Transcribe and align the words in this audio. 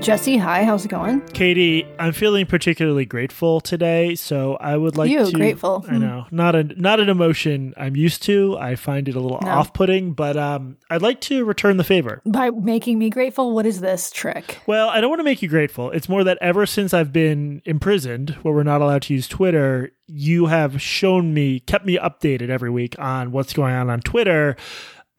Jesse, 0.00 0.38
hi, 0.38 0.64
how's 0.64 0.86
it 0.86 0.88
going? 0.88 1.20
Katie, 1.28 1.86
I'm 1.98 2.12
feeling 2.12 2.46
particularly 2.46 3.04
grateful 3.04 3.60
today, 3.60 4.14
so 4.14 4.54
I 4.56 4.74
would 4.76 4.96
like 4.96 5.08
to 5.10 5.12
You, 5.12 5.26
to 5.26 5.32
grateful. 5.32 5.84
I 5.88 5.98
know. 5.98 6.24
Not 6.30 6.54
a 6.54 6.62
not 6.80 6.98
an 6.98 7.10
emotion 7.10 7.74
I'm 7.76 7.94
used 7.94 8.22
to. 8.22 8.56
I 8.58 8.74
find 8.76 9.06
it 9.08 9.16
a 9.16 9.20
little 9.20 9.38
No. 9.42 9.50
off-putting, 9.50 10.12
but 10.12 10.36
um 10.36 10.78
I'd 10.88 11.02
like 11.02 11.20
to 11.22 11.44
return 11.44 11.76
the 11.76 11.84
favor. 11.84 12.22
By 12.24 12.48
making 12.50 12.98
me 12.98 13.10
grateful, 13.10 13.52
what 13.52 13.66
is 13.66 13.80
this 13.80 14.10
trick? 14.10 14.58
Well, 14.66 14.88
I 14.88 15.00
don't 15.02 15.10
want 15.10 15.20
to 15.20 15.24
make 15.24 15.42
you 15.42 15.48
grateful. 15.48 15.90
It's 15.90 16.08
more 16.08 16.24
that 16.24 16.38
ever 16.40 16.64
since 16.64 16.94
I've 16.94 17.12
been 17.12 17.60
imprisoned, 17.66 18.30
where 18.42 18.54
we're 18.54 18.62
not 18.62 18.80
allowed 18.80 19.02
to 19.02 19.14
use 19.14 19.28
Twitter, 19.28 19.90
you 20.06 20.46
have 20.46 20.80
shown 20.80 21.34
me, 21.34 21.60
kept 21.60 21.84
me 21.84 21.98
updated 21.98 22.48
every 22.48 22.70
week 22.70 22.94
on 22.98 23.30
what's 23.30 23.52
going 23.52 23.74
on 23.74 23.90
on 23.90 24.00
Twitter. 24.00 24.56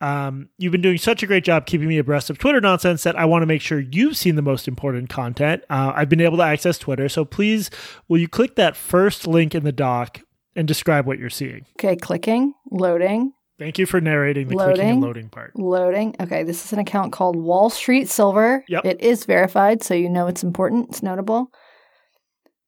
Um, 0.02 0.50
you've 0.58 0.72
been 0.72 0.82
doing 0.82 0.98
such 0.98 1.24
a 1.24 1.28
great 1.28 1.44
job 1.44 1.66
keeping 1.66 1.88
me 1.88 1.98
abreast 1.98 2.30
of 2.30 2.38
Twitter 2.38 2.62
nonsense 2.62 3.04
that 3.04 3.18
I 3.18 3.26
want 3.26 3.42
to 3.42 3.46
make 3.46 3.62
sure 3.62 3.80
you've 3.80 4.16
seen 4.16 4.36
the 4.36 4.42
most 4.42 4.68
important 4.68 5.10
content. 5.10 5.64
Uh, 5.70 5.92
I've 5.96 6.08
been 6.10 6.22
able 6.22 6.38
to 6.38 6.44
access 6.44 6.78
Twitter, 6.78 7.10
so 7.10 7.26
please, 7.26 7.70
will 8.08 8.18
you 8.18 8.28
click 8.30 8.56
that 8.56 8.78
first 8.78 9.28
link 9.28 9.54
in 9.54 9.64
the 9.66 9.72
doc 9.74 10.22
and 10.56 10.68
describe 10.68 11.06
what 11.06 11.20
you're 11.20 11.30
seeing? 11.30 11.66
Okay, 11.78 11.96
clicking, 11.96 12.54
loading, 12.72 13.34
Thank 13.58 13.78
you 13.78 13.86
for 13.86 14.00
narrating 14.00 14.48
the 14.48 14.56
clicking 14.56 14.70
and 14.80 14.80
Loading. 14.80 15.02
loading 15.02 15.30
part. 15.30 15.52
loading. 15.58 16.16
Okay, 16.22 16.44
this 16.44 16.64
is 16.64 16.72
an 16.72 16.80
account 16.80 17.12
called 17.12 17.36
Wall 17.36 17.70
Street 17.70 18.08
Silver. 18.08 18.64
Yep. 18.70 18.86
It 18.86 19.02
is 19.02 19.26
verified, 19.26 19.84
so 19.84 19.94
you 19.94 20.08
know 20.10 20.28
it's 20.28 20.44
important, 20.44 20.88
it's 20.92 21.04
notable. 21.04 21.52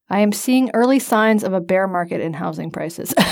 I 0.09 0.19
am 0.19 0.33
seeing 0.33 0.69
early 0.73 0.99
signs 0.99 1.45
of 1.45 1.53
a 1.53 1.61
bear 1.61 1.87
market 1.87 2.19
in 2.19 2.33
housing 2.33 2.71
prices. 2.71 3.13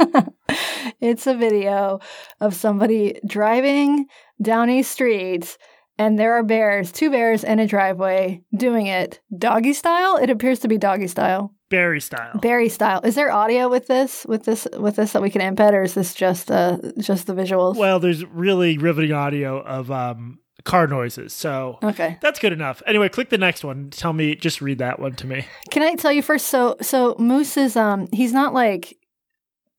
it's 1.00 1.26
a 1.26 1.34
video 1.34 2.00
of 2.40 2.54
somebody 2.54 3.20
driving 3.26 4.06
down 4.40 4.70
a 4.70 4.82
street 4.82 5.56
and 6.00 6.18
there 6.18 6.32
are 6.32 6.42
bears, 6.42 6.90
two 6.92 7.10
bears 7.10 7.44
in 7.44 7.58
a 7.58 7.66
driveway 7.66 8.42
doing 8.56 8.86
it 8.86 9.20
doggy 9.36 9.74
style. 9.74 10.16
It 10.16 10.30
appears 10.30 10.60
to 10.60 10.68
be 10.68 10.78
doggy 10.78 11.08
style. 11.08 11.54
Barry 11.68 12.00
style. 12.00 12.38
Barry 12.38 12.70
style. 12.70 13.02
Is 13.02 13.14
there 13.14 13.30
audio 13.30 13.68
with 13.68 13.86
this? 13.86 14.24
With 14.26 14.44
this? 14.44 14.66
With 14.78 14.96
this 14.96 15.12
that 15.12 15.20
we 15.20 15.28
can 15.28 15.42
embed, 15.42 15.72
or 15.72 15.82
is 15.82 15.94
this 15.94 16.14
just 16.14 16.50
uh 16.50 16.78
just 16.98 17.26
the 17.26 17.34
visuals? 17.34 17.76
Well, 17.76 18.00
there's 18.00 18.24
really 18.24 18.78
riveting 18.78 19.12
audio 19.12 19.60
of 19.60 19.90
um, 19.90 20.40
car 20.64 20.86
noises, 20.86 21.32
so 21.32 21.78
okay. 21.82 22.18
that's 22.20 22.40
good 22.40 22.52
enough. 22.52 22.82
Anyway, 22.86 23.08
click 23.08 23.28
the 23.28 23.38
next 23.38 23.62
one. 23.62 23.90
Tell 23.90 24.12
me, 24.12 24.34
just 24.34 24.60
read 24.60 24.78
that 24.78 24.98
one 24.98 25.14
to 25.16 25.26
me. 25.26 25.46
Can 25.70 25.82
I 25.82 25.94
tell 25.94 26.10
you 26.10 26.22
first? 26.22 26.46
So 26.46 26.76
so 26.80 27.14
Moose 27.18 27.56
is 27.56 27.76
um 27.76 28.08
he's 28.10 28.32
not 28.32 28.52
like 28.52 28.96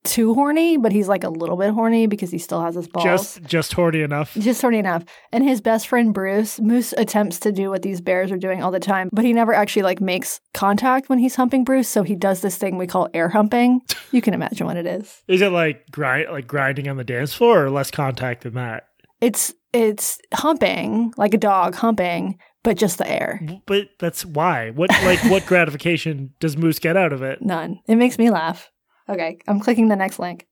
too 0.04 0.34
horny, 0.34 0.78
but 0.78 0.92
he's 0.92 1.08
like 1.08 1.24
a 1.24 1.30
little 1.30 1.58
bit 1.58 1.72
horny 1.72 2.08
because 2.08 2.32
he 2.32 2.38
still 2.38 2.62
has 2.62 2.76
his 2.76 2.88
balls. 2.88 3.06
Just, 3.06 3.44
just 3.44 3.74
horny 3.74 4.02
enough. 4.02 4.34
Just 4.36 4.62
horny 4.62 4.80
enough. 4.80 5.04
And 5.32 5.44
his 5.44 5.62
best 5.62 5.88
friend 5.88 6.14
Bruce, 6.14 6.60
Moose 6.60 6.94
attempts 6.98 7.40
to 7.42 7.52
do 7.52 7.70
what 7.70 7.82
these 7.82 8.02
bears 8.02 8.32
are 8.32 8.38
doing 8.38 8.64
all 8.64 8.72
the 8.72 8.80
time, 8.80 9.10
but 9.12 9.26
he 9.26 9.34
never 9.34 9.54
actually 9.54 9.84
like 9.84 10.02
makes 10.02 10.40
contact 10.54 11.10
when 11.10 11.20
he's 11.20 11.36
humping 11.36 11.64
Bruce. 11.64 11.88
So 11.88 12.04
he 12.04 12.16
does 12.16 12.42
this 12.42 12.58
thing 12.58 12.78
we 12.78 12.88
call 12.88 13.10
air 13.14 13.30
humping. 13.30 13.82
You 14.14 14.22
can 14.22 14.34
imagine 14.34 14.68
what 14.68 14.76
it 14.76 14.86
is. 14.86 15.24
Is 15.30 15.42
it 15.42 15.54
like 15.54 15.90
grind, 15.90 16.30
like 16.30 16.46
grinding 16.46 16.90
on 16.90 16.98
the 16.98 17.06
dance 17.06 17.34
floor, 17.34 17.64
or 17.64 17.70
less 17.70 17.92
contact 17.92 18.44
than 18.44 18.56
that? 18.56 18.84
It's 19.22 19.54
it's 19.72 20.18
humping 20.34 21.14
like 21.16 21.34
a 21.34 21.38
dog 21.38 21.76
humping, 21.76 22.38
but 22.64 22.78
just 22.78 22.98
the 22.98 23.10
air. 23.10 23.42
But 23.66 23.88
that's 24.00 24.26
why. 24.26 24.72
What, 24.72 24.90
like, 25.04 25.24
what 25.26 25.46
gratification 25.48 26.34
does 26.40 26.58
Moose 26.58 26.80
get 26.80 26.98
out 26.98 27.14
of 27.14 27.22
it? 27.22 27.42
None. 27.42 27.80
It 27.88 27.96
makes 27.96 28.18
me 28.18 28.30
laugh. 28.30 28.70
Okay, 29.10 29.38
I'm 29.48 29.60
clicking 29.60 29.88
the 29.88 29.96
next 29.96 30.20
link. 30.20 30.48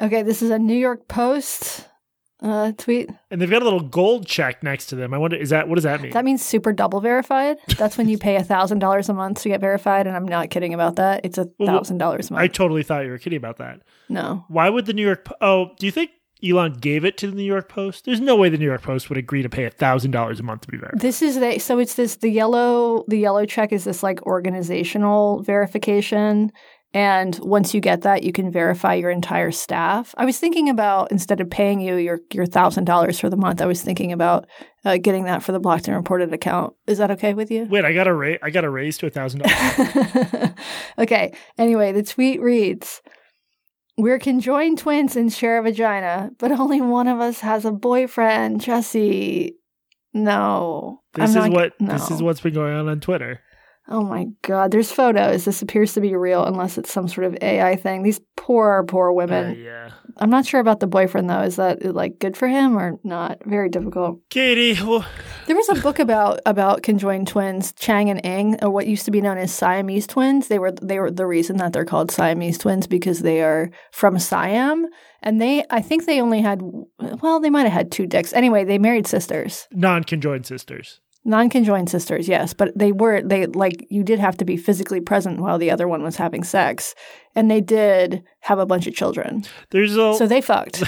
Okay, 0.00 0.22
this 0.22 0.42
is 0.42 0.50
a 0.50 0.58
New 0.58 0.76
York 0.76 1.08
Post 1.08 1.88
uh, 2.42 2.72
tweet. 2.76 3.08
And 3.30 3.40
they've 3.40 3.48
got 3.50 3.62
a 3.62 3.64
little 3.64 3.80
gold 3.80 4.26
check 4.26 4.62
next 4.62 4.86
to 4.86 4.96
them. 4.96 5.14
I 5.14 5.18
wonder, 5.18 5.36
is 5.36 5.50
that 5.50 5.68
what 5.68 5.76
does 5.76 5.84
that 5.84 6.02
mean? 6.02 6.12
That 6.12 6.24
means 6.24 6.44
super 6.44 6.72
double 6.72 7.00
verified. 7.00 7.56
That's 7.78 7.96
when 7.96 8.08
you 8.08 8.18
pay 8.26 8.36
a 8.36 8.44
thousand 8.44 8.80
dollars 8.80 9.08
a 9.08 9.14
month 9.14 9.42
to 9.42 9.48
get 9.48 9.60
verified, 9.60 10.06
and 10.06 10.14
I'm 10.14 10.26
not 10.26 10.50
kidding 10.50 10.74
about 10.74 10.96
that. 10.96 11.24
It's 11.24 11.38
a 11.38 11.46
thousand 11.64 11.98
dollars 11.98 12.28
a 12.30 12.34
month. 12.34 12.42
I 12.42 12.48
totally 12.48 12.82
thought 12.82 13.04
you 13.04 13.10
were 13.10 13.18
kidding 13.18 13.38
about 13.38 13.58
that. 13.58 13.80
no, 14.08 14.44
Why 14.48 14.68
would 14.68 14.86
the 14.86 14.92
New 14.92 15.04
York? 15.04 15.24
Po- 15.24 15.36
oh, 15.40 15.70
do 15.78 15.86
you 15.86 15.92
think 15.92 16.10
Elon 16.46 16.74
gave 16.74 17.06
it 17.06 17.16
to 17.16 17.28
the 17.28 17.34
New 17.34 17.42
York 17.42 17.70
Post? 17.70 18.04
There's 18.04 18.20
no 18.20 18.36
way 18.36 18.50
the 18.50 18.58
New 18.58 18.66
York 18.66 18.82
Post 18.82 19.08
would 19.08 19.16
agree 19.16 19.42
to 19.42 19.48
pay 19.48 19.64
a 19.64 19.70
thousand 19.70 20.10
dollars 20.10 20.38
a 20.38 20.42
month 20.42 20.60
to 20.62 20.68
be 20.68 20.76
verified. 20.76 21.00
this 21.00 21.22
is 21.22 21.40
the 21.40 21.58
so 21.58 21.78
it's 21.78 21.94
this 21.94 22.16
the 22.16 22.28
yellow 22.28 23.04
the 23.08 23.16
yellow 23.16 23.46
check 23.46 23.72
is 23.72 23.84
this 23.84 24.02
like 24.02 24.20
organizational 24.26 25.42
verification. 25.42 26.52
And 26.94 27.38
once 27.42 27.74
you 27.74 27.80
get 27.80 28.02
that, 28.02 28.22
you 28.22 28.32
can 28.32 28.50
verify 28.50 28.94
your 28.94 29.10
entire 29.10 29.50
staff. 29.50 30.14
I 30.16 30.24
was 30.24 30.38
thinking 30.38 30.70
about 30.70 31.10
instead 31.12 31.40
of 31.40 31.50
paying 31.50 31.80
you 31.80 31.96
your 31.96 32.20
your 32.32 32.46
thousand 32.46 32.84
dollars 32.84 33.20
for 33.20 33.28
the 33.28 33.36
month, 33.36 33.60
I 33.60 33.66
was 33.66 33.82
thinking 33.82 34.12
about 34.12 34.46
uh, 34.84 34.96
getting 34.96 35.24
that 35.24 35.42
for 35.42 35.52
the 35.52 35.58
blocked 35.60 35.88
and 35.88 35.96
reported 35.96 36.32
account. 36.32 36.74
Is 36.86 36.98
that 36.98 37.10
okay 37.10 37.34
with 37.34 37.50
you? 37.50 37.66
Wait, 37.66 37.84
I 37.84 37.92
got 37.92 38.06
a 38.06 38.14
raise. 38.14 38.38
I 38.42 38.50
got 38.50 38.64
a 38.64 38.70
raise 38.70 38.96
to 38.98 39.06
a 39.06 39.10
thousand 39.10 39.42
dollars. 39.42 40.50
okay. 40.98 41.34
Anyway, 41.58 41.92
the 41.92 42.02
tweet 42.02 42.40
reads 42.40 43.02
We're 43.98 44.18
conjoined 44.18 44.78
twins 44.78 45.16
and 45.16 45.30
share 45.30 45.58
a 45.58 45.62
vagina, 45.62 46.30
but 46.38 46.50
only 46.52 46.80
one 46.80 47.08
of 47.08 47.20
us 47.20 47.40
has 47.40 47.64
a 47.66 47.72
boyfriend. 47.72 48.62
Jesse. 48.62 49.56
No. 50.14 51.02
This 51.12 51.36
I'm 51.36 51.42
is 51.42 51.50
not- 51.50 51.52
what 51.52 51.80
no. 51.80 51.92
this 51.92 52.10
is 52.10 52.22
what's 52.22 52.40
been 52.40 52.54
going 52.54 52.72
on 52.72 52.88
on 52.88 53.00
Twitter. 53.00 53.40
Oh 53.88 54.02
my 54.02 54.26
God. 54.42 54.72
There's 54.72 54.90
photos. 54.90 55.44
This 55.44 55.62
appears 55.62 55.92
to 55.94 56.00
be 56.00 56.16
real 56.16 56.44
unless 56.44 56.76
it's 56.76 56.92
some 56.92 57.06
sort 57.06 57.24
of 57.26 57.36
AI 57.40 57.76
thing. 57.76 58.02
These 58.02 58.20
poor, 58.36 58.84
poor 58.88 59.10
Uh, 59.10 59.14
women. 59.14 59.56
yeah, 59.64 59.90
I'm 60.16 60.30
not 60.30 60.44
sure 60.44 60.60
about 60.60 60.80
the 60.80 60.86
boyfriend 60.88 61.30
though. 61.30 61.42
Is 61.42 61.56
that 61.56 61.84
like 61.94 62.18
good 62.18 62.36
for 62.36 62.48
him 62.48 62.76
or 62.76 62.98
not? 63.04 63.38
Very 63.44 63.68
difficult. 63.68 64.20
Katie. 64.28 64.74
Well, 64.82 65.04
There 65.46 65.54
was 65.56 65.68
a 65.68 65.76
book 65.76 65.98
about 66.00 66.40
about 66.46 66.82
conjoined 66.82 67.28
twins, 67.28 67.72
Chang 67.74 68.10
and 68.10 68.20
Eng, 68.24 68.56
or 68.62 68.70
what 68.70 68.88
used 68.88 69.04
to 69.04 69.12
be 69.12 69.20
known 69.20 69.38
as 69.38 69.52
Siamese 69.52 70.06
twins. 70.08 70.48
They 70.48 70.58
were 70.58 70.72
they 70.72 70.98
were 70.98 71.10
the 71.12 71.26
reason 71.26 71.58
that 71.58 71.72
they're 71.72 71.84
called 71.84 72.10
Siamese 72.10 72.58
twins 72.58 72.86
because 72.88 73.20
they 73.20 73.40
are 73.42 73.70
from 73.92 74.18
Siam, 74.18 74.86
and 75.22 75.40
they 75.40 75.64
I 75.70 75.80
think 75.80 76.06
they 76.06 76.20
only 76.20 76.40
had 76.40 76.60
well 77.22 77.38
they 77.38 77.50
might 77.50 77.62
have 77.64 77.72
had 77.72 77.92
two 77.92 78.06
dicks. 78.06 78.32
Anyway, 78.32 78.64
they 78.64 78.78
married 78.78 79.06
sisters, 79.06 79.68
non-conjoined 79.70 80.44
sisters. 80.46 81.00
Non-conjoined 81.26 81.90
sisters, 81.90 82.28
yes, 82.28 82.54
but 82.54 82.76
they 82.76 82.92
were 82.92 83.20
they 83.22 83.46
like 83.46 83.86
you 83.90 84.02
did 84.02 84.18
have 84.18 84.36
to 84.38 84.44
be 84.44 84.56
physically 84.56 85.00
present 85.00 85.40
while 85.40 85.58
the 85.58 85.70
other 85.70 85.88
one 85.88 86.02
was 86.02 86.16
having 86.16 86.44
sex, 86.44 86.94
and 87.34 87.50
they 87.50 87.60
did 87.60 88.22
have 88.40 88.58
a 88.58 88.66
bunch 88.66 88.86
of 88.86 88.94
children. 88.94 89.44
There's 89.70 89.96
a 89.96 90.14
So 90.14 90.26
they 90.26 90.40
fucked. 90.40 90.82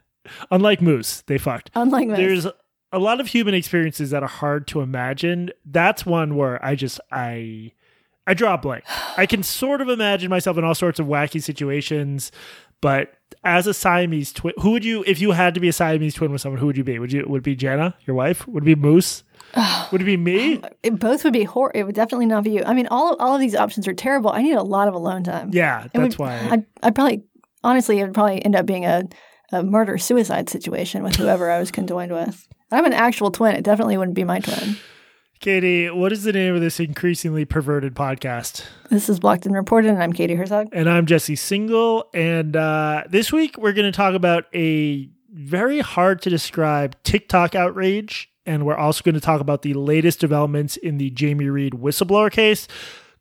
unlike 0.50 0.80
Moose, 0.80 1.22
they 1.26 1.38
fucked. 1.38 1.70
Unlike 1.74 2.10
this. 2.10 2.18
There's 2.18 2.46
a 2.92 2.98
lot 2.98 3.20
of 3.20 3.26
human 3.26 3.54
experiences 3.54 4.10
that 4.10 4.22
are 4.22 4.28
hard 4.28 4.66
to 4.68 4.80
imagine. 4.80 5.50
That's 5.64 6.06
one 6.06 6.36
where 6.36 6.64
I 6.64 6.74
just 6.74 7.00
I 7.10 7.72
I 8.26 8.34
draw 8.34 8.54
a 8.54 8.58
blank. 8.58 8.84
I 9.16 9.24
can 9.24 9.42
sort 9.42 9.80
of 9.80 9.88
imagine 9.88 10.28
myself 10.28 10.58
in 10.58 10.64
all 10.64 10.74
sorts 10.74 11.00
of 11.00 11.06
wacky 11.06 11.42
situations, 11.42 12.30
but 12.80 13.12
as 13.44 13.66
a 13.66 13.74
Siamese 13.74 14.32
twin, 14.32 14.54
who 14.60 14.72
would 14.72 14.84
you 14.84 15.04
if 15.06 15.20
you 15.20 15.32
had 15.32 15.54
to 15.54 15.60
be 15.60 15.68
a 15.68 15.72
Siamese 15.72 16.14
twin 16.14 16.32
with 16.32 16.40
someone? 16.40 16.60
Who 16.60 16.66
would 16.66 16.76
you 16.76 16.84
be? 16.84 16.98
Would 16.98 17.12
you 17.12 17.24
would 17.28 17.38
it 17.38 17.44
be 17.44 17.54
Jenna, 17.56 17.94
your 18.06 18.16
wife? 18.16 18.46
Would 18.48 18.64
it 18.64 18.66
be 18.66 18.74
Moose? 18.74 19.24
would 19.92 20.02
it 20.02 20.04
be 20.04 20.16
me? 20.16 20.60
It 20.82 20.98
both 20.98 21.24
would 21.24 21.32
be 21.32 21.44
hor. 21.44 21.70
It 21.74 21.84
would 21.84 21.94
definitely 21.94 22.26
not 22.26 22.44
be 22.44 22.50
you. 22.50 22.62
I 22.66 22.74
mean, 22.74 22.86
all 22.88 23.16
all 23.16 23.34
of 23.34 23.40
these 23.40 23.54
options 23.54 23.86
are 23.88 23.94
terrible. 23.94 24.30
I 24.30 24.42
need 24.42 24.54
a 24.54 24.62
lot 24.62 24.88
of 24.88 24.94
alone 24.94 25.24
time. 25.24 25.50
Yeah, 25.52 25.84
It 25.84 25.92
that's 25.94 26.18
would- 26.18 26.26
why. 26.26 26.36
I'd, 26.50 26.66
I'd 26.82 26.94
probably, 26.94 27.22
honestly, 27.64 27.98
it 27.98 28.04
would 28.04 28.14
probably 28.14 28.44
end 28.44 28.56
up 28.56 28.66
being 28.66 28.84
a, 28.84 29.04
a 29.52 29.62
murder 29.62 29.96
suicide 29.98 30.50
situation 30.50 31.02
with 31.02 31.16
whoever 31.16 31.50
I 31.50 31.58
was 31.58 31.70
conjoined 31.70 32.12
with. 32.12 32.46
I'm 32.70 32.84
an 32.84 32.92
actual 32.92 33.30
twin. 33.30 33.54
It 33.56 33.64
definitely 33.64 33.96
wouldn't 33.96 34.14
be 34.16 34.24
my 34.24 34.40
twin. 34.40 34.76
Katie, 35.40 35.88
what 35.88 36.10
is 36.10 36.24
the 36.24 36.32
name 36.32 36.56
of 36.56 36.60
this 36.60 36.80
increasingly 36.80 37.44
perverted 37.44 37.94
podcast? 37.94 38.64
This 38.90 39.08
is 39.08 39.20
Blocked 39.20 39.46
and 39.46 39.54
Reported, 39.54 39.90
and 39.90 40.02
I'm 40.02 40.12
Katie 40.12 40.34
Herzog. 40.34 40.68
And 40.72 40.90
I'm 40.90 41.06
Jesse 41.06 41.36
Singal. 41.36 42.04
And 42.12 42.56
uh, 42.56 43.04
this 43.08 43.32
week 43.32 43.56
we're 43.56 43.72
going 43.72 43.90
to 43.90 43.96
talk 43.96 44.14
about 44.14 44.46
a 44.52 45.08
very 45.32 45.78
hard 45.78 46.22
to 46.22 46.30
describe 46.30 46.96
TikTok 47.04 47.54
outrage. 47.54 48.28
And 48.46 48.66
we're 48.66 48.76
also 48.76 49.04
going 49.04 49.14
to 49.14 49.20
talk 49.20 49.40
about 49.40 49.62
the 49.62 49.74
latest 49.74 50.18
developments 50.18 50.76
in 50.76 50.98
the 50.98 51.10
Jamie 51.10 51.48
Reed 51.48 51.74
whistleblower 51.74 52.32
case. 52.32 52.66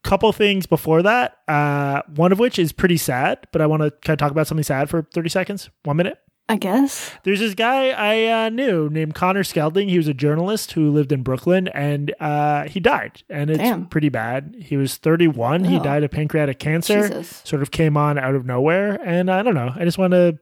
Couple 0.03 0.31
things 0.31 0.65
before 0.65 1.03
that. 1.03 1.38
Uh, 1.47 2.01
one 2.15 2.31
of 2.31 2.39
which 2.39 2.57
is 2.57 2.71
pretty 2.71 2.97
sad, 2.97 3.45
but 3.51 3.62
I 3.62 3.68
want 3.68 3.83
to 3.83 3.91
kind 3.91 4.15
of 4.15 4.18
talk 4.18 4.31
about 4.31 4.47
something 4.47 4.63
sad 4.63 4.89
for 4.89 5.03
30 5.13 5.30
seconds. 5.30 5.69
One 5.83 5.97
minute. 5.97 6.18
I 6.49 6.55
guess. 6.55 7.11
There's 7.23 7.41
this 7.41 7.53
guy 7.55 7.89
I 7.89 8.45
uh, 8.45 8.49
knew 8.49 8.89
named 8.89 9.15
Connor 9.15 9.44
Skelding. 9.44 9.89
He 9.89 9.97
was 9.97 10.07
a 10.07 10.13
journalist 10.13 10.71
who 10.71 10.89
lived 10.91 11.11
in 11.11 11.21
Brooklyn, 11.21 11.67
and 11.69 12.13
uh, 12.21 12.63
he 12.69 12.79
died, 12.79 13.21
and 13.29 13.49
it's 13.49 13.59
Damn. 13.59 13.85
pretty 13.88 14.07
bad. 14.07 14.55
He 14.59 14.77
was 14.77 14.95
31. 14.95 15.65
He 15.65 15.77
Oh. 15.77 15.83
died 15.83 16.03
of 16.05 16.11
pancreatic 16.11 16.57
cancer. 16.57 17.07
Jesus. 17.09 17.41
Sort 17.44 17.61
of 17.61 17.71
came 17.71 17.97
on 17.97 18.17
out 18.17 18.33
of 18.33 18.45
nowhere, 18.45 18.97
and 19.03 19.29
I 19.29 19.44
don't 19.44 19.55
know. 19.55 19.73
I 19.75 19.83
just 19.83 19.97
want 19.97 20.11
to. 20.11 20.38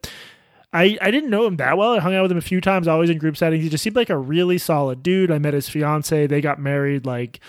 I, 0.72 0.98
I 1.02 1.10
didn't 1.10 1.30
know 1.30 1.48
him 1.48 1.56
that 1.56 1.78
well. 1.78 1.94
I 1.94 2.00
hung 2.00 2.14
out 2.14 2.22
with 2.24 2.32
him 2.34 2.38
a 2.38 2.42
few 2.42 2.60
times, 2.62 2.88
always 2.88 3.10
in 3.10 3.18
group 3.18 3.38
settings. 3.38 3.64
He 3.64 3.70
just 3.70 3.82
seemed 3.84 3.96
like 3.96 4.10
a 4.10 4.18
really 4.18 4.58
solid 4.58 5.02
dude. 5.02 5.32
I 5.32 5.40
met 5.40 5.54
his 5.54 5.70
fiance. 5.70 6.28
They 6.28 6.42
got 6.42 6.60
married 6.60 7.06
like 7.06 7.40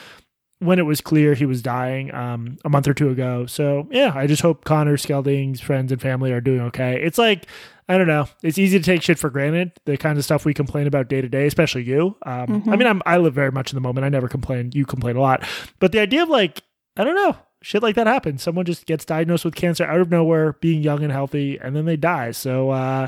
when 0.59 0.79
it 0.79 0.83
was 0.83 1.01
clear 1.01 1.35
he 1.35 1.45
was 1.47 1.61
dying 1.63 2.15
um, 2.15 2.57
a 2.65 2.69
month 2.69 2.89
or 2.89 2.95
two 2.95 3.11
ago. 3.11 3.47
So 3.47 3.87
yeah, 3.91 4.13
I 4.15 4.27
just 4.27 4.43
hope 4.43 4.65
Connor 4.65 4.97
Skelding's 4.97 5.61
friends 5.61 5.93
and 5.93 6.01
family 6.01 6.33
are 6.33 6.41
doing 6.41 6.61
okay. 6.63 7.01
It's 7.03 7.19
like 7.19 7.47
I 7.89 7.99
don't 7.99 8.09
know. 8.09 8.27
It's 8.43 8.59
easy 8.59 8.79
to 8.79 8.85
take 8.85 9.03
shit 9.03 9.17
for 9.19 9.31
granted, 9.31 9.71
the 9.85 9.97
kind 9.97 10.19
of 10.19 10.25
stuff 10.25 10.45
we 10.45 10.53
complain 10.55 10.89
about 10.89 11.09
day 11.09 11.21
to 11.21 11.29
day, 11.29 11.47
especially 11.47 11.85
you. 11.85 12.17
Um, 12.27 12.47
Mm-hmm. 12.49 12.73
I 12.73 12.77
mean, 12.77 12.87
I'm, 12.89 13.01
I 13.07 13.19
live 13.19 13.33
very 13.35 13.53
much 13.53 13.71
in 13.71 13.77
the 13.77 13.81
moment. 13.81 14.05
I 14.05 14.09
never 14.09 14.27
complain. 14.29 14.71
You 14.75 14.85
complain 14.85 15.15
a 15.15 15.21
lot. 15.21 15.45
But 15.79 15.93
the 15.93 16.01
idea 16.01 16.25
of 16.25 16.29
like, 16.29 16.63
I 16.97 17.05
don't 17.05 17.15
know, 17.15 17.37
shit 17.63 17.85
like 17.85 17.95
that 17.95 18.09
happens. 18.09 18.43
Someone 18.43 18.65
just 18.65 18.87
gets 18.87 19.05
diagnosed 19.05 19.45
with 19.45 19.55
cancer 19.55 19.85
out 19.85 20.01
of 20.01 20.11
nowhere, 20.11 20.55
being 20.55 20.83
young 20.83 21.05
and 21.05 21.13
healthy, 21.13 21.59
and 21.61 21.77
then 21.77 21.85
they 21.85 21.97
die. 21.97 22.33
So, 22.33 22.71
uh, 22.71 23.07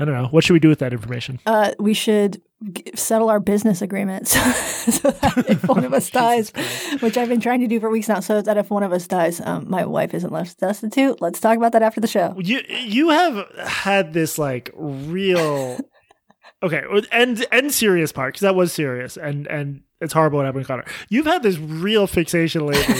I 0.00 0.04
don't 0.04 0.14
know. 0.14 0.28
What 0.28 0.42
should 0.42 0.54
we 0.54 0.60
do 0.60 0.68
with 0.68 0.78
that 0.80 0.92
information? 0.92 1.38
Uh, 1.46 1.72
we 1.78 1.94
should 1.94 2.42
settle 2.94 3.30
our 3.30 3.38
business 3.40 3.82
agreements 3.82 4.32
so 4.94 5.10
that 5.10 5.44
if 5.48 5.68
one 5.68 5.84
of 5.84 5.94
us 5.94 6.10
dies, 6.10 6.50
which 7.00 7.16
I've 7.16 7.28
been 7.28 7.40
trying 7.40 7.60
to 7.60 7.68
do 7.68 7.78
for 7.78 7.88
weeks 7.88 8.08
now, 8.08 8.20
so 8.20 8.42
that 8.42 8.56
if 8.56 8.70
one 8.70 8.82
of 8.82 8.92
us 8.92 9.06
dies, 9.06 9.40
um, 9.40 9.68
my 9.68 9.84
wife 9.84 10.12
isn't 10.14 10.32
left 10.32 10.58
destitute. 10.58 11.20
Let's 11.20 11.40
talk 11.40 11.56
about 11.56 11.72
that 11.72 11.82
after 11.82 12.00
the 12.00 12.08
show. 12.08 12.34
You 12.38 12.62
you 12.68 13.10
have 13.10 13.48
had 13.64 14.12
this 14.12 14.38
like 14.38 14.70
real 14.74 15.78
okay 16.62 16.82
and 17.12 17.46
and 17.52 17.72
serious 17.72 18.12
part 18.12 18.34
because 18.34 18.42
that 18.42 18.54
was 18.54 18.72
serious 18.72 19.16
and 19.16 19.46
and 19.46 19.82
it's 20.00 20.12
horrible 20.12 20.38
what 20.38 20.46
happened 20.46 20.64
to 20.64 20.68
Connor. 20.68 20.84
You've 21.08 21.26
had 21.26 21.42
this 21.42 21.58
real 21.58 22.06
fixation 22.06 22.66
lately 22.66 22.94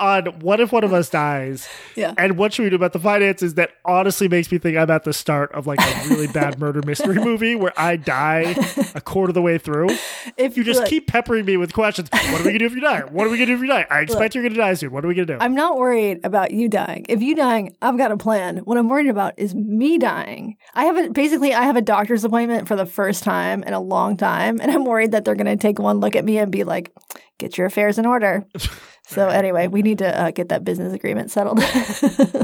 on 0.00 0.26
what 0.40 0.60
if 0.60 0.72
one 0.72 0.84
of 0.84 0.92
us 0.92 1.08
dies 1.10 1.68
Yeah. 1.96 2.14
and 2.18 2.36
what 2.36 2.52
should 2.52 2.64
we 2.64 2.70
do 2.70 2.76
about 2.76 2.92
the 2.92 2.98
finances 2.98 3.54
that 3.54 3.70
honestly 3.84 4.28
makes 4.28 4.50
me 4.50 4.58
think 4.58 4.76
I'm 4.76 4.90
at 4.90 5.04
the 5.04 5.12
start 5.12 5.52
of 5.52 5.66
like 5.66 5.80
a 5.80 6.08
really 6.08 6.26
bad 6.32 6.58
murder 6.58 6.80
mystery 6.84 7.16
movie 7.16 7.54
where 7.54 7.72
I 7.76 7.96
die 7.96 8.54
a 8.94 9.00
quarter 9.00 9.30
of 9.30 9.34
the 9.34 9.42
way 9.42 9.58
through. 9.58 9.88
If 10.36 10.56
You 10.56 10.64
just 10.64 10.80
look, 10.80 10.88
keep 10.88 11.06
peppering 11.06 11.44
me 11.44 11.56
with 11.56 11.72
questions. 11.72 12.08
What 12.12 12.24
are 12.34 12.38
we 12.38 12.44
gonna 12.44 12.58
do 12.58 12.66
if 12.66 12.72
you 12.74 12.80
die? 12.80 13.00
What 13.02 13.26
are 13.26 13.30
we 13.30 13.36
gonna 13.36 13.46
do 13.46 13.54
if 13.54 13.60
you 13.60 13.66
die? 13.68 13.86
I 13.90 14.00
expect 14.00 14.34
you're 14.34 14.44
gonna 14.44 14.54
die 14.56 14.74
soon. 14.74 14.92
What 14.92 15.04
are 15.04 15.08
we 15.08 15.14
gonna 15.14 15.26
do? 15.26 15.38
I'm 15.40 15.54
not 15.54 15.76
worried 15.78 16.20
about 16.24 16.50
you 16.52 16.68
dying. 16.68 17.06
If 17.08 17.22
you 17.22 17.34
dying, 17.34 17.76
I've 17.82 17.98
got 17.98 18.12
a 18.12 18.16
plan. 18.16 18.58
What 18.58 18.78
I'm 18.78 18.88
worried 18.88 19.08
about 19.08 19.34
is 19.38 19.54
me 19.54 19.98
dying. 19.98 20.56
I 20.74 20.84
have 20.84 20.96
a, 20.96 21.10
basically 21.10 21.54
I 21.54 21.62
have 21.64 21.76
a 21.76 21.82
doctor's 21.82 22.24
appointment 22.24 22.68
for 22.68 22.76
the 22.76 22.86
first 22.86 23.22
time 23.22 23.62
in 23.62 23.72
a 23.72 23.80
long 23.80 24.16
time, 24.16 24.60
and 24.60 24.70
I'm 24.70 24.84
worried 24.84 25.12
that 25.12 25.24
they're 25.24 25.34
going 25.34 25.46
to 25.46 25.56
take 25.56 25.78
one 25.78 26.00
look 26.00 26.16
at 26.16 26.24
me 26.24 26.38
and 26.38 26.50
be 26.52 26.64
like, 26.64 26.92
"Get 27.38 27.56
your 27.58 27.66
affairs 27.66 27.98
in 27.98 28.06
order." 28.06 28.46
So 29.08 29.28
anyway, 29.28 29.68
we 29.68 29.80
need 29.80 29.98
to 29.98 30.20
uh, 30.20 30.30
get 30.32 30.50
that 30.50 30.64
business 30.64 30.92
agreement 30.92 31.30
settled. 31.30 31.62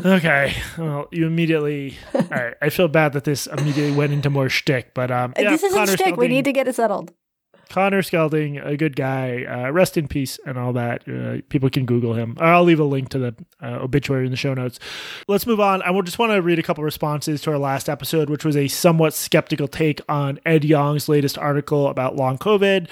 Okay. 0.04 0.54
Well, 0.76 1.08
you 1.10 1.26
immediately. 1.26 1.96
All 2.14 2.20
right. 2.30 2.54
I 2.60 2.68
feel 2.68 2.88
bad 2.88 3.14
that 3.14 3.24
this 3.24 3.46
immediately 3.46 3.96
went 3.96 4.12
into 4.12 4.28
more 4.28 4.50
shtick, 4.50 4.92
but 4.92 5.10
um, 5.10 5.32
yeah, 5.38 5.50
this 5.50 5.62
isn't 5.62 5.78
Connor 5.78 5.96
shtick. 5.96 6.16
We 6.16 6.28
need 6.28 6.44
to 6.44 6.52
get 6.52 6.68
it 6.68 6.74
settled. 6.74 7.12
Connor 7.70 8.02
Skelding, 8.02 8.64
a 8.64 8.76
good 8.76 8.96
guy. 8.96 9.44
Uh, 9.44 9.70
rest 9.70 9.96
in 9.96 10.08
peace 10.08 10.38
and 10.46 10.58
all 10.58 10.72
that. 10.74 11.08
Uh, 11.08 11.42
people 11.48 11.70
can 11.70 11.86
Google 11.86 12.14
him. 12.14 12.36
I'll 12.38 12.64
leave 12.64 12.80
a 12.80 12.84
link 12.84 13.08
to 13.10 13.18
the 13.18 13.34
uh, 13.62 13.78
obituary 13.82 14.26
in 14.26 14.30
the 14.30 14.36
show 14.36 14.54
notes. 14.54 14.78
Let's 15.26 15.46
move 15.46 15.60
on. 15.60 15.82
I 15.82 15.90
will 15.90 16.02
just 16.02 16.18
want 16.18 16.32
to 16.32 16.42
read 16.42 16.58
a 16.58 16.62
couple 16.62 16.84
responses 16.84 17.40
to 17.42 17.50
our 17.52 17.58
last 17.58 17.88
episode, 17.88 18.28
which 18.28 18.44
was 18.44 18.56
a 18.56 18.68
somewhat 18.68 19.14
skeptical 19.14 19.68
take 19.68 20.00
on 20.08 20.38
Ed 20.44 20.64
Yong's 20.64 21.08
latest 21.08 21.38
article 21.38 21.88
about 21.88 22.14
long 22.16 22.36
COVID. 22.38 22.88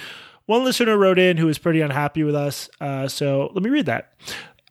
One 0.53 0.65
listener 0.65 0.99
wrote 0.99 1.19
in 1.19 1.39
who 1.39 1.47
was 1.47 1.57
pretty 1.57 1.81
unhappy 1.81 2.25
with 2.25 2.35
us. 2.35 2.69
Uh, 2.79 3.09
so 3.09 3.51
let 3.55 3.63
me 3.63 3.71
read 3.71 3.87
that. 3.87 4.13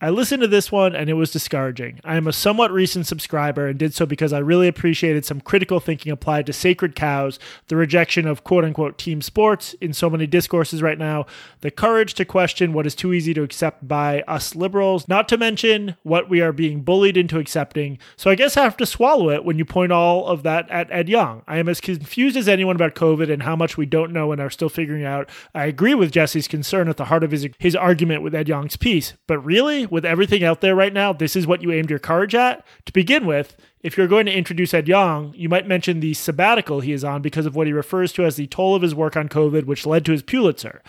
I 0.03 0.09
listened 0.09 0.41
to 0.41 0.47
this 0.47 0.71
one 0.71 0.95
and 0.95 1.11
it 1.11 1.13
was 1.13 1.29
discouraging. 1.29 1.99
I 2.03 2.15
am 2.15 2.25
a 2.25 2.33
somewhat 2.33 2.71
recent 2.71 3.05
subscriber 3.05 3.67
and 3.67 3.77
did 3.77 3.93
so 3.93 4.07
because 4.07 4.33
I 4.33 4.39
really 4.39 4.67
appreciated 4.67 5.25
some 5.25 5.39
critical 5.39 5.79
thinking 5.79 6.11
applied 6.11 6.47
to 6.47 6.53
sacred 6.53 6.95
cows, 6.95 7.37
the 7.67 7.75
rejection 7.75 8.25
of 8.25 8.43
quote 8.43 8.65
unquote 8.65 8.97
team 8.97 9.21
sports 9.21 9.75
in 9.75 9.93
so 9.93 10.09
many 10.09 10.25
discourses 10.25 10.81
right 10.81 10.97
now, 10.97 11.27
the 11.59 11.69
courage 11.69 12.15
to 12.15 12.25
question 12.25 12.73
what 12.73 12.87
is 12.87 12.95
too 12.95 13.13
easy 13.13 13.31
to 13.35 13.43
accept 13.43 13.87
by 13.87 14.21
us 14.21 14.55
liberals, 14.55 15.07
not 15.07 15.29
to 15.29 15.37
mention 15.37 15.95
what 16.01 16.27
we 16.27 16.41
are 16.41 16.51
being 16.51 16.81
bullied 16.81 17.15
into 17.15 17.37
accepting. 17.37 17.99
So 18.15 18.31
I 18.31 18.35
guess 18.35 18.57
I 18.57 18.63
have 18.63 18.77
to 18.77 18.87
swallow 18.87 19.29
it 19.29 19.45
when 19.45 19.59
you 19.59 19.65
point 19.65 19.91
all 19.91 20.25
of 20.25 20.41
that 20.41 20.67
at 20.71 20.91
Ed 20.91 21.09
Yong. 21.09 21.43
I 21.47 21.59
am 21.59 21.69
as 21.69 21.79
confused 21.79 22.37
as 22.37 22.47
anyone 22.47 22.75
about 22.75 22.95
COVID 22.95 23.31
and 23.31 23.43
how 23.43 23.55
much 23.55 23.77
we 23.77 23.85
don't 23.85 24.11
know 24.11 24.31
and 24.31 24.41
are 24.41 24.49
still 24.49 24.67
figuring 24.67 25.05
out. 25.05 25.29
I 25.53 25.67
agree 25.67 25.93
with 25.93 26.11
Jesse's 26.11 26.47
concern 26.47 26.89
at 26.89 26.97
the 26.97 27.05
heart 27.05 27.23
of 27.23 27.29
his 27.29 27.47
his 27.59 27.75
argument 27.75 28.23
with 28.23 28.33
Ed 28.33 28.49
Yong's 28.49 28.77
piece, 28.77 29.13
but 29.27 29.37
really, 29.45 29.90
with 29.91 30.05
everything 30.05 30.43
out 30.43 30.61
there 30.61 30.73
right 30.73 30.93
now, 30.93 31.13
this 31.13 31.35
is 31.35 31.45
what 31.45 31.61
you 31.61 31.71
aimed 31.71 31.89
your 31.89 31.99
courage 31.99 32.33
at 32.33 32.65
to 32.85 32.93
begin 32.93 33.25
with. 33.27 33.55
If 33.81 33.97
you're 33.97 34.07
going 34.07 34.25
to 34.27 34.31
introduce 34.31 34.73
Ed 34.73 34.87
Yong, 34.87 35.33
you 35.35 35.49
might 35.49 35.67
mention 35.67 35.99
the 35.99 36.13
sabbatical 36.13 36.79
he 36.79 36.93
is 36.93 37.03
on 37.03 37.21
because 37.21 37.45
of 37.45 37.55
what 37.55 37.67
he 37.67 37.73
refers 37.73 38.13
to 38.13 38.23
as 38.23 38.35
the 38.35 38.47
toll 38.47 38.73
of 38.75 38.83
his 38.83 38.95
work 38.95 39.17
on 39.17 39.27
COVID, 39.27 39.65
which 39.65 39.85
led 39.85 40.05
to 40.05 40.11
his 40.11 40.21
Pulitzer. 40.21 40.81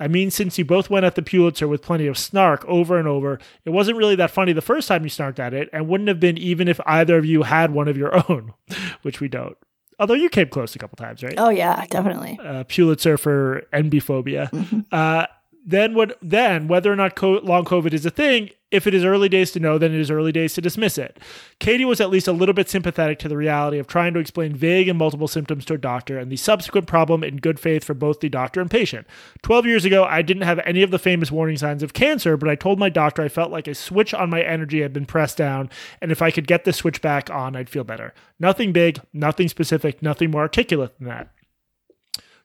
I 0.00 0.08
mean, 0.08 0.30
since 0.30 0.56
you 0.58 0.64
both 0.64 0.88
went 0.88 1.04
at 1.04 1.16
the 1.16 1.22
Pulitzer 1.22 1.68
with 1.68 1.82
plenty 1.82 2.06
of 2.06 2.16
snark 2.16 2.64
over 2.66 2.98
and 2.98 3.06
over, 3.08 3.38
it 3.64 3.70
wasn't 3.70 3.98
really 3.98 4.14
that 4.16 4.30
funny 4.30 4.52
the 4.52 4.62
first 4.62 4.88
time 4.88 5.02
you 5.04 5.10
snarked 5.10 5.38
at 5.38 5.52
it, 5.54 5.68
and 5.72 5.88
wouldn't 5.88 6.08
have 6.08 6.20
been 6.20 6.38
even 6.38 6.66
if 6.68 6.80
either 6.86 7.18
of 7.18 7.26
you 7.26 7.42
had 7.42 7.72
one 7.72 7.88
of 7.88 7.96
your 7.96 8.14
own, 8.30 8.54
which 9.02 9.20
we 9.20 9.28
don't. 9.28 9.56
Although 9.98 10.14
you 10.14 10.28
came 10.28 10.48
close 10.48 10.76
a 10.76 10.78
couple 10.78 10.96
times, 10.96 11.22
right? 11.22 11.34
Oh 11.38 11.48
yeah, 11.48 11.84
definitely. 11.86 12.38
uh, 12.42 12.64
Pulitzer 12.64 13.16
for 13.16 13.64
NB 13.72 14.02
phobia. 14.02 14.50
Uh, 14.92 15.26
then 15.66 15.94
what? 15.94 16.16
Then 16.22 16.68
whether 16.68 16.92
or 16.92 16.96
not 16.96 17.16
co- 17.16 17.40
long 17.42 17.64
COVID 17.64 17.92
is 17.92 18.06
a 18.06 18.10
thing, 18.10 18.50
if 18.70 18.86
it 18.86 18.94
is 18.94 19.04
early 19.04 19.28
days 19.28 19.50
to 19.52 19.60
know, 19.60 19.78
then 19.78 19.92
it 19.92 20.00
is 20.00 20.10
early 20.10 20.30
days 20.30 20.54
to 20.54 20.60
dismiss 20.60 20.96
it. 20.96 21.18
Katie 21.58 21.84
was 21.84 22.00
at 22.00 22.10
least 22.10 22.28
a 22.28 22.32
little 22.32 22.52
bit 22.52 22.68
sympathetic 22.68 23.18
to 23.18 23.28
the 23.28 23.36
reality 23.36 23.78
of 23.78 23.86
trying 23.86 24.14
to 24.14 24.20
explain 24.20 24.54
vague 24.54 24.88
and 24.88 24.98
multiple 24.98 25.26
symptoms 25.26 25.64
to 25.64 25.74
a 25.74 25.78
doctor 25.78 26.18
and 26.18 26.30
the 26.30 26.36
subsequent 26.36 26.86
problem 26.86 27.24
in 27.24 27.36
good 27.36 27.58
faith 27.58 27.82
for 27.82 27.94
both 27.94 28.20
the 28.20 28.28
doctor 28.28 28.60
and 28.60 28.70
patient. 28.70 29.06
Twelve 29.42 29.66
years 29.66 29.84
ago, 29.84 30.04
I 30.04 30.22
didn't 30.22 30.44
have 30.44 30.60
any 30.64 30.82
of 30.82 30.92
the 30.92 31.00
famous 31.00 31.32
warning 31.32 31.56
signs 31.56 31.82
of 31.82 31.92
cancer, 31.92 32.36
but 32.36 32.48
I 32.48 32.54
told 32.54 32.78
my 32.78 32.88
doctor 32.88 33.22
I 33.22 33.28
felt 33.28 33.50
like 33.50 33.66
a 33.66 33.74
switch 33.74 34.14
on 34.14 34.30
my 34.30 34.42
energy 34.42 34.82
had 34.82 34.92
been 34.92 35.06
pressed 35.06 35.36
down, 35.36 35.68
and 36.00 36.12
if 36.12 36.22
I 36.22 36.30
could 36.30 36.46
get 36.46 36.64
the 36.64 36.72
switch 36.72 37.02
back 37.02 37.28
on, 37.28 37.56
I'd 37.56 37.68
feel 37.68 37.84
better. 37.84 38.14
Nothing 38.38 38.72
big, 38.72 39.00
nothing 39.12 39.48
specific, 39.48 40.00
nothing 40.00 40.30
more 40.30 40.42
articulate 40.42 40.96
than 40.98 41.08
that. 41.08 41.30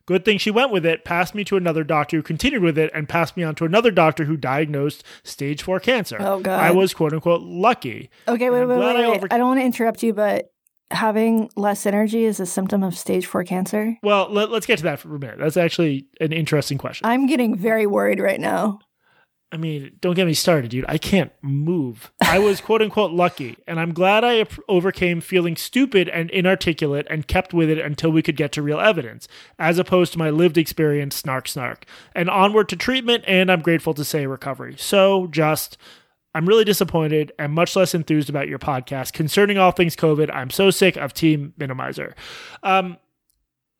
Good 0.06 0.26
thing 0.26 0.38
she 0.38 0.52
went 0.52 0.72
with 0.72 0.86
it, 0.86 1.06
passed 1.06 1.36
me 1.36 1.44
to 1.46 1.58
another 1.58 1.84
doctor 1.84 2.18
who 2.18 2.24
continued 2.24 2.64
with 2.64 2.78
it, 2.78 2.92
and 2.94 3.08
passed 3.08 3.38
me 3.38 3.44
on 3.44 3.56
to 3.56 3.66
another 3.66 3.92
doctor 3.92 4.26
who 4.26 4.38
diagnosed 4.38 5.04
stage 5.24 5.64
four 5.64 5.80
cancer. 5.80 6.18
Oh, 6.20 6.40
God. 6.40 6.60
I 6.60 6.72
was 6.72 6.94
quote 6.94 7.14
unquote 7.14 7.42
lucky. 7.42 8.10
Okay, 8.28 8.50
wait, 8.50 8.66
wait, 8.66 8.78
wait, 8.78 8.96
I 8.96 9.04
over- 9.06 9.28
I 9.32 9.38
don't 9.38 9.48
want 9.48 9.60
to 9.60 9.66
interrupt 9.66 10.04
you, 10.04 10.14
but 10.14 10.52
having 10.92 11.50
less 11.56 11.86
energy 11.86 12.26
is 12.26 12.40
a 12.40 12.46
symptom 12.46 12.84
of 12.84 12.98
stage 12.98 13.26
four 13.26 13.44
cancer. 13.44 13.98
Well, 14.04 14.28
let, 14.30 14.50
us 14.52 14.66
get 14.66 14.78
to 14.78 14.84
that 14.84 15.00
for 15.00 15.16
a 15.16 15.20
minute. 15.20 15.40
That's 15.40 15.58
actually 15.58 16.08
an 16.20 16.34
interesting 16.34 16.78
question. 16.78 17.08
I'm 17.08 17.28
getting 17.28 17.58
very 17.58 17.88
worried 17.88 18.20
right 18.20 18.40
now. 18.40 18.80
I 19.54 19.58
mean, 19.58 19.98
don't 20.00 20.16
get 20.16 20.28
me 20.28 20.34
started, 20.34 20.72
dude. 20.72 20.86
I 20.88 20.98
can't 20.98 21.32
move. 21.42 22.12
I 22.22 22.40
was 22.40 22.62
quote 22.62 22.82
unquote 22.82 23.12
lucky, 23.12 23.58
and 23.68 23.80
I'm 23.80 23.94
glad 23.94 24.24
I 24.24 24.46
overcame 24.70 25.20
feeling 25.20 25.58
stupid 25.58 26.08
and 26.08 26.30
inarticulate 26.30 27.06
and 27.10 27.28
kept 27.28 27.54
with 27.54 27.70
it 27.70 27.78
until 27.78 28.12
we 28.12 28.22
could 28.22 28.38
get 28.38 28.54
to 28.54 28.62
real 28.62 28.80
evidence, 28.80 29.28
as 29.60 29.78
opposed 29.78 30.14
to 30.14 30.20
my 30.20 30.30
lived 30.30 30.58
experience, 30.58 31.18
snark, 31.18 31.50
snark, 31.50 31.86
and 32.16 32.30
onward 32.30 32.70
to 32.70 32.78
treatment, 32.78 33.26
and 33.28 33.52
I'm 33.52 33.62
grateful 33.62 33.94
to 33.96 34.06
say 34.06 34.26
recovery. 34.26 34.76
So, 34.78 35.28
just. 35.28 35.78
I'm 36.34 36.46
really 36.46 36.64
disappointed 36.64 37.34
and 37.38 37.52
much 37.52 37.76
less 37.76 37.94
enthused 37.94 38.30
about 38.30 38.48
your 38.48 38.58
podcast 38.58 39.12
concerning 39.12 39.58
all 39.58 39.72
things 39.72 39.98
COVID. 39.98 40.34
I'm 40.34 40.50
so 40.50 40.72
sick 40.72 40.96
of 40.96 41.14
Team 41.14 41.54
Minimizer. 41.60 42.14
Um, 42.64 42.96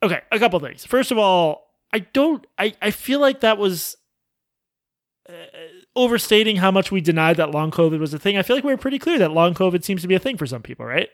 okay, 0.04 0.20
a 0.34 0.38
couple 0.38 0.60
things. 0.60 0.86
First 0.86 1.12
of 1.12 1.18
all, 1.18 1.72
I 1.94 2.00
don't. 2.00 2.46
I 2.58 2.74
I 2.82 2.92
feel 2.92 3.22
like 3.22 3.40
that 3.40 3.58
was 3.58 3.96
overstating 5.96 6.58
how 6.58 6.72
much 6.72 6.92
we 6.92 7.02
denied 7.02 7.38
that 7.38 7.52
long 7.52 7.72
COVID 7.72 8.00
was 8.00 8.14
a 8.14 8.20
thing. 8.20 8.38
I 8.38 8.44
feel 8.44 8.56
like 8.56 8.64
we 8.64 8.72
were 8.72 8.78
pretty 8.78 9.00
clear 9.00 9.18
that 9.20 9.32
long 9.32 9.54
COVID 9.54 9.84
seems 9.84 10.02
to 10.02 10.08
be 10.08 10.16
a 10.16 10.20
thing 10.20 10.38
for 10.38 10.46
some 10.46 10.62
people, 10.62 10.86
right? 10.86 11.10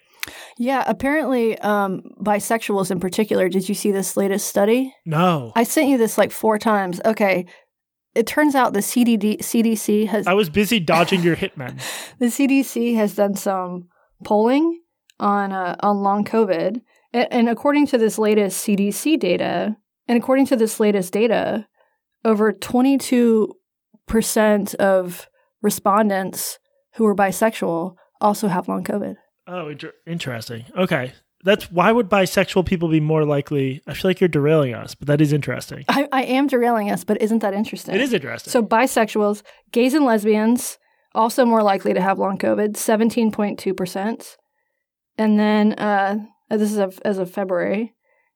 Yeah, 0.58 0.84
apparently, 0.88 1.58
um, 1.60 2.04
bisexuals 2.22 2.92
in 2.92 3.00
particular. 3.00 3.50
Did 3.50 3.70
you 3.70 3.76
see 3.76 3.92
this 3.92 4.18
latest 4.18 4.48
study? 4.48 4.94
No. 5.06 5.52
I 5.56 5.64
sent 5.64 5.88
you 5.88 5.98
this 5.98 6.18
like 6.18 6.32
four 6.32 6.58
times. 6.58 7.00
Okay. 7.06 7.46
It 8.16 8.26
turns 8.26 8.56
out 8.56 8.74
the 8.74 8.80
CDD, 8.80 9.40
CDC 9.40 10.08
has 10.08 10.26
I 10.26 10.34
was 10.34 10.50
busy 10.50 10.80
dodging 10.80 11.22
your 11.22 11.36
hitmen. 11.36 11.80
the 12.20 12.28
CDC 12.28 12.96
has 12.96 13.16
done 13.16 13.36
some 13.36 13.90
polling 14.24 14.82
on 15.20 15.52
uh, 15.52 15.76
on 15.82 15.98
long 15.98 16.26
COVID, 16.26 16.82
and, 17.14 17.28
and 17.32 17.50
according 17.50 17.86
to 17.88 17.98
this 18.00 18.18
latest 18.18 18.66
CDC 18.66 19.20
data, 19.20 19.78
and 20.08 20.18
according 20.18 20.48
to 20.48 20.56
this 20.56 20.80
latest 20.80 21.14
data, 21.14 21.68
over 22.26 22.52
twenty 22.52 22.98
two 22.98 23.54
percent 24.08 24.74
of 24.76 25.28
respondents 25.62 26.60
who 26.96 27.06
are 27.06 27.16
bisexual 27.16 27.96
also 28.22 28.48
have 28.48 28.68
long 28.68 28.84
COVID. 28.84 29.16
Oh, 29.48 29.70
inter- 29.70 29.94
interesting. 30.06 30.66
Okay. 30.76 31.14
That's 31.44 31.72
why 31.72 31.92
would 31.92 32.10
bisexual 32.10 32.66
people 32.66 32.90
be 32.90 33.00
more 33.00 33.24
likely? 33.24 33.82
I 33.88 33.94
feel 33.94 34.10
like 34.10 34.20
you're 34.20 34.28
derailing 34.28 34.74
us, 34.74 34.96
but 34.96 35.08
that 35.08 35.22
is 35.22 35.32
interesting. 35.32 35.86
I, 35.88 36.08
I 36.12 36.24
am 36.24 36.48
derailing 36.48 36.90
us, 36.90 37.04
but 37.04 37.22
isn't 37.22 37.40
that 37.40 37.54
interesting? 37.54 37.94
It 37.94 38.02
is 38.02 38.12
interesting. 38.12 38.52
So 38.52 38.64
bisexuals, 38.64 39.44
gays 39.72 39.94
and 39.94 40.04
lesbians 40.04 40.80
also 41.14 41.46
more 41.46 41.62
likely 41.64 41.94
to 41.94 42.02
have 42.02 42.18
long 42.18 42.38
COVID, 42.40 42.74
17.2%. 42.74 44.36
And 45.20 45.40
then 45.40 45.74
uh, 45.74 46.18
this 46.50 46.72
is 46.72 46.78
of, 46.78 47.00
as 47.06 47.18
of 47.18 47.32
February. 47.32 47.94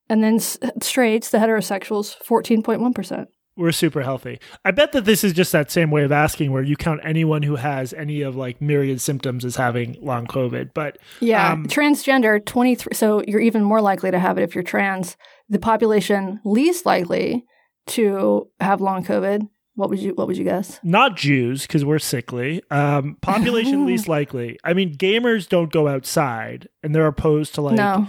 And 0.08 0.22
then 0.22 0.36
s- 0.36 0.58
straights, 0.80 1.30
the 1.30 1.38
heterosexuals, 1.38 2.16
14.1%. 2.24 3.26
We're 3.54 3.72
super 3.72 4.02
healthy. 4.02 4.40
I 4.64 4.70
bet 4.70 4.92
that 4.92 5.04
this 5.04 5.22
is 5.22 5.34
just 5.34 5.52
that 5.52 5.70
same 5.70 5.90
way 5.90 6.04
of 6.04 6.12
asking 6.12 6.52
where 6.52 6.62
you 6.62 6.74
count 6.74 7.00
anyone 7.04 7.42
who 7.42 7.56
has 7.56 7.92
any 7.92 8.22
of 8.22 8.34
like 8.34 8.62
myriad 8.62 9.00
symptoms 9.00 9.44
as 9.44 9.56
having 9.56 9.96
long 10.00 10.26
COVID. 10.26 10.70
But 10.72 10.96
Yeah, 11.20 11.52
um, 11.52 11.66
transgender, 11.66 12.44
23. 12.44 12.94
So 12.94 13.22
you're 13.28 13.40
even 13.40 13.62
more 13.62 13.82
likely 13.82 14.10
to 14.10 14.18
have 14.18 14.38
it 14.38 14.42
if 14.42 14.54
you're 14.54 14.64
trans. 14.64 15.16
The 15.50 15.58
population 15.58 16.40
least 16.44 16.86
likely 16.86 17.44
to 17.88 18.48
have 18.58 18.80
long 18.80 19.04
COVID. 19.04 19.46
What 19.74 19.90
would 19.90 19.98
you 19.98 20.12
What 20.14 20.28
would 20.28 20.36
you 20.38 20.44
guess? 20.44 20.80
not 20.82 21.16
Jews 21.16 21.66
because 21.66 21.84
we're 21.84 21.98
sickly. 21.98 22.62
Um, 22.70 23.16
population 23.20 23.86
least 23.86 24.08
likely. 24.08 24.58
I 24.64 24.72
mean, 24.72 24.96
gamers 24.96 25.48
don't 25.48 25.72
go 25.72 25.88
outside, 25.88 26.68
and 26.82 26.94
they're 26.94 27.06
opposed 27.06 27.54
to 27.56 27.62
like. 27.62 27.76
no, 27.76 28.08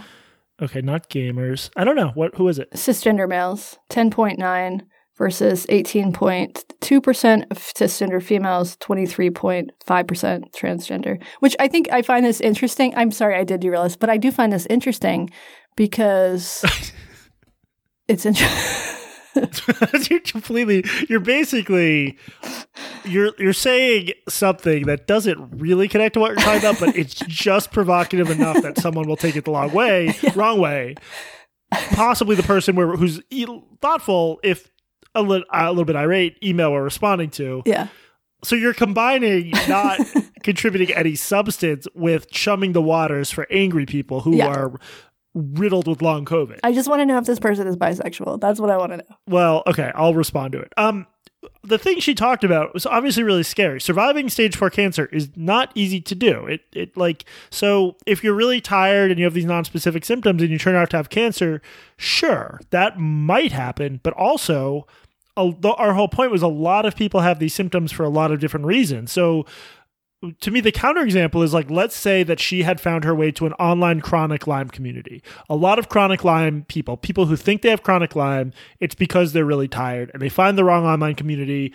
Okay, 0.62 0.80
not 0.80 1.10
gamers. 1.10 1.70
I 1.76 1.84
don't 1.84 1.96
know 1.96 2.12
what. 2.14 2.34
Who 2.36 2.48
is 2.48 2.58
it? 2.58 2.70
cisgender 2.72 3.28
males, 3.28 3.78
10.9 3.90 4.82
versus 5.16 5.66
18.2% 5.66 7.44
of 7.50 7.58
cisgender 7.58 8.22
females, 8.22 8.76
23.5% 8.78 9.70
transgender. 10.52 11.22
Which 11.40 11.56
I 11.58 11.68
think 11.68 11.88
I 11.92 12.02
find 12.02 12.24
this 12.24 12.40
interesting. 12.40 12.92
I'm 12.96 13.10
sorry, 13.10 13.36
I 13.36 13.44
did 13.44 13.60
derail 13.60 13.84
this, 13.84 13.96
but 13.96 14.10
I 14.10 14.16
do 14.16 14.30
find 14.30 14.52
this 14.52 14.66
interesting 14.66 15.30
because 15.76 16.64
it's 18.08 18.26
interesting. 18.26 18.90
you're 20.10 20.20
completely. 20.20 20.84
You're 21.08 21.20
basically. 21.20 22.18
You're 23.04 23.32
you're 23.38 23.52
saying 23.52 24.12
something 24.28 24.86
that 24.86 25.06
doesn't 25.06 25.58
really 25.58 25.88
connect 25.88 26.14
to 26.14 26.20
what 26.20 26.28
you're 26.28 26.36
talking 26.36 26.60
about, 26.60 26.80
but 26.80 26.96
it's 26.96 27.14
just 27.14 27.72
provocative 27.72 28.30
enough 28.30 28.62
that 28.62 28.78
someone 28.78 29.08
will 29.08 29.16
take 29.16 29.36
it 29.36 29.44
the 29.44 29.50
long 29.50 29.72
way, 29.72 30.14
wrong 30.34 30.60
way. 30.60 30.94
Possibly 31.70 32.36
the 32.36 32.42
person 32.44 32.76
where, 32.76 32.94
who's 32.96 33.20
thoughtful, 33.80 34.38
if 34.44 34.70
a, 35.14 35.22
li- 35.22 35.44
a 35.52 35.68
little 35.70 35.84
bit 35.84 35.96
irate, 35.96 36.38
email 36.42 36.72
we're 36.72 36.82
responding 36.82 37.30
to. 37.30 37.62
yeah. 37.66 37.88
So 38.42 38.56
you're 38.56 38.74
combining 38.74 39.52
not 39.68 39.98
contributing 40.42 40.94
any 40.94 41.14
substance 41.14 41.86
with 41.94 42.30
chumming 42.30 42.72
the 42.72 42.82
waters 42.82 43.30
for 43.30 43.46
angry 43.50 43.86
people 43.86 44.20
who 44.20 44.36
Yeah. 44.36 44.48
are 44.48 44.72
riddled 45.34 45.88
with 45.88 46.02
long 46.02 46.26
COVID. 46.26 46.60
I 46.62 46.72
just 46.74 46.86
want 46.88 47.00
to 47.00 47.06
know 47.06 47.16
if 47.16 47.24
this 47.24 47.38
person 47.40 47.66
is 47.66 47.76
bisexual. 47.76 48.40
That's 48.40 48.60
what 48.60 48.70
I 48.70 48.76
want 48.76 48.92
to 48.92 48.98
know. 48.98 49.04
Well, 49.26 49.62
okay, 49.66 49.90
I'll 49.94 50.12
respond 50.14 50.52
to 50.52 50.60
it. 50.60 50.72
Um, 50.76 51.06
the 51.62 51.78
thing 51.78 52.00
she 52.00 52.14
talked 52.14 52.44
about 52.44 52.72
was 52.74 52.84
obviously 52.84 53.22
really 53.22 53.42
scary. 53.42 53.80
Surviving 53.80 54.28
stage 54.28 54.56
four 54.56 54.68
cancer 54.70 55.06
is 55.06 55.30
not 55.36 55.72
easy 55.74 56.00
to 56.02 56.14
do. 56.14 56.44
It 56.46 56.60
it 56.74 56.96
like 56.98 57.24
so 57.50 57.96
if 58.06 58.22
you're 58.22 58.34
really 58.34 58.60
tired 58.60 59.10
and 59.10 59.18
you 59.18 59.24
have 59.24 59.34
these 59.34 59.44
non-specific 59.46 60.04
symptoms 60.04 60.42
and 60.42 60.50
you 60.50 60.58
turn 60.58 60.74
out 60.74 60.90
to 60.90 60.96
have 60.98 61.08
cancer, 61.10 61.60
sure, 61.96 62.60
that 62.70 62.98
might 62.98 63.52
happen. 63.52 64.00
But 64.02 64.12
also, 64.14 64.86
our 65.36 65.94
whole 65.94 66.08
point 66.08 66.30
was 66.30 66.42
a 66.42 66.48
lot 66.48 66.86
of 66.86 66.96
people 66.96 67.20
have 67.20 67.38
these 67.38 67.54
symptoms 67.54 67.92
for 67.92 68.04
a 68.04 68.08
lot 68.08 68.30
of 68.30 68.40
different 68.40 68.66
reasons. 68.66 69.12
So 69.12 69.46
to 70.40 70.50
me, 70.50 70.60
the 70.60 70.72
counterexample 70.72 71.42
is 71.44 71.52
like, 71.52 71.70
let's 71.70 71.96
say 71.96 72.22
that 72.22 72.40
she 72.40 72.62
had 72.62 72.80
found 72.80 73.04
her 73.04 73.14
way 73.14 73.30
to 73.32 73.46
an 73.46 73.52
online 73.54 74.00
chronic 74.00 74.46
Lyme 74.46 74.68
community. 74.68 75.22
A 75.50 75.56
lot 75.56 75.78
of 75.78 75.88
chronic 75.88 76.24
Lyme 76.24 76.64
people, 76.68 76.96
people 76.96 77.26
who 77.26 77.36
think 77.36 77.62
they 77.62 77.70
have 77.70 77.82
chronic 77.82 78.16
Lyme, 78.16 78.52
it's 78.80 78.94
because 78.94 79.32
they're 79.32 79.44
really 79.44 79.68
tired 79.68 80.10
and 80.12 80.22
they 80.22 80.28
find 80.28 80.56
the 80.56 80.64
wrong 80.64 80.86
online 80.86 81.14
community. 81.14 81.74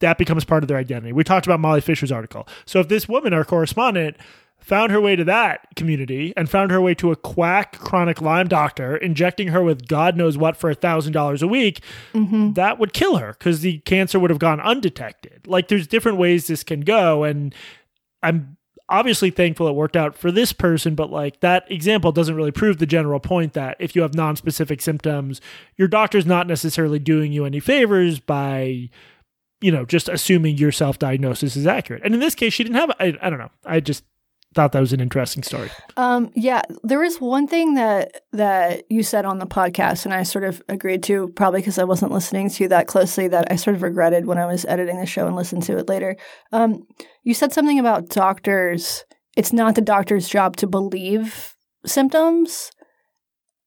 That 0.00 0.18
becomes 0.18 0.44
part 0.44 0.64
of 0.64 0.68
their 0.68 0.78
identity. 0.78 1.12
We 1.12 1.24
talked 1.24 1.46
about 1.46 1.60
Molly 1.60 1.80
Fischer's 1.80 2.10
article. 2.10 2.48
So 2.66 2.80
if 2.80 2.88
this 2.88 3.08
woman, 3.08 3.32
our 3.32 3.44
correspondent, 3.44 4.16
found 4.64 4.90
her 4.90 5.00
way 5.00 5.14
to 5.14 5.24
that 5.24 5.66
community 5.76 6.32
and 6.38 6.48
found 6.48 6.70
her 6.70 6.80
way 6.80 6.94
to 6.94 7.12
a 7.12 7.16
quack 7.16 7.78
chronic 7.78 8.22
Lyme 8.22 8.48
doctor, 8.48 8.96
injecting 8.96 9.48
her 9.48 9.62
with 9.62 9.86
God 9.86 10.16
knows 10.16 10.38
what 10.38 10.56
for 10.56 10.70
a 10.70 10.74
thousand 10.74 11.12
dollars 11.12 11.42
a 11.42 11.46
week, 11.46 11.82
mm-hmm. 12.14 12.54
that 12.54 12.78
would 12.78 12.94
kill 12.94 13.16
her 13.18 13.34
because 13.38 13.60
the 13.60 13.78
cancer 13.80 14.18
would 14.18 14.30
have 14.30 14.38
gone 14.38 14.60
undetected. 14.60 15.46
Like 15.46 15.68
there's 15.68 15.86
different 15.86 16.16
ways 16.16 16.46
this 16.46 16.64
can 16.64 16.80
go, 16.80 17.24
and 17.24 17.54
I'm 18.22 18.56
obviously 18.88 19.30
thankful 19.30 19.68
it 19.68 19.74
worked 19.74 19.96
out 19.96 20.16
for 20.16 20.32
this 20.32 20.54
person, 20.54 20.94
but 20.94 21.10
like 21.10 21.40
that 21.40 21.70
example 21.70 22.10
doesn't 22.10 22.34
really 22.34 22.50
prove 22.50 22.78
the 22.78 22.86
general 22.86 23.20
point 23.20 23.52
that 23.52 23.76
if 23.78 23.94
you 23.94 24.00
have 24.00 24.14
non-specific 24.14 24.80
symptoms, 24.80 25.42
your 25.76 25.88
doctor's 25.88 26.24
not 26.24 26.46
necessarily 26.46 26.98
doing 26.98 27.32
you 27.32 27.44
any 27.44 27.60
favors 27.60 28.18
by 28.18 28.88
you 29.60 29.70
know 29.70 29.84
just 29.84 30.08
assuming 30.08 30.56
your 30.56 30.72
self-diagnosis 30.72 31.54
is 31.54 31.66
accurate. 31.66 32.02
And 32.02 32.14
in 32.14 32.20
this 32.20 32.34
case, 32.34 32.54
she 32.54 32.64
didn't 32.64 32.76
have 32.76 32.90
I, 32.98 33.14
I 33.20 33.28
don't 33.28 33.38
know. 33.38 33.50
I 33.66 33.80
just 33.80 34.04
thought 34.54 34.72
that 34.72 34.80
was 34.80 34.92
an 34.92 35.00
interesting 35.00 35.42
story. 35.42 35.70
Um, 35.96 36.30
yeah, 36.34 36.62
there 36.82 37.02
is 37.02 37.20
one 37.20 37.46
thing 37.46 37.74
that 37.74 38.22
that 38.32 38.84
you 38.90 39.02
said 39.02 39.24
on 39.24 39.38
the 39.38 39.46
podcast, 39.46 40.04
and 40.04 40.14
I 40.14 40.22
sort 40.22 40.44
of 40.44 40.62
agreed 40.68 41.02
to, 41.04 41.28
probably 41.28 41.60
because 41.60 41.78
I 41.78 41.84
wasn't 41.84 42.12
listening 42.12 42.48
to 42.50 42.62
you 42.62 42.68
that 42.68 42.86
closely, 42.86 43.28
that 43.28 43.50
I 43.50 43.56
sort 43.56 43.76
of 43.76 43.82
regretted 43.82 44.26
when 44.26 44.38
I 44.38 44.46
was 44.46 44.64
editing 44.64 44.98
the 45.00 45.06
show 45.06 45.26
and 45.26 45.36
listened 45.36 45.64
to 45.64 45.76
it 45.78 45.88
later. 45.88 46.16
Um, 46.52 46.86
you 47.22 47.34
said 47.34 47.52
something 47.52 47.78
about 47.78 48.08
doctors. 48.08 49.04
It's 49.36 49.52
not 49.52 49.74
the 49.74 49.80
doctor's 49.80 50.28
job 50.28 50.56
to 50.58 50.66
believe 50.66 51.54
symptoms, 51.84 52.70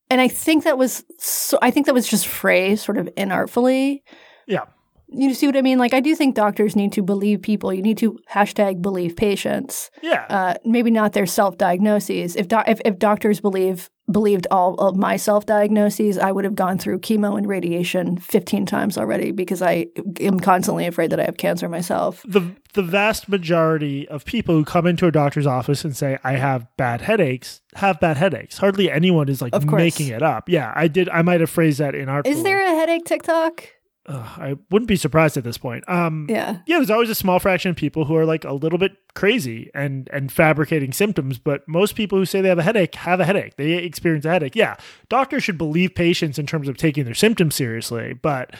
and 0.09 0.21
I 0.21 0.27
think 0.27 0.63
that 0.63 0.77
was 0.77 1.03
so. 1.19 1.59
I 1.61 1.71
think 1.71 1.85
that 1.85 1.95
was 1.95 2.07
just 2.07 2.27
phrased 2.27 2.85
sort 2.85 2.97
of 2.97 3.07
inartfully. 3.15 3.99
Yeah. 4.47 4.63
You 5.09 5.33
see 5.33 5.45
what 5.47 5.55
I 5.55 5.61
mean? 5.61 5.77
Like, 5.79 5.93
I 5.93 6.01
do 6.01 6.15
think 6.15 6.35
doctors 6.35 6.75
need 6.75 6.91
to 6.93 7.01
believe 7.01 7.41
people. 7.41 7.73
You 7.73 7.81
need 7.81 7.97
to 7.99 8.19
hashtag 8.29 8.81
believe 8.81 9.15
patients 9.15 9.89
Yeah. 10.01 10.25
uh, 10.29 10.55
maybe 10.65 10.91
not 10.91 11.13
their 11.13 11.25
self 11.25 11.57
diagnoses. 11.57 12.35
If, 12.35 12.47
do- 12.49 12.63
if 12.67 12.81
if 12.83 12.99
doctors 12.99 13.39
believe 13.39 13.89
believed 14.11 14.47
all 14.51 14.73
of 14.75 14.95
my 14.97 15.15
self 15.17 15.45
diagnoses, 15.45 16.17
I 16.17 16.31
would 16.33 16.43
have 16.45 16.55
gone 16.55 16.77
through 16.77 16.99
chemo 16.99 17.37
and 17.37 17.47
radiation 17.47 18.17
fifteen 18.17 18.65
times 18.65 18.97
already 18.97 19.31
because 19.31 19.61
I 19.61 19.87
am 20.19 20.39
constantly 20.41 20.85
afraid 20.87 21.09
that 21.11 21.19
I 21.21 21.23
have 21.25 21.37
cancer 21.37 21.69
myself. 21.69 22.23
the 22.27 22.51
the 22.73 22.83
vast 22.83 23.29
majority 23.29 24.07
of 24.09 24.25
people 24.25 24.55
who 24.55 24.65
come 24.65 24.85
into 24.85 25.07
a 25.07 25.11
doctor's 25.11 25.47
office 25.47 25.85
and 25.85 25.95
say 25.95 26.17
I 26.23 26.33
have 26.33 26.67
bad 26.77 26.99
headaches 27.01 27.61
have 27.75 27.99
bad 28.01 28.17
headaches. 28.17 28.57
Hardly 28.57 28.91
anyone 28.91 29.29
is 29.29 29.41
like 29.41 29.53
making 29.71 30.07
it 30.09 30.21
up. 30.21 30.49
Yeah, 30.49 30.73
I 30.75 30.87
did. 30.89 31.07
I 31.09 31.21
might 31.21 31.39
have 31.39 31.49
phrased 31.49 31.79
that 31.79 31.95
in 31.95 32.09
our. 32.09 32.21
Is 32.25 32.43
there 32.43 32.61
a 32.61 32.75
headache 32.75 33.05
TikTok? 33.05 33.69
I 34.09 34.55
wouldn't 34.71 34.87
be 34.87 34.95
surprised 34.95 35.35
at 35.35 35.43
this 35.43 35.57
point. 35.57 35.83
Um, 35.89 36.27
Yeah. 36.29 36.59
yeah, 36.65 36.77
there's 36.77 36.89
always 36.89 37.09
a 37.09 37.15
small 37.15 37.39
fraction 37.39 37.71
of 37.71 37.75
people 37.77 38.05
who 38.05 38.15
are 38.15 38.25
like 38.25 38.45
a 38.45 38.53
little 38.53 38.79
bit 38.79 38.93
crazy 39.15 39.69
and 39.75 40.09
and 40.13 40.31
fabricating 40.31 40.93
symptoms, 40.93 41.37
but 41.39 41.67
most 41.67 41.95
people 41.95 42.17
who 42.17 42.25
say 42.25 42.39
they 42.39 42.47
have 42.49 42.59
a 42.59 42.63
headache 42.63 42.95
have 42.95 43.19
a 43.19 43.25
headache. 43.25 43.57
They 43.57 43.73
experience 43.73 44.23
a 44.25 44.29
headache. 44.29 44.55
Yeah, 44.55 44.77
doctors 45.09 45.43
should 45.43 45.57
believe 45.57 45.93
patients 45.95 46.39
in 46.39 46.45
terms 46.45 46.69
of 46.69 46.77
taking 46.77 47.03
their 47.03 47.13
symptoms 47.13 47.55
seriously, 47.55 48.13
but 48.13 48.55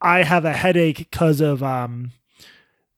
I 0.00 0.22
have 0.22 0.44
a 0.44 0.52
headache 0.52 0.98
because 0.98 1.40
of 1.40 1.62
um 1.62 2.12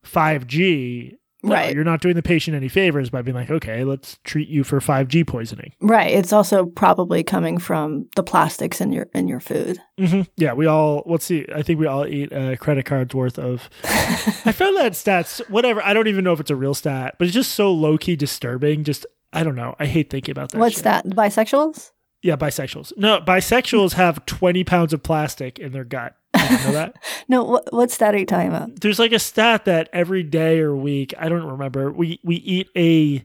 5G. 0.04 1.16
No, 1.44 1.54
Right. 1.54 1.74
you're 1.74 1.84
not 1.84 2.00
doing 2.00 2.14
the 2.16 2.22
patient 2.22 2.56
any 2.56 2.68
favors 2.68 3.10
by 3.10 3.22
being 3.22 3.34
like, 3.36 3.50
okay, 3.50 3.84
let's 3.84 4.18
treat 4.24 4.48
you 4.48 4.64
for 4.64 4.80
5G 4.80 5.24
poisoning. 5.26 5.72
Right. 5.80 6.10
It's 6.12 6.32
also 6.32 6.66
probably 6.66 7.22
coming 7.22 7.58
from 7.58 8.08
the 8.16 8.22
plastics 8.22 8.80
in 8.80 8.92
your 8.92 9.06
in 9.14 9.28
your 9.28 9.40
food. 9.40 9.78
Mm-hmm. 9.98 10.22
Yeah, 10.36 10.54
we 10.54 10.66
all. 10.66 11.02
Let's 11.06 11.24
see. 11.24 11.46
I 11.54 11.62
think 11.62 11.78
we 11.78 11.86
all 11.86 12.06
eat 12.06 12.32
a 12.32 12.56
credit 12.56 12.86
card's 12.86 13.14
worth 13.14 13.38
of. 13.38 13.68
I 13.84 14.52
found 14.52 14.76
that 14.78 14.92
stats. 14.92 15.40
Whatever. 15.50 15.82
I 15.84 15.92
don't 15.94 16.08
even 16.08 16.24
know 16.24 16.32
if 16.32 16.40
it's 16.40 16.50
a 16.50 16.56
real 16.56 16.74
stat, 16.74 17.16
but 17.18 17.26
it's 17.26 17.34
just 17.34 17.52
so 17.54 17.70
low 17.72 17.98
key 17.98 18.16
disturbing. 18.16 18.84
Just 18.84 19.06
I 19.32 19.42
don't 19.42 19.56
know. 19.56 19.74
I 19.78 19.86
hate 19.86 20.10
thinking 20.10 20.32
about 20.32 20.50
that. 20.52 20.58
What's 20.58 20.76
shit. 20.76 20.84
that? 20.84 21.06
Bisexuals? 21.06 21.90
Yeah, 22.22 22.36
bisexuals. 22.36 22.92
No, 22.96 23.20
bisexuals 23.20 23.92
have 23.94 24.24
twenty 24.24 24.64
pounds 24.64 24.92
of 24.94 25.02
plastic 25.02 25.58
in 25.58 25.72
their 25.72 25.84
gut. 25.84 26.16
Did 26.48 26.64
know 26.64 26.72
that? 26.72 26.96
No. 27.28 27.44
What, 27.44 27.72
what 27.72 27.90
stat 27.90 28.14
are 28.14 28.18
you 28.18 28.26
talking 28.26 28.48
about? 28.48 28.80
There's 28.80 28.98
like 28.98 29.12
a 29.12 29.18
stat 29.18 29.64
that 29.64 29.88
every 29.92 30.22
day 30.22 30.60
or 30.60 30.74
week, 30.76 31.14
I 31.18 31.28
don't 31.28 31.44
remember. 31.46 31.90
We 31.90 32.20
we 32.22 32.36
eat 32.36 32.68
a 32.76 33.24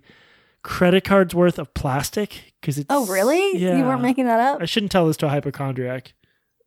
credit 0.63 1.03
card's 1.03 1.33
worth 1.35 1.59
of 1.59 1.73
plastic 1.73 2.53
because 2.61 2.77
it's. 2.77 2.87
Oh, 2.89 3.05
really? 3.07 3.57
Yeah. 3.57 3.77
You 3.77 3.83
weren't 3.83 4.01
making 4.01 4.25
that 4.25 4.39
up? 4.39 4.61
I 4.61 4.65
shouldn't 4.65 4.91
tell 4.91 5.07
this 5.07 5.17
to 5.17 5.25
a 5.25 5.29
hypochondriac. 5.29 6.13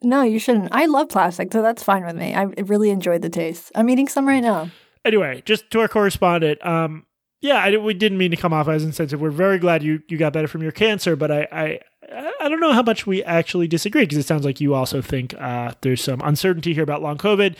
No, 0.02 0.22
you 0.22 0.38
shouldn't. 0.38 0.68
I 0.72 0.86
love 0.86 1.08
plastic, 1.08 1.52
so 1.52 1.62
that's 1.62 1.82
fine 1.82 2.04
with 2.04 2.16
me. 2.16 2.34
I 2.34 2.42
really 2.42 2.90
enjoyed 2.90 3.22
the 3.22 3.30
taste. 3.30 3.70
I'm 3.74 3.88
eating 3.88 4.08
some 4.08 4.26
right 4.26 4.40
now. 4.42 4.70
anyway, 5.04 5.42
just 5.44 5.70
to 5.70 5.80
our 5.80 5.88
correspondent, 5.88 6.64
um, 6.66 7.06
yeah, 7.40 7.56
I, 7.62 7.76
we 7.76 7.94
didn't 7.94 8.18
mean 8.18 8.30
to 8.32 8.36
come 8.36 8.52
off 8.52 8.68
as 8.68 8.82
insensitive. 8.84 9.20
We're 9.20 9.30
very 9.30 9.58
glad 9.58 9.82
you 9.82 10.02
you 10.08 10.18
got 10.18 10.32
better 10.32 10.48
from 10.48 10.62
your 10.62 10.72
cancer, 10.72 11.14
but 11.16 11.30
I 11.30 11.48
I, 11.52 11.80
I 12.10 12.48
don't 12.48 12.60
know 12.60 12.72
how 12.72 12.82
much 12.82 13.06
we 13.06 13.22
actually 13.22 13.68
disagree 13.68 14.02
because 14.02 14.18
it 14.18 14.26
sounds 14.26 14.44
like 14.44 14.60
you 14.60 14.74
also 14.74 15.00
think 15.00 15.34
uh, 15.38 15.72
there's 15.82 16.02
some 16.02 16.20
uncertainty 16.22 16.74
here 16.74 16.82
about 16.82 17.02
long 17.02 17.16
COVID. 17.18 17.56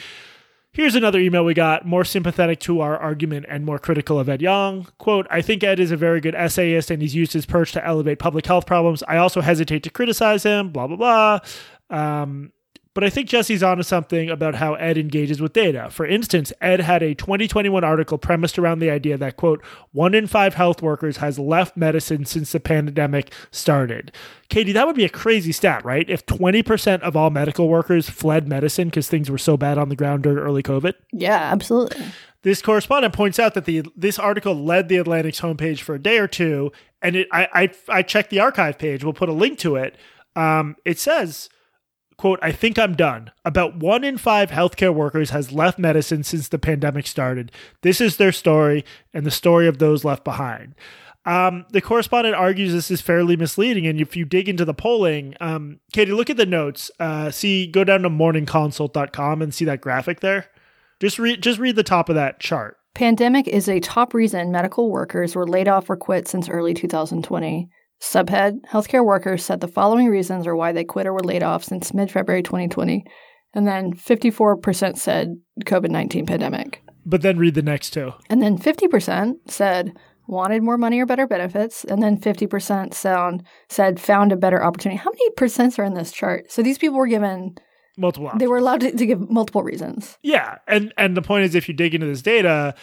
Here's 0.75 0.95
another 0.95 1.21
email 1.21 1.45
we 1.45 1.53
got, 1.53 1.87
more 1.87 2.05
sympathetic 2.05 2.59
to 2.61 2.81
our 2.81 2.97
argument 2.97 3.45
and 3.49 3.65
more 3.65 3.79
critical 3.79 4.19
of 4.19 4.29
Ed 4.31 4.41
Yong. 4.41 4.89
Quote, 4.97 5.27
I 5.31 5.43
think 5.43 5.63
Ed 5.63 5.79
is 5.79 5.91
a 5.91 5.99
very 5.99 6.21
good 6.21 6.35
essayist 6.35 6.91
and 6.91 7.03
he's 7.03 7.15
used 7.15 7.35
his 7.35 7.45
perch 7.45 7.73
to 7.73 7.87
elevate 7.87 8.19
public 8.19 8.47
health 8.47 8.65
problems. 8.65 9.03
I 9.07 9.19
also 9.19 9.43
hesitate 9.43 9.83
to 9.83 9.91
criticize 9.91 10.45
him, 10.45 10.71
blah, 10.71 10.87
blah, 10.87 10.97
blah. 10.97 11.41
Um, 11.91 12.53
But 12.95 13.05
I 13.05 13.11
think 13.11 13.29
Jesse's 13.29 13.63
onto 13.63 13.83
something 13.83 14.29
about 14.29 14.57
how 14.57 14.75
Ed 14.75 14.99
engages 14.99 15.41
with 15.41 15.55
data. 15.55 15.89
For 15.91 16.05
instance, 16.05 16.53
Ed 16.61 16.81
had 16.81 17.03
a 17.03 17.15
2021 17.15 17.83
article 17.83 18.19
premised 18.19 18.59
around 18.59 18.81
the 18.81 18.91
idea 18.91 19.17
that, 19.17 19.39
quote, 19.39 19.65
one 19.93 20.15
in 20.15 20.27
five 20.27 20.55
health 20.55 20.83
workers 20.83 21.17
has 21.17 21.39
left 21.39 21.75
medicine 21.75 22.27
since 22.27 22.53
the 22.53 22.61
pandemic 22.61 23.33
started. 23.51 24.13
Katie, 24.51 24.73
that 24.73 24.87
would 24.87 24.97
be 24.97 25.07
a 25.07 25.09
crazy 25.09 25.53
stat, 25.53 25.83
right? 25.87 26.09
If 26.11 26.27
20% 26.27 27.01
of 27.01 27.17
all 27.17 27.31
medical 27.31 27.69
workers 27.69 28.11
fled 28.11 28.47
medicine 28.47 28.89
because 28.89 29.09
things 29.09 29.31
were 29.31 29.39
so 29.39 29.57
bad 29.57 29.79
on 29.79 29.89
the 29.89 29.97
ground 29.97 30.25
during 30.25 30.39
early 30.39 30.63
COVID. 30.63 30.93
Yeah, 31.13 31.39
absolutely. 31.51 32.05
This 32.43 32.61
correspondent 32.61 33.15
points 33.15 33.39
out 33.39 33.55
that 33.55 33.65
the 33.67 33.85
this 33.97 34.19
article 34.19 34.55
led 34.55 34.89
the 34.89 34.97
Atlantic's 34.97 35.41
homepage 35.41 35.81
for 35.81 35.95
a 35.95 35.99
day 36.03 36.19
or 36.19 36.27
two, 36.27 36.73
and 37.01 37.15
it, 37.15 37.29
I, 37.31 37.49
I 37.55 37.99
I 37.99 38.03
checked 38.03 38.31
the 38.31 38.41
archive 38.41 38.79
page. 38.79 39.05
We'll 39.05 39.13
put 39.13 39.29
a 39.29 39.33
link 39.33 39.59
to 39.61 39.77
it. 39.77 39.97
Um, 40.35 40.75
it 40.85 40.99
says 40.99 41.49
quote, 42.23 42.39
I 42.41 42.53
think 42.53 42.79
I'm 42.79 42.95
done. 42.95 43.33
About 43.45 43.79
one 43.79 44.05
in 44.05 44.17
five 44.17 44.53
healthcare 44.53 44.95
workers 44.95 45.31
has 45.31 45.51
left 45.51 45.77
medicine 45.77 46.23
since 46.23 46.47
the 46.47 46.59
pandemic 46.59 47.09
started. 47.09 47.51
This 47.81 48.01
is 48.01 48.17
their 48.17 48.31
story 48.31 48.85
and 49.13 49.27
the 49.27 49.31
story 49.33 49.67
of 49.67 49.79
those 49.79 50.05
left 50.05 50.23
behind. 50.23 50.77
Um, 51.27 51.67
the 51.71 51.81
correspondent 51.81 52.37
argues 52.37 52.73
this 52.73 52.93
is 52.93 53.01
fairly 53.01 53.37
misleading, 53.37 53.89
and 53.89 54.01
if 54.01 54.17
you 54.17 54.25
dig 54.25 54.49
into 54.49 54.65
the 54.65 54.73
polling, 54.73 55.35
um, 55.41 55.81
Katie, 55.93 56.13
look 56.13 56.31
at 56.31 56.37
the 56.37 56.47
notes. 56.47 56.93
Uh, 57.01 57.33
see, 57.33 57.67
go 57.67 57.83
down 57.83 58.03
to 58.03 58.09
morningconsult.com 58.09 59.43
and 59.43 59.53
see 59.53 59.65
that 59.65 59.81
graphic 59.81 60.21
there. 60.21 60.47
Just 61.01 61.19
read, 61.19 61.43
just 61.43 61.59
read 61.59 61.75
the 61.75 61.83
top 61.83 62.09
of 62.09 62.15
that 62.15 62.39
chart. 62.39 62.77
Pandemic 62.95 63.49
is 63.49 63.69
a 63.69 63.81
top 63.81 64.15
reason 64.15 64.53
medical 64.53 64.93
workers 64.93 65.35
were 65.35 65.49
laid 65.49 65.67
off 65.67 65.91
or 65.91 65.97
quit 65.97 66.29
since 66.29 66.49
early 66.49 66.73
2020. 66.73 67.69
Subhead 68.03 68.61
Healthcare 68.69 69.05
workers 69.05 69.45
said 69.45 69.61
the 69.61 69.69
following 69.69 70.09
reasons 70.09 70.47
are 70.47 70.57
why 70.57 70.73
they 70.73 70.85
quit 70.85 71.07
or 71.07 71.13
were 71.13 71.23
laid 71.23 71.45
off 71.45 71.63
since 71.63 71.95
mid 71.95 72.11
February 72.11 72.43
2020. 72.43 73.05
And 73.55 73.67
then 73.67 73.93
54% 73.93 74.97
said 74.97 75.37
COVID 75.65 75.91
19 75.91 76.27
pandemic. 76.27 76.83
But 77.07 77.23
then 77.23 77.39
read 77.39 77.55
the 77.55 77.63
next 77.63 77.91
two. 77.91 78.13
And 78.29 78.43
then 78.43 78.59
50% 78.59 79.35
said 79.47 79.97
wanted 80.27 80.63
more 80.63 80.79
money 80.79 81.01
or 81.01 81.07
better 81.07 81.27
benefits. 81.29 81.85
And 81.85 82.03
then 82.03 82.19
50% 82.19 82.93
sound 82.93 83.45
said 83.69 84.01
found 84.01 84.33
a 84.33 84.37
better 84.37 84.65
opportunity. 84.65 84.99
How 84.99 85.11
many 85.11 85.31
percents 85.37 85.79
are 85.79 85.85
in 85.85 85.95
this 85.95 86.11
chart? 86.11 86.51
So 86.51 86.63
these 86.63 86.79
people 86.79 86.97
were 86.97 87.07
given 87.07 87.55
multiple 87.97 88.27
options. 88.27 88.41
They 88.41 88.47
were 88.47 88.59
allowed 88.59 88.81
to, 88.81 88.93
to 88.97 89.07
give 89.07 89.31
multiple 89.31 89.63
reasons. 89.63 90.19
Yeah. 90.23 90.59
And 90.67 90.93
and 90.97 91.17
the 91.17 91.23
point 91.23 91.45
is 91.45 91.55
if 91.55 91.69
you 91.69 91.75
dig 91.75 91.95
into 91.95 92.07
this 92.07 92.23
data, 92.23 92.75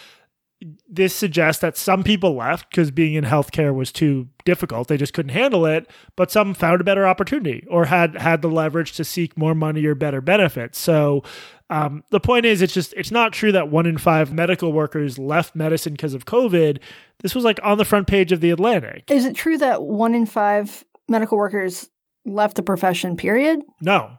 this 0.88 1.14
suggests 1.14 1.62
that 1.62 1.76
some 1.76 2.02
people 2.02 2.34
left 2.34 2.68
because 2.70 2.90
being 2.90 3.14
in 3.14 3.24
healthcare 3.24 3.74
was 3.74 3.90
too 3.90 4.28
difficult. 4.44 4.88
They 4.88 4.98
just 4.98 5.14
couldn't 5.14 5.30
handle 5.30 5.64
it. 5.64 5.90
But 6.16 6.30
some 6.30 6.52
found 6.52 6.80
a 6.80 6.84
better 6.84 7.06
opportunity 7.06 7.64
or 7.70 7.86
had 7.86 8.14
had 8.16 8.42
the 8.42 8.48
leverage 8.48 8.92
to 8.92 9.04
seek 9.04 9.38
more 9.38 9.54
money 9.54 9.84
or 9.86 9.94
better 9.94 10.20
benefits. 10.20 10.78
So 10.78 11.22
um, 11.70 12.04
the 12.10 12.20
point 12.20 12.44
is, 12.46 12.60
it's 12.60 12.74
just 12.74 12.92
it's 12.94 13.10
not 13.10 13.32
true 13.32 13.52
that 13.52 13.70
one 13.70 13.86
in 13.86 13.96
five 13.96 14.32
medical 14.32 14.72
workers 14.72 15.18
left 15.18 15.54
medicine 15.54 15.94
because 15.94 16.14
of 16.14 16.26
COVID. 16.26 16.78
This 17.20 17.34
was 17.34 17.44
like 17.44 17.60
on 17.62 17.78
the 17.78 17.84
front 17.84 18.06
page 18.06 18.32
of 18.32 18.40
the 18.40 18.50
Atlantic. 18.50 19.04
Is 19.10 19.24
it 19.24 19.36
true 19.36 19.56
that 19.58 19.82
one 19.82 20.14
in 20.14 20.26
five 20.26 20.84
medical 21.08 21.38
workers 21.38 21.88
left 22.26 22.56
the 22.56 22.62
profession? 22.62 23.16
Period. 23.16 23.60
No, 23.80 24.10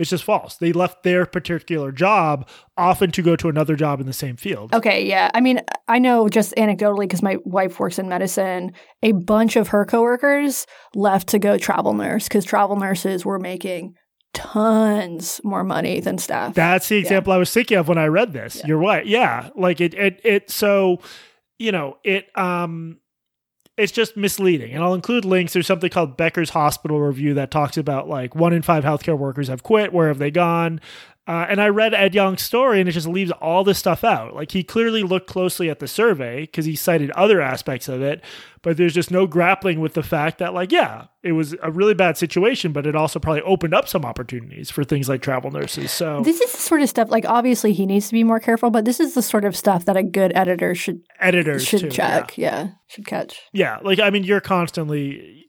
it's 0.00 0.10
just 0.10 0.24
false. 0.24 0.56
They 0.56 0.72
left 0.72 1.02
their 1.02 1.26
particular 1.26 1.92
job 1.92 2.48
often 2.76 3.10
to 3.12 3.22
go 3.22 3.36
to 3.36 3.48
another 3.48 3.76
job 3.76 4.00
in 4.00 4.06
the 4.06 4.14
same 4.14 4.36
field. 4.36 4.74
Okay, 4.74 5.06
yeah. 5.06 5.30
I 5.34 5.40
mean, 5.40 5.60
I 5.88 5.98
know 5.98 6.28
just 6.28 6.54
anecdotally 6.56 7.02
because 7.02 7.22
my 7.22 7.36
wife 7.44 7.78
works 7.78 7.98
in 7.98 8.08
medicine, 8.08 8.72
a 9.02 9.12
bunch 9.12 9.56
of 9.56 9.68
her 9.68 9.84
coworkers 9.84 10.66
left 10.94 11.28
to 11.28 11.38
go 11.38 11.58
travel 11.58 11.92
nurse 11.92 12.28
because 12.28 12.46
travel 12.46 12.76
nurses 12.76 13.26
were 13.26 13.38
making 13.38 13.94
tons 14.32 15.40
more 15.44 15.64
money 15.64 16.00
than 16.00 16.16
staff. 16.16 16.54
That's 16.54 16.88
the 16.88 16.96
example 16.96 17.32
yeah. 17.32 17.36
I 17.36 17.38
was 17.38 17.52
thinking 17.52 17.76
of 17.76 17.88
when 17.88 17.98
I 17.98 18.06
read 18.06 18.32
this. 18.32 18.56
Yeah. 18.56 18.68
You're 18.68 18.78
right. 18.78 19.04
Yeah. 19.04 19.50
Like 19.54 19.82
it 19.82 19.92
it 19.92 20.20
it 20.24 20.50
so 20.50 21.00
you 21.58 21.72
know, 21.72 21.98
it 22.04 22.26
um 22.38 23.00
it's 23.80 23.92
just 23.92 24.16
misleading. 24.16 24.72
And 24.72 24.84
I'll 24.84 24.94
include 24.94 25.24
links. 25.24 25.54
There's 25.54 25.66
something 25.66 25.90
called 25.90 26.16
Becker's 26.16 26.50
Hospital 26.50 27.00
Review 27.00 27.34
that 27.34 27.50
talks 27.50 27.76
about 27.76 28.08
like 28.08 28.34
one 28.34 28.52
in 28.52 28.62
five 28.62 28.84
healthcare 28.84 29.16
workers 29.18 29.48
have 29.48 29.62
quit. 29.62 29.92
Where 29.92 30.08
have 30.08 30.18
they 30.18 30.30
gone? 30.30 30.80
Uh, 31.28 31.46
and 31.48 31.60
I 31.60 31.68
read 31.68 31.94
Ed 31.94 32.14
Yong's 32.14 32.42
story, 32.42 32.80
and 32.80 32.88
it 32.88 32.92
just 32.92 33.06
leaves 33.06 33.30
all 33.30 33.62
this 33.62 33.78
stuff 33.78 34.02
out. 34.02 34.34
Like 34.34 34.52
he 34.52 34.64
clearly 34.64 35.02
looked 35.02 35.28
closely 35.28 35.70
at 35.70 35.78
the 35.78 35.86
survey 35.86 36.40
because 36.40 36.64
he 36.64 36.74
cited 36.74 37.10
other 37.12 37.40
aspects 37.40 37.88
of 37.88 38.02
it, 38.02 38.22
but 38.62 38.76
there's 38.76 38.94
just 38.94 39.10
no 39.10 39.26
grappling 39.26 39.80
with 39.80 39.94
the 39.94 40.02
fact 40.02 40.38
that, 40.38 40.54
like, 40.54 40.72
yeah, 40.72 41.06
it 41.22 41.32
was 41.32 41.54
a 41.62 41.70
really 41.70 41.94
bad 41.94 42.16
situation, 42.16 42.72
but 42.72 42.86
it 42.86 42.96
also 42.96 43.18
probably 43.18 43.42
opened 43.42 43.74
up 43.74 43.86
some 43.86 44.04
opportunities 44.04 44.70
for 44.70 44.82
things 44.82 45.08
like 45.08 45.22
travel 45.22 45.50
nurses. 45.50 45.92
So 45.92 46.22
this 46.22 46.40
is 46.40 46.52
the 46.52 46.58
sort 46.58 46.82
of 46.82 46.88
stuff. 46.88 47.10
Like, 47.10 47.26
obviously, 47.26 47.74
he 47.74 47.86
needs 47.86 48.08
to 48.08 48.12
be 48.12 48.24
more 48.24 48.40
careful, 48.40 48.70
but 48.70 48.84
this 48.84 48.98
is 48.98 49.14
the 49.14 49.22
sort 49.22 49.44
of 49.44 49.54
stuff 49.54 49.84
that 49.84 49.96
a 49.96 50.02
good 50.02 50.32
editor 50.34 50.74
should 50.74 51.02
editors 51.20 51.64
should 51.64 51.80
too, 51.80 51.90
check. 51.90 52.36
Yeah. 52.36 52.62
yeah, 52.62 52.68
should 52.88 53.06
catch. 53.06 53.40
Yeah, 53.52 53.78
like 53.82 54.00
I 54.00 54.10
mean, 54.10 54.24
you're 54.24 54.40
constantly 54.40 55.48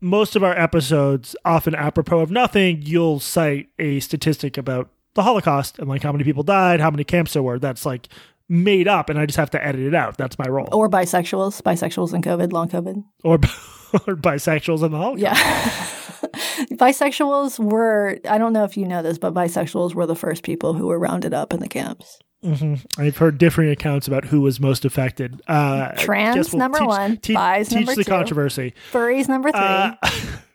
most 0.00 0.34
of 0.34 0.42
our 0.42 0.58
episodes, 0.58 1.36
often 1.44 1.74
apropos 1.74 2.20
of 2.20 2.30
nothing, 2.30 2.80
you'll 2.82 3.20
cite 3.20 3.68
a 3.78 4.00
statistic 4.00 4.56
about 4.56 4.88
the 5.14 5.22
Holocaust 5.22 5.78
and 5.78 5.88
like 5.88 6.02
how 6.02 6.12
many 6.12 6.24
people 6.24 6.42
died, 6.42 6.80
how 6.80 6.90
many 6.90 7.04
camps 7.04 7.32
there 7.32 7.42
were. 7.42 7.58
That's 7.58 7.84
like 7.86 8.08
made 8.48 8.88
up, 8.88 9.08
and 9.08 9.18
I 9.18 9.26
just 9.26 9.38
have 9.38 9.50
to 9.50 9.64
edit 9.64 9.80
it 9.80 9.94
out. 9.94 10.18
That's 10.18 10.38
my 10.38 10.46
role. 10.48 10.68
Or 10.72 10.90
bisexuals, 10.90 11.62
bisexuals 11.62 12.12
and 12.12 12.22
COVID, 12.22 12.52
long 12.52 12.68
COVID. 12.68 13.02
Or, 13.24 13.34
or 13.34 14.16
bisexuals 14.16 14.82
and 14.82 14.92
the 14.92 14.98
Holocaust. 14.98 15.22
Yeah. 15.22 15.34
bisexuals 16.72 17.58
were, 17.58 18.18
I 18.28 18.38
don't 18.38 18.52
know 18.52 18.64
if 18.64 18.76
you 18.76 18.86
know 18.86 19.02
this, 19.02 19.18
but 19.18 19.34
bisexuals 19.34 19.94
were 19.94 20.06
the 20.06 20.16
first 20.16 20.42
people 20.42 20.74
who 20.74 20.88
were 20.88 20.98
rounded 20.98 21.32
up 21.32 21.54
in 21.54 21.60
the 21.60 21.68
camps. 21.68 22.18
Mm-hmm. 22.44 23.00
I've 23.00 23.18
heard 23.18 23.38
differing 23.38 23.70
accounts 23.70 24.08
about 24.08 24.24
who 24.24 24.40
was 24.40 24.60
most 24.60 24.84
affected. 24.84 25.40
Uh, 25.46 25.92
Trans 25.92 26.52
we'll 26.52 26.58
number 26.58 26.78
teach, 26.78 26.86
one, 26.86 27.16
te- 27.18 27.34
bis 27.34 27.68
teach 27.68 27.76
number 27.76 27.94
the 27.94 28.04
two, 28.04 28.10
controversy. 28.10 28.74
Furries 28.90 29.28
number 29.28 29.50
three. 29.52 29.60
Uh, 29.60 29.94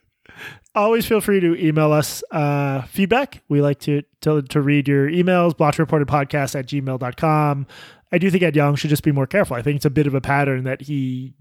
always 0.83 1.05
feel 1.05 1.21
free 1.21 1.39
to 1.39 1.55
email 1.55 1.91
us 1.91 2.23
uh, 2.31 2.83
feedback. 2.83 3.41
We 3.49 3.61
like 3.61 3.79
to, 3.81 4.03
to, 4.21 4.41
to 4.41 4.61
read 4.61 4.87
your 4.87 5.09
emails, 5.09 5.53
podcast 5.55 6.55
at 6.57 6.67
gmail.com. 6.67 7.67
I 8.11 8.17
do 8.17 8.29
think 8.29 8.43
Ed 8.43 8.55
Yong 8.55 8.75
should 8.75 8.89
just 8.89 9.03
be 9.03 9.11
more 9.11 9.27
careful. 9.27 9.55
I 9.55 9.61
think 9.61 9.77
it's 9.77 9.85
a 9.85 9.89
bit 9.89 10.07
of 10.07 10.13
a 10.13 10.21
pattern 10.21 10.63
that 10.63 10.81
he 10.81 11.33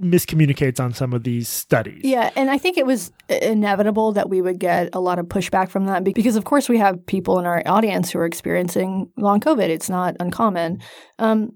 miscommunicates 0.00 0.80
on 0.80 0.92
some 0.92 1.12
of 1.12 1.24
these 1.24 1.48
studies. 1.48 2.00
Yeah, 2.04 2.30
and 2.36 2.50
I 2.50 2.58
think 2.58 2.76
it 2.76 2.86
was 2.86 3.12
inevitable 3.28 4.12
that 4.12 4.28
we 4.28 4.42
would 4.42 4.58
get 4.58 4.90
a 4.92 5.00
lot 5.00 5.18
of 5.18 5.26
pushback 5.26 5.68
from 5.68 5.86
that 5.86 6.04
because, 6.04 6.36
of 6.36 6.44
course, 6.44 6.68
we 6.68 6.78
have 6.78 7.04
people 7.06 7.38
in 7.38 7.46
our 7.46 7.62
audience 7.66 8.10
who 8.10 8.18
are 8.18 8.26
experiencing 8.26 9.10
long 9.16 9.40
COVID. 9.40 9.68
It's 9.68 9.90
not 9.90 10.16
uncommon. 10.18 10.80
Um, 11.18 11.52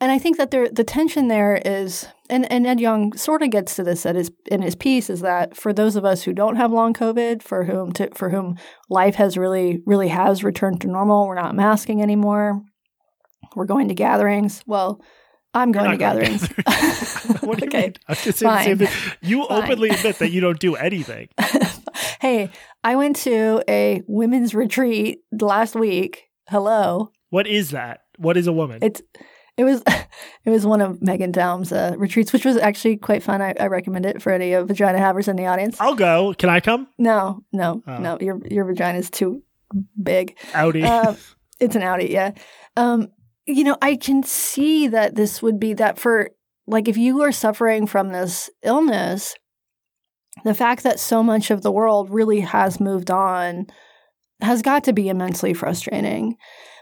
and 0.00 0.12
I 0.12 0.18
think 0.18 0.36
that 0.36 0.50
there, 0.50 0.68
the 0.68 0.84
tension 0.84 1.28
there 1.28 1.60
is, 1.64 2.06
and, 2.28 2.50
and 2.52 2.66
Ed 2.66 2.80
Yong 2.80 3.16
sort 3.16 3.42
of 3.42 3.50
gets 3.50 3.76
to 3.76 3.84
this 3.84 4.04
at 4.04 4.14
his, 4.14 4.30
in 4.50 4.60
his 4.60 4.74
piece, 4.74 5.08
is 5.08 5.20
that 5.20 5.56
for 5.56 5.72
those 5.72 5.96
of 5.96 6.04
us 6.04 6.22
who 6.22 6.32
don't 6.32 6.56
have 6.56 6.70
long 6.70 6.92
COVID, 6.92 7.42
for 7.42 7.64
whom 7.64 7.92
to, 7.92 8.10
for 8.14 8.30
whom 8.30 8.56
life 8.90 9.14
has 9.14 9.38
really 9.38 9.80
really 9.86 10.08
has 10.08 10.44
returned 10.44 10.82
to 10.82 10.88
normal, 10.88 11.26
we're 11.26 11.34
not 11.34 11.54
masking 11.54 12.02
anymore, 12.02 12.62
we're 13.54 13.64
going 13.64 13.88
to 13.88 13.94
gatherings. 13.94 14.62
Well, 14.66 15.00
I'm 15.54 15.72
going 15.72 15.90
to 15.90 15.96
gatherings. 15.96 16.46
gatherings. 16.46 17.24
what 17.40 17.58
do 17.58 17.64
you 17.64 17.68
okay. 17.68 17.80
mean? 17.80 17.94
I 18.06 18.12
was 18.12 18.18
say 18.18 18.30
the 18.32 18.62
same 18.64 18.78
thing. 18.78 18.88
You 19.22 19.46
Fine. 19.46 19.62
openly 19.62 19.88
admit 19.88 20.18
that 20.18 20.30
you 20.30 20.42
don't 20.42 20.60
do 20.60 20.76
anything. 20.76 21.28
hey, 22.20 22.50
I 22.84 22.96
went 22.96 23.16
to 23.16 23.62
a 23.66 24.02
women's 24.06 24.54
retreat 24.54 25.20
last 25.32 25.74
week. 25.74 26.24
Hello. 26.48 27.10
What 27.30 27.46
is 27.46 27.70
that? 27.70 28.00
What 28.18 28.36
is 28.36 28.46
a 28.46 28.52
woman? 28.52 28.80
It's 28.82 29.00
it 29.56 29.64
was 29.64 29.82
it 30.44 30.50
was 30.50 30.66
one 30.66 30.80
of 30.80 30.98
Meghan 31.00 31.32
Daum's 31.32 31.72
uh, 31.72 31.94
retreats, 31.96 32.32
which 32.32 32.44
was 32.44 32.56
actually 32.56 32.96
quite 32.96 33.22
fun. 33.22 33.42
I, 33.42 33.54
I, 33.58 33.66
recommend 33.66 34.06
it 34.06 34.22
for 34.22 34.32
any 34.32 34.52
of 34.52 34.68
vagina 34.68 34.98
havers 34.98 35.28
in 35.28 35.36
the 35.36 35.46
audience. 35.46 35.80
I'll 35.80 35.94
go. 35.94 36.34
Can 36.34 36.50
I 36.50 36.60
come? 36.60 36.88
No, 36.98 37.42
no, 37.52 37.82
oh. 37.86 37.98
no. 37.98 38.18
Your 38.20 38.40
your 38.46 38.64
vagina 38.64 38.98
is 38.98 39.10
too 39.10 39.42
big. 40.00 40.36
Audi. 40.54 40.82
Uh, 40.82 41.14
it's 41.60 41.76
an 41.76 41.82
Audi, 41.82 42.10
yeah. 42.10 42.32
Um, 42.76 43.08
you 43.46 43.64
know, 43.64 43.76
I 43.80 43.96
can 43.96 44.22
see 44.22 44.88
that 44.88 45.14
this 45.14 45.40
would 45.42 45.58
be 45.58 45.74
that 45.74 45.98
for 45.98 46.30
like 46.66 46.88
if 46.88 46.96
you 46.96 47.22
are 47.22 47.32
suffering 47.32 47.86
from 47.86 48.10
this 48.10 48.50
illness, 48.62 49.34
the 50.44 50.54
fact 50.54 50.82
that 50.82 51.00
so 51.00 51.22
much 51.22 51.50
of 51.50 51.62
the 51.62 51.72
world 51.72 52.10
really 52.10 52.40
has 52.40 52.80
moved 52.80 53.10
on 53.10 53.66
has 54.40 54.62
got 54.62 54.84
to 54.84 54.92
be 54.92 55.08
immensely 55.08 55.54
frustrating. 55.54 56.36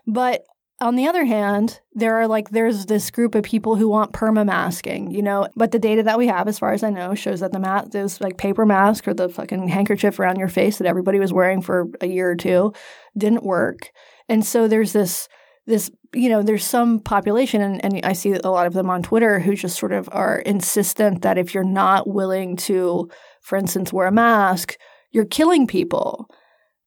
But 0.07 0.45
on 0.81 0.97
the 0.97 1.07
other 1.07 1.25
hand, 1.25 1.81
there 1.93 2.15
are 2.17 2.27
like 2.27 2.51
there's 2.51 2.87
this 2.87 3.11
group 3.11 3.35
of 3.35 3.45
people 3.45 3.77
who 3.77 3.89
want 3.89 4.13
perma 4.13 4.45
masking, 4.45 5.11
you 5.11 5.23
know, 5.23 5.49
but 5.57 5.73
the 5.73 5.79
data 5.79 6.03
that 6.03 6.19
we 6.19 6.27
have, 6.27 6.49
as 6.49 6.59
far 6.59 6.73
as 6.73 6.83
I 6.83 6.91
know, 6.91 7.15
shows 7.15 7.41
that 7.41 7.53
the 7.53 7.61
mask, 7.61 7.93
those 7.93 8.21
like 8.21 8.39
paper 8.39 8.67
mask 8.67 9.07
or 9.07 9.15
the 9.15 9.29
fucking 9.29 9.69
handkerchief 9.69 10.19
around 10.19 10.39
your 10.39 10.49
face 10.49 10.79
that 10.79 10.87
everybody 10.87 11.19
was 11.21 11.33
wearing 11.33 11.63
for 11.63 11.89
a 12.01 12.07
year 12.07 12.31
or 12.31 12.37
two, 12.37 12.73
didn't 13.17 13.45
work. 13.45 13.91
And 14.29 14.45
so 14.45 14.69
there's 14.69 14.93
this 14.93 15.29
this 15.67 15.91
you 16.13 16.29
know 16.29 16.43
there's 16.43 16.65
some 16.65 17.01
population 17.01 17.63
and, 17.63 17.83
and 17.83 18.05
i 18.05 18.13
see 18.13 18.33
a 18.33 18.51
lot 18.51 18.67
of 18.67 18.75
them 18.75 18.91
on 18.91 19.03
twitter 19.03 19.41
who 19.41 19.55
just 19.57 19.79
sort 19.79 19.93
of 19.93 20.09
are 20.13 20.41
insistent 20.41 21.23
that 21.23 21.39
if 21.39 21.55
you're 21.55 21.65
not 21.65 22.07
willing 22.07 22.55
to 22.55 23.09
for 23.41 23.57
instance 23.57 23.91
wear 23.91 24.09
a 24.09 24.13
mask 24.13 24.77
you're 25.11 25.25
killing 25.25 25.67
people 25.67 26.29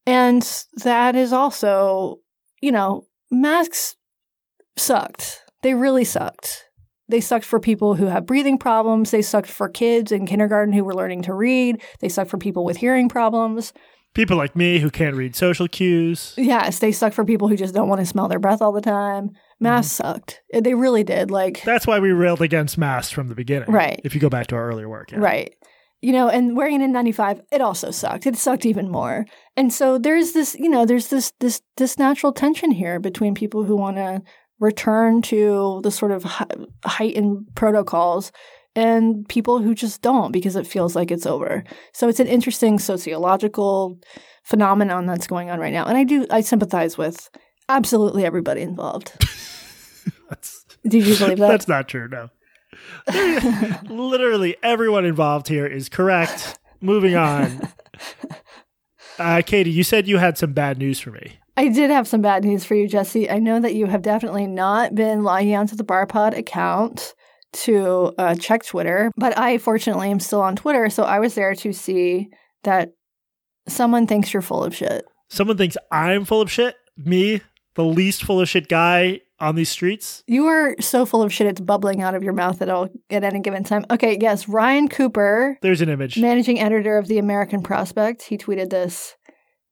And 0.06 0.42
that 0.84 1.18
is 1.18 1.34
also, 1.34 2.20
you 2.62 2.72
know, 2.72 3.06
masks 3.32 3.96
sucked. 4.76 5.44
They 5.64 5.74
really 5.74 6.04
sucked. 6.04 6.66
They 7.10 7.22
sucked 7.22 7.46
for 7.46 7.60
people 7.60 7.96
who 7.96 8.08
have 8.08 8.26
breathing 8.26 8.58
problems. 8.58 9.12
They 9.12 9.22
sucked 9.22 9.50
for 9.50 9.70
kids 9.70 10.12
in 10.12 10.26
kindergarten 10.26 10.74
who 10.74 10.84
were 10.84 10.94
learning 10.94 11.24
to 11.24 11.34
read. 11.34 11.82
They 12.00 12.10
sucked 12.10 12.30
for 12.30 12.38
people 12.38 12.66
with 12.66 12.78
hearing 12.78 13.08
problems. 13.08 13.74
People 14.14 14.36
like 14.36 14.56
me 14.56 14.80
who 14.80 14.90
can't 14.90 15.16
read 15.16 15.36
social 15.36 15.68
cues. 15.68 16.34
Yes, 16.38 16.80
they 16.80 16.92
suck 16.92 17.14
for 17.14 17.24
people 17.24 17.48
who 17.48 17.56
just 17.56 17.74
don't 17.74 17.88
want 17.88 18.02
to 18.02 18.06
smell 18.06 18.28
their 18.28 18.40
breath 18.40 18.62
all 18.62 18.72
the 18.72 18.82
time. 18.82 19.32
Masks 19.60 19.94
mm-hmm. 19.94 20.08
sucked. 20.16 20.42
They 20.54 20.74
really 20.74 21.04
did. 21.04 21.32
Like 21.32 21.64
That's 21.64 21.88
why 21.88 22.00
we 22.00 22.12
railed 22.12 22.42
against 22.42 22.78
masks 22.78 23.12
from 23.12 23.28
the 23.28 23.36
beginning. 23.36 23.72
Right. 23.72 24.02
If 24.04 24.16
you 24.16 24.22
go 24.22 24.30
back 24.30 24.48
to 24.48 24.56
our 24.56 24.68
earlier 24.68 24.90
work. 24.90 25.12
yeah. 25.12 25.20
Right. 25.20 25.56
You 26.02 26.14
know, 26.14 26.30
and 26.30 26.56
wearing 26.56 26.82
an 26.84 26.94
N95, 26.94 27.42
it 27.52 27.60
also 27.60 27.90
sucked. 27.90 28.28
It 28.28 28.38
sucked 28.38 28.68
even 28.68 28.90
more. 28.90 29.26
And 29.56 29.74
so 29.74 29.98
there's 29.98 30.34
this, 30.34 30.56
you 30.56 30.70
know, 30.70 30.86
there's 30.86 31.08
this 31.08 31.34
this 31.40 31.62
this 31.78 31.98
natural 31.98 32.32
tension 32.32 32.72
here 32.72 33.00
between 33.00 33.34
people 33.34 33.64
who 33.64 33.76
want 33.76 33.98
to 33.98 34.22
return 34.60 35.22
to 35.24 35.80
the 35.84 35.92
sort 35.92 36.12
of 36.12 36.24
heightened 36.86 37.48
protocols 37.56 38.32
and 38.76 39.28
people 39.28 39.60
who 39.60 39.74
just 39.74 40.04
don't 40.04 40.32
because 40.32 40.56
it 40.56 40.68
feels 40.68 40.96
like 40.96 41.10
it's 41.10 41.26
over. 41.26 41.64
So 41.94 42.08
it's 42.08 42.20
an 42.20 42.28
interesting 42.28 42.78
sociological 42.78 44.00
phenomenon 44.44 45.08
that's 45.08 45.26
going 45.26 45.50
on 45.50 45.60
right 45.60 45.74
now. 45.74 45.86
And 45.86 45.98
I 45.98 46.04
do 46.04 46.28
I 46.30 46.42
sympathize 46.42 46.98
with 46.98 47.30
absolutely 47.70 48.24
everybody 48.24 48.62
involved. 48.62 49.14
That's, 50.30 50.66
Did 50.84 51.06
you 51.08 51.18
believe 51.18 51.38
that? 51.40 51.48
that's 51.48 51.68
not 51.70 51.88
true, 51.88 52.08
no. 52.10 52.30
Literally 53.90 54.56
everyone 54.64 55.06
involved 55.06 55.48
here 55.48 55.66
is 55.66 55.90
correct. 55.90 56.60
Moving 56.82 57.16
on. 57.16 57.70
Uh, 59.20 59.42
Katie, 59.44 59.72
you 59.72 59.84
said 59.84 60.08
you 60.08 60.18
had 60.18 60.38
some 60.38 60.54
bad 60.54 60.78
news 60.78 61.00
for 61.00 61.12
me. 61.12 61.40
I 61.56 61.70
did 61.70 61.90
have 61.90 62.08
some 62.08 62.22
bad 62.22 62.44
news 62.44 62.64
for 62.64 62.76
you, 62.76 62.88
Jesse. 62.88 63.30
I 63.30 63.40
know 63.40 63.60
that 63.60 63.74
you 63.74 63.88
have 63.88 64.04
definitely 64.04 64.46
not 64.46 64.94
been 64.94 65.24
logging 65.24 65.56
onto 65.56 65.76
the 65.76 65.84
BarPod 65.84 66.38
account 66.38 67.16
to 67.54 68.14
uh, 68.20 68.36
check 68.36 68.64
Twitter, 68.64 69.12
but 69.18 69.36
I 69.38 69.58
fortunately 69.58 70.12
am 70.12 70.20
still 70.20 70.42
on 70.42 70.56
Twitter, 70.56 70.90
so 70.90 71.04
I 71.04 71.20
was 71.20 71.34
there 71.34 71.56
to 71.56 71.74
see 71.74 72.30
that 72.64 72.92
someone 73.68 74.06
thinks 74.06 74.34
you're 74.34 74.44
full 74.44 74.64
of 74.64 74.76
shit. 74.76 75.06
Someone 75.30 75.58
thinks 75.58 75.78
I'm 75.92 76.24
full 76.24 76.42
of 76.42 76.52
shit. 76.52 76.76
Me, 76.96 77.42
the 77.74 77.84
least 77.84 78.24
full 78.24 78.40
of 78.40 78.48
shit 78.48 78.68
guy 78.68 79.22
on 79.40 79.56
these 79.56 79.70
streets. 79.70 80.24
You 80.28 80.48
are 80.48 80.76
so 80.80 81.06
full 81.06 81.22
of 81.24 81.32
shit; 81.34 81.48
it's 81.48 81.62
bubbling 81.62 82.02
out 82.02 82.16
of 82.16 82.24
your 82.24 82.34
mouth 82.34 82.62
at 82.62 82.70
all 82.70 82.90
at 83.10 83.24
any 83.24 83.40
given 83.40 83.64
time. 83.64 83.86
Okay, 83.92 84.18
yes, 84.20 84.48
Ryan 84.48 84.88
Cooper, 84.88 85.58
There's 85.62 85.82
an 85.82 85.90
image. 85.90 86.18
managing 86.18 86.60
editor 86.60 86.98
of 86.98 87.08
the 87.08 87.18
American 87.20 87.62
Prospect, 87.62 88.24
he 88.24 88.38
tweeted 88.38 88.70
this: 88.70 89.16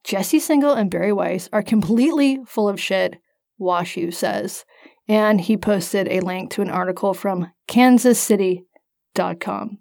Jesse 0.04 0.40
Singal 0.40 0.78
and 0.78 0.92
Bari 0.92 1.14
Weiss 1.14 1.50
are 1.52 1.64
completely 1.64 2.40
full 2.46 2.70
of 2.70 2.80
shit. 2.80 3.18
Washu 3.60 4.14
says, 4.14 4.66
and 5.08 5.40
he 5.40 5.56
posted 5.56 6.10
a 6.10 6.20
link 6.20 6.52
to 6.52 6.62
an 6.62 6.70
article 6.70 7.14
from 7.14 7.50
KansasCity.com. 7.70 9.78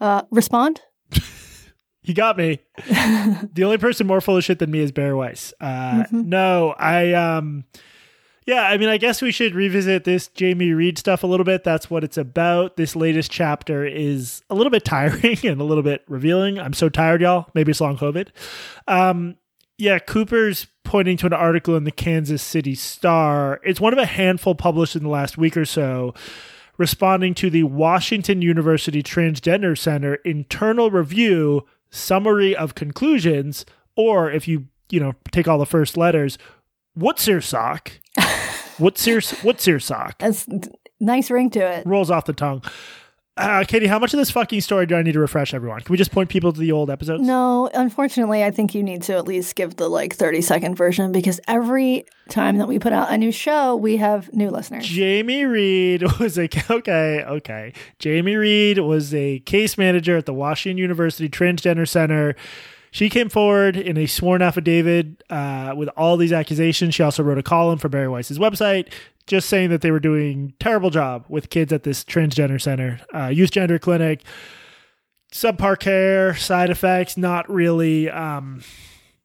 Uh, 0.00 0.22
respond. 0.30 0.80
He 2.04 2.14
got 2.14 2.36
me. 2.36 2.58
the 2.88 3.62
only 3.62 3.78
person 3.78 4.08
more 4.08 4.20
full 4.20 4.36
of 4.36 4.42
shit 4.42 4.58
than 4.58 4.72
me 4.72 4.80
is 4.80 4.90
Bari 4.90 5.14
Weiss. 5.14 5.54
Uh, 5.60 6.02
Mhm. 6.10 6.24
No, 6.24 6.74
I 6.76 7.12
um, 7.12 7.62
yeah. 8.46 8.62
I 8.62 8.76
mean, 8.76 8.88
I 8.88 8.96
guess 8.96 9.22
we 9.22 9.32
should 9.32 9.54
revisit 9.54 10.04
this 10.04 10.28
Jamie 10.28 10.72
Reed 10.72 10.98
stuff 10.98 11.22
a 11.22 11.26
little 11.26 11.44
bit. 11.44 11.64
That's 11.64 11.90
what 11.90 12.04
it's 12.04 12.16
about. 12.16 12.76
This 12.76 12.96
latest 12.96 13.30
chapter 13.30 13.84
is 13.84 14.42
a 14.50 14.54
little 14.54 14.70
bit 14.70 14.84
tiring 14.84 15.38
and 15.44 15.60
a 15.60 15.64
little 15.64 15.82
bit 15.82 16.04
revealing. 16.08 16.58
I'm 16.58 16.72
so 16.74 16.88
tired, 16.88 17.20
y'all. 17.20 17.46
Maybe 17.54 17.70
it's 17.70 17.80
long 17.80 17.98
COVID. 17.98 18.28
Um, 18.88 19.36
yeah, 19.78 19.98
Cooper's 19.98 20.66
pointing 20.84 21.16
to 21.18 21.26
an 21.26 21.32
article 21.32 21.76
in 21.76 21.84
the 21.84 21.90
Kansas 21.90 22.42
City 22.42 22.74
Star. 22.74 23.60
It's 23.64 23.80
one 23.80 23.92
of 23.92 23.98
a 23.98 24.06
handful 24.06 24.54
published 24.54 24.94
in 24.96 25.02
the 25.02 25.08
last 25.08 25.38
week 25.38 25.56
or 25.56 25.64
so 25.64 26.14
responding 26.78 27.34
to 27.34 27.50
the 27.50 27.64
Washington 27.64 28.42
University 28.42 29.02
Transgender 29.02 29.76
Center 29.76 30.16
internal 30.16 30.90
review 30.90 31.66
summary 31.90 32.56
of 32.56 32.74
conclusions, 32.74 33.64
or 33.96 34.30
if 34.30 34.48
you 34.48 34.66
you 34.90 35.00
know 35.00 35.14
take 35.30 35.46
all 35.46 35.58
the 35.58 35.66
first 35.66 35.96
letters, 35.96 36.38
what's 36.94 37.26
your 37.26 37.40
sock? 37.40 37.92
What's 38.82 39.06
your 39.06 39.20
what's 39.42 39.66
your 39.66 39.78
sock? 39.78 40.18
That's 40.18 40.46
nice 40.98 41.30
ring 41.30 41.50
to 41.50 41.60
it. 41.60 41.86
Rolls 41.86 42.10
off 42.10 42.24
the 42.24 42.32
tongue. 42.32 42.62
Uh, 43.34 43.64
Katie, 43.66 43.86
how 43.86 43.98
much 43.98 44.12
of 44.12 44.18
this 44.18 44.30
fucking 44.30 44.60
story 44.60 44.84
do 44.84 44.94
I 44.94 45.02
need 45.02 45.12
to 45.12 45.20
refresh 45.20 45.54
everyone? 45.54 45.80
Can 45.80 45.90
we 45.90 45.96
just 45.96 46.12
point 46.12 46.28
people 46.28 46.52
to 46.52 46.60
the 46.60 46.70
old 46.70 46.90
episodes? 46.90 47.22
No, 47.22 47.70
unfortunately, 47.72 48.44
I 48.44 48.50
think 48.50 48.74
you 48.74 48.82
need 48.82 49.02
to 49.04 49.14
at 49.14 49.26
least 49.26 49.54
give 49.54 49.76
the 49.76 49.88
like 49.88 50.14
30 50.14 50.42
second 50.42 50.74
version 50.74 51.12
because 51.12 51.40
every 51.48 52.04
time 52.28 52.58
that 52.58 52.68
we 52.68 52.78
put 52.78 52.92
out 52.92 53.10
a 53.10 53.16
new 53.16 53.32
show, 53.32 53.74
we 53.74 53.96
have 53.96 54.30
new 54.34 54.50
listeners. 54.50 54.84
Jamie 54.86 55.46
Reed 55.46 56.02
was 56.20 56.38
a 56.38 56.48
okay, 56.70 57.24
okay. 57.24 57.72
Jamie 57.98 58.36
Reed 58.36 58.78
was 58.80 59.14
a 59.14 59.38
case 59.40 59.78
manager 59.78 60.18
at 60.18 60.26
the 60.26 60.34
Washington 60.34 60.76
University 60.76 61.30
Transgender 61.30 61.88
Center. 61.88 62.34
She 62.92 63.08
came 63.08 63.28
forward 63.30 63.74
in 63.76 63.96
a 63.96 64.06
sworn 64.06 64.42
affidavit 64.42 65.24
uh, 65.30 65.72
with 65.76 65.88
all 65.96 66.16
these 66.18 66.32
accusations. 66.32 66.94
She 66.94 67.02
also 67.02 67.22
wrote 67.22 67.38
a 67.38 67.42
column 67.42 67.78
for 67.78 67.88
Bari 67.88 68.06
Weiss's 68.08 68.38
website, 68.38 68.92
just 69.26 69.48
saying 69.48 69.70
that 69.70 69.80
they 69.80 69.90
were 69.90 69.98
doing 69.98 70.52
terrible 70.60 70.90
job 70.90 71.24
with 71.28 71.48
kids 71.48 71.72
at 71.72 71.84
this 71.84 72.04
transgender 72.04 72.60
center, 72.60 73.00
uh, 73.14 73.28
youth 73.28 73.50
gender 73.50 73.78
clinic, 73.78 74.22
subpar 75.32 75.78
care, 75.78 76.34
side 76.36 76.68
effects, 76.70 77.16
not 77.16 77.48
really. 77.50 78.08
Um, 78.10 78.62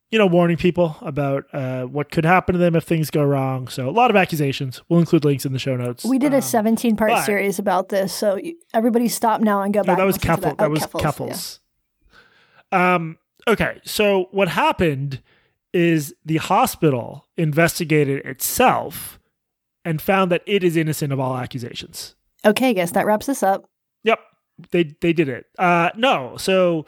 you 0.09 0.17
know, 0.17 0.25
warning 0.27 0.55
people 0.55 0.95
about 1.01 1.43
uh, 1.51 1.83
what 1.83 2.09
could 2.11 2.23
happen 2.23 2.53
to 2.53 2.59
them 2.59 2.77
if 2.77 2.85
things 2.85 3.11
go 3.11 3.21
wrong. 3.25 3.67
So 3.67 3.89
a 3.89 3.91
lot 3.91 4.09
of 4.09 4.15
accusations. 4.15 4.81
We'll 4.87 5.01
include 5.01 5.25
links 5.25 5.45
in 5.45 5.51
the 5.51 5.59
show 5.59 5.75
notes. 5.75 6.05
We 6.05 6.17
did 6.17 6.31
Um, 6.31 6.39
a 6.39 6.41
17 6.41 6.95
part 6.95 7.11
but- 7.11 7.25
series 7.25 7.59
about 7.59 7.89
this, 7.89 8.13
so 8.13 8.39
everybody 8.73 9.09
stop 9.09 9.41
now 9.41 9.61
and 9.63 9.73
go 9.73 9.81
No, 9.81 9.87
back. 9.87 9.97
that 9.97 10.05
was 10.05 10.17
Keffel. 10.17 10.51
Oh, 10.53 10.55
That 10.57 10.71
was 10.71 10.83
Keffals, 10.83 11.59
yeah. 12.71 12.95
Um. 12.95 13.17
Okay. 13.47 13.79
So 13.85 14.27
what 14.31 14.49
happened 14.49 15.21
is 15.73 16.13
the 16.25 16.37
hospital 16.37 17.27
investigated 17.37 18.25
itself 18.25 19.19
and 19.85 20.01
found 20.01 20.31
that 20.31 20.43
it 20.45 20.63
is 20.63 20.75
innocent 20.75 21.13
of 21.13 21.19
all 21.19 21.37
accusations. 21.37 22.15
Okay, 22.45 22.73
guess 22.73 22.91
that 22.91 23.05
wraps 23.05 23.25
this 23.25 23.43
up. 23.43 23.69
Yep. 24.03 24.19
They 24.71 24.95
they 25.01 25.13
did 25.13 25.29
it. 25.29 25.45
Uh 25.57 25.91
no. 25.95 26.35
So 26.37 26.85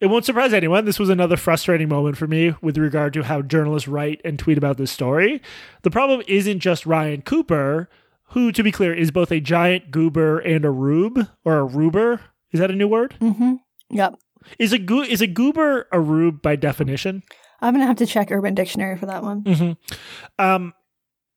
it 0.00 0.06
won't 0.06 0.24
surprise 0.24 0.52
anyone. 0.52 0.84
This 0.84 0.98
was 0.98 1.10
another 1.10 1.36
frustrating 1.36 1.88
moment 1.88 2.16
for 2.16 2.26
me 2.26 2.54
with 2.60 2.76
regard 2.76 3.12
to 3.14 3.22
how 3.22 3.40
journalists 3.40 3.86
write 3.86 4.20
and 4.24 4.36
tweet 4.36 4.58
about 4.58 4.76
this 4.76 4.90
story. 4.90 5.40
The 5.82 5.92
problem 5.92 6.22
isn't 6.26 6.58
just 6.58 6.86
Ryan 6.86 7.22
Cooper, 7.22 7.88
who, 8.30 8.50
to 8.50 8.64
be 8.64 8.72
clear, 8.72 8.92
is 8.92 9.12
both 9.12 9.30
a 9.30 9.38
giant 9.38 9.92
goober 9.92 10.40
and 10.40 10.64
a 10.64 10.70
rube 10.72 11.28
or 11.44 11.58
a 11.58 11.64
ruber. 11.64 12.20
Is 12.50 12.58
that 12.58 12.70
a 12.70 12.74
new 12.74 12.88
word? 12.88 13.14
Mm-hmm. 13.20 13.54
Yep. 13.90 14.16
Is 14.58 14.72
a 14.72 14.78
go- 14.78 15.02
is 15.02 15.20
a 15.20 15.26
goober 15.26 15.88
a 15.92 16.00
rube 16.00 16.42
by 16.42 16.56
definition? 16.56 17.22
I'm 17.60 17.74
going 17.74 17.82
to 17.82 17.86
have 17.86 17.96
to 17.96 18.06
check 18.06 18.30
Urban 18.30 18.54
Dictionary 18.54 18.96
for 18.96 19.06
that 19.06 19.22
one. 19.22 19.42
Mm-hmm. 19.44 20.44
Um, 20.44 20.74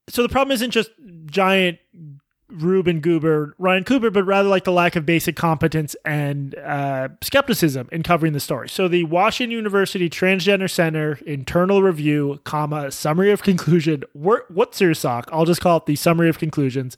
so 0.09 0.23
the 0.23 0.29
problem 0.29 0.53
isn't 0.53 0.71
just 0.71 0.89
giant 1.27 1.77
Rube 2.47 2.87
and 2.87 3.01
Goober, 3.01 3.55
Ryan 3.57 3.83
Cooper, 3.83 4.11
but 4.11 4.23
rather 4.23 4.47
like 4.47 4.63
the 4.65 4.71
lack 4.71 4.95
of 4.95 5.05
basic 5.05 5.35
competence 5.35 5.95
and 6.05 6.55
uh, 6.55 7.09
skepticism 7.23 7.89
in 7.91 8.03
covering 8.03 8.33
the 8.33 8.39
story. 8.39 8.69
So 8.69 8.87
the 8.87 9.03
Washington 9.05 9.51
University 9.51 10.09
Transgender 10.09 10.69
Center 10.69 11.19
internal 11.25 11.81
review, 11.81 12.39
comma 12.43 12.91
summary 12.91 13.31
of 13.31 13.41
conclusion. 13.43 14.03
wor- 14.13 14.45
What's 14.49 14.79
your 14.79 14.93
sock? 14.93 15.27
I'll 15.31 15.45
just 15.45 15.61
call 15.61 15.77
it 15.77 15.85
the 15.87 15.95
summary 15.95 16.29
of 16.29 16.37
conclusions. 16.37 16.95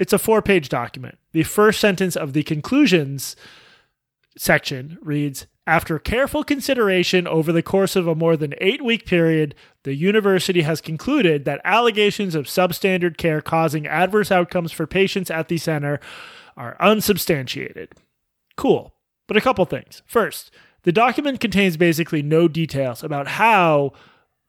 It's 0.00 0.12
a 0.12 0.18
four-page 0.18 0.68
document. 0.68 1.16
The 1.30 1.44
first 1.44 1.80
sentence 1.80 2.16
of 2.16 2.32
the 2.32 2.42
conclusions 2.42 3.36
section 4.36 4.98
reads 5.02 5.46
After 5.66 5.98
careful 5.98 6.44
consideration 6.44 7.26
over 7.26 7.52
the 7.52 7.62
course 7.62 7.96
of 7.96 8.06
a 8.06 8.14
more 8.14 8.36
than 8.36 8.54
eight 8.58 8.84
week 8.84 9.06
period, 9.06 9.54
the 9.84 9.94
university 9.94 10.62
has 10.62 10.80
concluded 10.80 11.44
that 11.44 11.60
allegations 11.64 12.34
of 12.34 12.46
substandard 12.46 13.16
care 13.16 13.40
causing 13.40 13.86
adverse 13.86 14.30
outcomes 14.30 14.72
for 14.72 14.86
patients 14.86 15.30
at 15.30 15.48
the 15.48 15.58
center 15.58 16.00
are 16.56 16.76
unsubstantiated. 16.80 17.92
Cool. 18.56 18.94
But 19.28 19.36
a 19.36 19.40
couple 19.40 19.64
things. 19.64 20.02
First, 20.06 20.50
the 20.82 20.92
document 20.92 21.40
contains 21.40 21.76
basically 21.76 22.22
no 22.22 22.48
details 22.48 23.02
about 23.02 23.28
how 23.28 23.92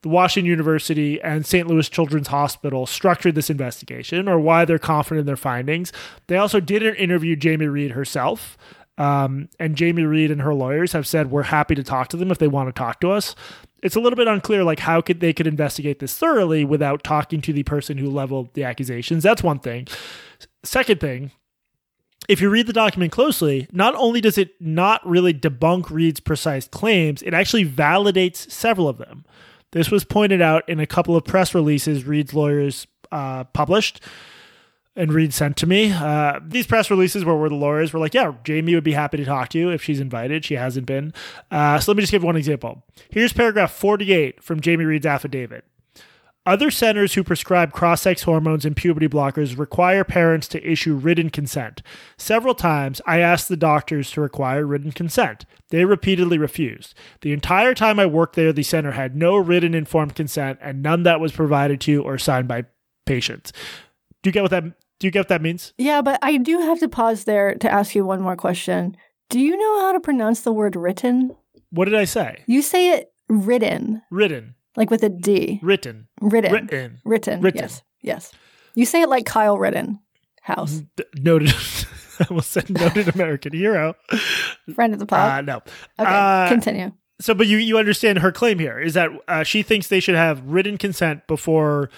the 0.02 0.10
Washington 0.10 0.50
University 0.50 1.22
and 1.22 1.46
St. 1.46 1.65
Louis 1.67 1.88
Children's 1.88 2.28
Hospital 2.28 2.86
structured 2.86 3.36
this 3.36 3.50
investigation 3.50 4.28
or 4.28 4.38
why 4.38 4.65
they're 4.65 4.78
confident 4.78 5.22
in 5.22 5.26
their 5.26 5.38
findings. 5.38 5.93
They 6.28 6.36
also 6.36 6.60
didn't 6.60 6.96
interview 6.96 7.36
Jamie 7.36 7.67
Reed 7.67 7.91
herself. 7.91 8.58
Um, 8.97 9.49
and 9.60 9.75
Jamie 9.75 10.03
Reed 10.03 10.29
and 10.29 10.41
her 10.41 10.53
lawyers 10.53 10.93
have 10.93 11.08
said 11.08 11.32
we're 11.32 11.43
happy 11.43 11.75
to 11.75 11.84
talk 11.84 12.10
to 12.10 12.17
them 12.17 12.32
if 12.32 12.38
they 12.38 12.47
want 12.47 12.69
to 12.69 12.79
talk 12.79 12.99
to 13.01 13.12
us. 13.12 13.36
It's 13.82 13.95
a 13.95 13.99
little 13.99 14.15
bit 14.15 14.27
unclear, 14.27 14.63
like 14.63 14.79
how 14.79 15.01
could 15.01 15.19
they 15.19 15.34
could 15.34 15.47
investigate 15.47 15.99
this 15.99 16.17
thoroughly 16.17 16.63
without 16.63 17.03
talking 17.03 17.41
to 17.41 17.53
the 17.53 17.63
person 17.63 17.97
who 17.97 18.10
leveled 18.10 18.53
the 18.53 18.63
accusations. 18.63 19.23
That's 19.23 19.43
one 19.43 19.60
thing. 19.60 19.88
Second 20.63 20.99
thing, 20.99 21.32
if 22.29 22.39
you 22.39 22.49
read 22.49 22.67
the 22.67 22.73
document 22.73 23.12
closely, 23.12 23.67
not 23.71 23.95
only 23.95 24.21
does 24.21 24.38
it 24.38 24.51
not 24.62 25.06
really 25.06 25.34
debunk 25.34 25.89
Reed's 25.89 26.19
precise 26.19 26.67
claims, 26.67 27.21
it 27.23 27.34
actually 27.34 27.65
validates 27.65 28.49
several 28.49 28.88
of 28.88 28.97
them. 28.97 29.25
This 29.71 29.91
was 29.91 30.06
pointed 30.06 30.41
out 30.41 30.67
in 30.69 30.79
a 30.79 30.88
couple 30.88 31.15
of 31.15 31.25
press 31.25 31.53
releases 31.53 32.06
Reed's 32.06 32.34
lawyers 32.34 32.88
uh, 33.12 33.43
published 33.45 34.01
and 34.95 35.12
Reed 35.12 35.34
sent 35.34 35.58
to 35.58 35.67
me. 35.67 35.91
Uh, 35.91 36.39
these 36.45 36.67
press 36.67 36.89
releases 36.89 37.25
were 37.25 37.38
where 37.38 37.49
the 37.49 37.56
lawyers 37.56 37.93
were 37.93 37.99
like, 37.99 38.13
yeah, 38.13 38.34
Jamie 38.43 38.75
would 38.75 38.84
be 38.84 38.93
happy 38.93 39.17
to 39.17 39.25
talk 39.25 39.49
to 39.49 39.58
you 39.58 39.69
if 39.69 39.84
she's 39.84 39.99
invited. 39.99 40.45
She 40.45 40.56
hasn't 40.56 40.86
been. 40.86 41.13
Uh, 41.49 41.79
so 41.79 41.91
let 41.91 41.97
me 41.97 42.03
just 42.03 42.12
give 42.12 42.23
one 42.23 42.36
example. 42.36 42.84
Here's 43.10 43.34
paragraph 43.34 43.71
48 43.71 44.43
from 44.43 44.60
Jamie 44.60 44.86
Reed's 44.86 45.06
affidavit. 45.06 45.65
Other 46.45 46.69
centers 46.69 47.13
who 47.13 47.23
prescribe 47.23 47.71
cross 47.71 48.01
sex 48.01 48.23
hormones 48.23 48.65
and 48.65 48.75
puberty 48.75 49.08
blockers 49.08 49.58
require 49.58 50.03
parents 50.03 50.45
to 50.49 50.69
issue 50.69 50.93
written 50.93 51.29
consent. 51.29 51.82
Several 52.17 52.53
times, 52.53 52.99
I 53.08 53.19
asked 53.19 53.47
the 53.47 53.56
doctors 53.56 54.12
to 54.12 54.21
require 54.21 54.65
written 54.65 54.91
consent. 54.91 55.45
They 55.69 55.86
repeatedly 55.86 56.38
refused. 56.38 56.95
The 57.21 57.32
entire 57.32 57.73
time 57.73 57.97
I 57.97 58.08
worked 58.08 58.36
there, 58.36 58.51
the 58.51 58.62
center 58.62 58.91
had 58.91 59.15
no 59.15 59.38
written 59.38 59.73
informed 59.73 60.15
consent 60.15 60.60
and 60.62 60.84
none 60.84 61.03
that 61.03 61.21
was 61.21 61.32
provided 61.32 61.79
to 61.82 62.03
or 62.03 62.17
signed 62.17 62.49
by 62.49 62.65
patients. 63.06 63.53
Do 64.21 64.27
you 64.27 64.34
get 64.34 64.41
what 64.41 64.51
that 64.51 64.65
do 65.03 65.07
you 65.07 65.11
get 65.11 65.19
what 65.19 65.27
that 65.27 65.41
means? 65.41 65.73
Yeah, 65.77 66.01
but 66.01 66.17
I 66.21 66.37
do 66.37 66.59
have 66.59 66.79
to 66.79 66.87
pause 66.87 67.25
there 67.25 67.55
to 67.55 67.69
ask 67.69 67.93
you 67.93 68.05
one 68.05 68.21
more 68.21 68.37
question. 68.37 68.95
Do 69.29 69.37
you 69.37 69.57
know 69.57 69.81
how 69.81 69.91
to 69.91 69.99
pronounce 69.99 70.39
the 70.41 70.53
word 70.53 70.77
written? 70.77 71.35
What 71.71 71.85
did 71.85 71.95
I 71.95 72.05
say? 72.05 72.41
You 72.47 72.61
say 72.61 72.91
it 72.91 73.11
written. 73.27 74.01
Written. 74.09 74.55
Like 74.77 74.89
with 74.89 75.03
a 75.03 75.09
D. 75.09 75.59
Written. 75.61 76.07
Written. 76.21 76.53
Written. 76.53 77.01
Written. 77.03 77.41
Written. 77.41 77.61
Yes. 77.63 77.81
Yes. 78.01 78.31
You 78.75 78.85
say 78.85 79.01
it 79.01 79.09
like 79.09 79.25
Kyle 79.25 79.57
Ritten. 79.57 79.99
House. 80.41 80.83
D- 80.95 81.03
noted. 81.19 81.49
I 82.21 82.25
almost 82.29 82.51
said 82.51 82.69
noted 82.69 83.13
American 83.13 83.51
hero. 83.51 83.95
Friend 84.73 84.93
of 84.93 84.99
the 84.99 85.05
Uh, 85.05 85.07
pod. 85.07 85.45
no. 85.45 85.57
okay. 85.57 85.65
uh, 85.97 86.47
continue. 86.47 86.93
So, 87.19 87.33
but 87.33 87.47
you 87.47 87.57
you 87.57 87.77
understand 87.77 88.19
her 88.19 88.31
claim 88.31 88.57
here 88.59 88.79
is 88.79 88.93
that 88.93 89.09
uh, 89.27 89.43
she 89.43 89.63
thinks 89.63 89.87
they 89.87 89.99
should 89.99 90.15
have 90.15 90.41
written 90.45 90.77
consent 90.77 91.27
before 91.27 91.89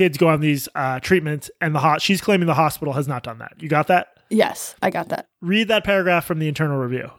kids 0.00 0.16
go 0.16 0.28
on 0.28 0.40
these 0.40 0.66
uh, 0.74 0.98
treatments, 1.00 1.50
and 1.60 1.74
the 1.74 1.78
hot 1.78 2.00
she's 2.00 2.22
claiming 2.22 2.46
the 2.46 2.54
hospital 2.54 2.94
has 2.94 3.06
not 3.06 3.22
done 3.22 3.36
that. 3.36 3.52
You 3.58 3.68
got 3.68 3.86
that? 3.88 4.16
Yes, 4.30 4.74
I 4.80 4.88
got 4.88 5.10
that. 5.10 5.28
Read 5.42 5.68
that 5.68 5.84
paragraph 5.84 6.24
from 6.24 6.38
the 6.38 6.48
internal 6.48 6.78
review 6.78 7.10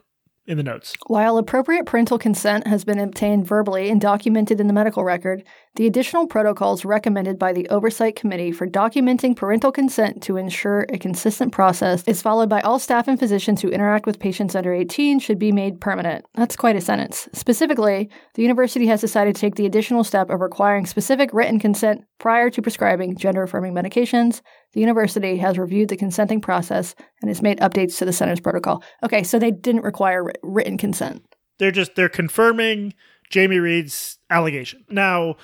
in 0.46 0.56
the 0.56 0.62
notes. 0.62 0.94
While 1.06 1.38
appropriate 1.38 1.86
parental 1.86 2.18
consent 2.18 2.66
has 2.66 2.84
been 2.84 2.98
obtained 2.98 3.46
verbally 3.46 3.88
and 3.88 4.00
documented 4.00 4.60
in 4.60 4.66
the 4.66 4.72
medical 4.72 5.04
record, 5.04 5.44
the 5.76 5.86
additional 5.86 6.26
protocols 6.26 6.84
recommended 6.84 7.38
by 7.38 7.52
the 7.52 7.68
Oversight 7.68 8.16
Committee 8.16 8.52
for 8.52 8.66
documenting 8.66 9.36
parental 9.36 9.72
consent 9.72 10.22
to 10.24 10.36
ensure 10.36 10.84
a 10.88 10.98
consistent 10.98 11.52
process 11.52 12.02
is 12.06 12.20
followed 12.20 12.48
by 12.48 12.60
all 12.60 12.78
staff 12.78 13.08
and 13.08 13.18
physicians 13.18 13.62
who 13.62 13.68
interact 13.68 14.04
with 14.04 14.18
patients 14.18 14.54
under 14.54 14.74
18 14.74 15.20
should 15.20 15.38
be 15.38 15.52
made 15.52 15.80
permanent. 15.80 16.24
That's 16.34 16.56
quite 16.56 16.76
a 16.76 16.80
sentence. 16.80 17.28
Specifically, 17.32 18.10
the 18.34 18.42
university 18.42 18.86
has 18.86 19.00
decided 19.00 19.34
to 19.34 19.40
take 19.40 19.54
the 19.54 19.66
additional 19.66 20.04
step 20.04 20.28
of 20.28 20.40
requiring 20.40 20.86
specific 20.86 21.30
written 21.32 21.58
consent 21.58 22.04
prior 22.18 22.50
to 22.50 22.62
prescribing 22.62 23.16
gender 23.16 23.42
affirming 23.42 23.74
medications. 23.74 24.42
The 24.72 24.80
university 24.80 25.36
has 25.36 25.58
reviewed 25.58 25.88
the 25.88 25.96
consenting 25.96 26.40
process 26.40 26.94
and 27.20 27.28
has 27.28 27.42
made 27.42 27.60
updates 27.60 27.98
to 27.98 28.04
the 28.04 28.12
center's 28.12 28.40
protocol. 28.40 28.82
Okay, 29.02 29.22
so 29.22 29.38
they 29.38 29.50
didn't 29.50 29.82
require 29.82 30.32
written 30.42 30.78
consent. 30.78 31.22
They're 31.58 31.70
just 31.70 31.94
they're 31.94 32.08
confirming 32.08 32.94
Jamie 33.30 33.58
Reed's 33.58 34.18
allegation. 34.30 34.84
Now, 34.88 35.36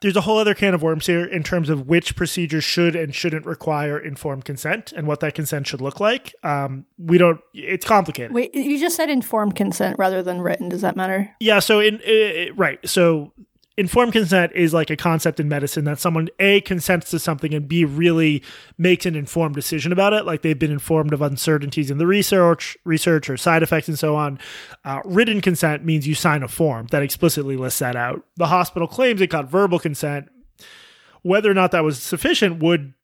there's 0.00 0.16
a 0.16 0.22
whole 0.22 0.38
other 0.38 0.54
can 0.54 0.72
of 0.72 0.82
worms 0.82 1.06
here 1.06 1.24
in 1.24 1.42
terms 1.42 1.68
of 1.68 1.86
which 1.86 2.16
procedures 2.16 2.64
should 2.64 2.96
and 2.96 3.14
shouldn't 3.14 3.44
require 3.44 3.98
informed 3.98 4.44
consent 4.44 4.92
and 4.92 5.06
what 5.06 5.20
that 5.20 5.34
consent 5.34 5.66
should 5.66 5.82
look 5.82 6.00
like. 6.00 6.34
Um, 6.42 6.86
we 6.98 7.18
don't. 7.18 7.40
It's 7.52 7.84
complicated. 7.84 8.32
Wait, 8.32 8.54
you 8.54 8.78
just 8.78 8.96
said 8.96 9.10
informed 9.10 9.56
consent 9.56 9.98
rather 9.98 10.22
than 10.22 10.40
written. 10.40 10.70
Does 10.70 10.80
that 10.80 10.96
matter? 10.96 11.34
Yeah. 11.40 11.58
So 11.58 11.80
in 11.80 11.96
uh, 11.96 12.54
right. 12.54 12.78
So 12.88 13.32
informed 13.76 14.12
consent 14.12 14.52
is 14.54 14.74
like 14.74 14.90
a 14.90 14.96
concept 14.96 15.40
in 15.40 15.48
medicine 15.48 15.84
that 15.84 15.98
someone 15.98 16.28
a 16.38 16.60
consents 16.62 17.10
to 17.10 17.18
something 17.18 17.54
and 17.54 17.68
b 17.68 17.84
really 17.84 18.42
makes 18.76 19.06
an 19.06 19.14
informed 19.14 19.54
decision 19.54 19.92
about 19.92 20.12
it. 20.12 20.26
Like 20.26 20.42
they've 20.42 20.58
been 20.58 20.72
informed 20.72 21.12
of 21.12 21.22
uncertainties 21.22 21.90
in 21.90 21.98
the 21.98 22.06
research, 22.06 22.76
research 22.84 23.30
or 23.30 23.36
side 23.36 23.62
effects 23.62 23.88
and 23.88 23.98
so 23.98 24.16
on. 24.16 24.38
Uh, 24.84 25.00
written 25.04 25.40
consent 25.40 25.84
means 25.84 26.06
you 26.06 26.14
sign 26.14 26.42
a 26.42 26.48
form 26.48 26.88
that 26.90 27.02
explicitly 27.02 27.56
lists 27.56 27.78
that 27.78 27.96
out. 27.96 28.24
The 28.36 28.46
hospital 28.46 28.88
claims 28.88 29.20
it 29.20 29.30
got 29.30 29.48
verbal 29.48 29.78
consent. 29.78 30.28
Whether 31.22 31.50
or 31.50 31.54
not 31.54 31.70
that 31.72 31.84
was 31.84 32.02
sufficient 32.02 32.62
would 32.62 32.94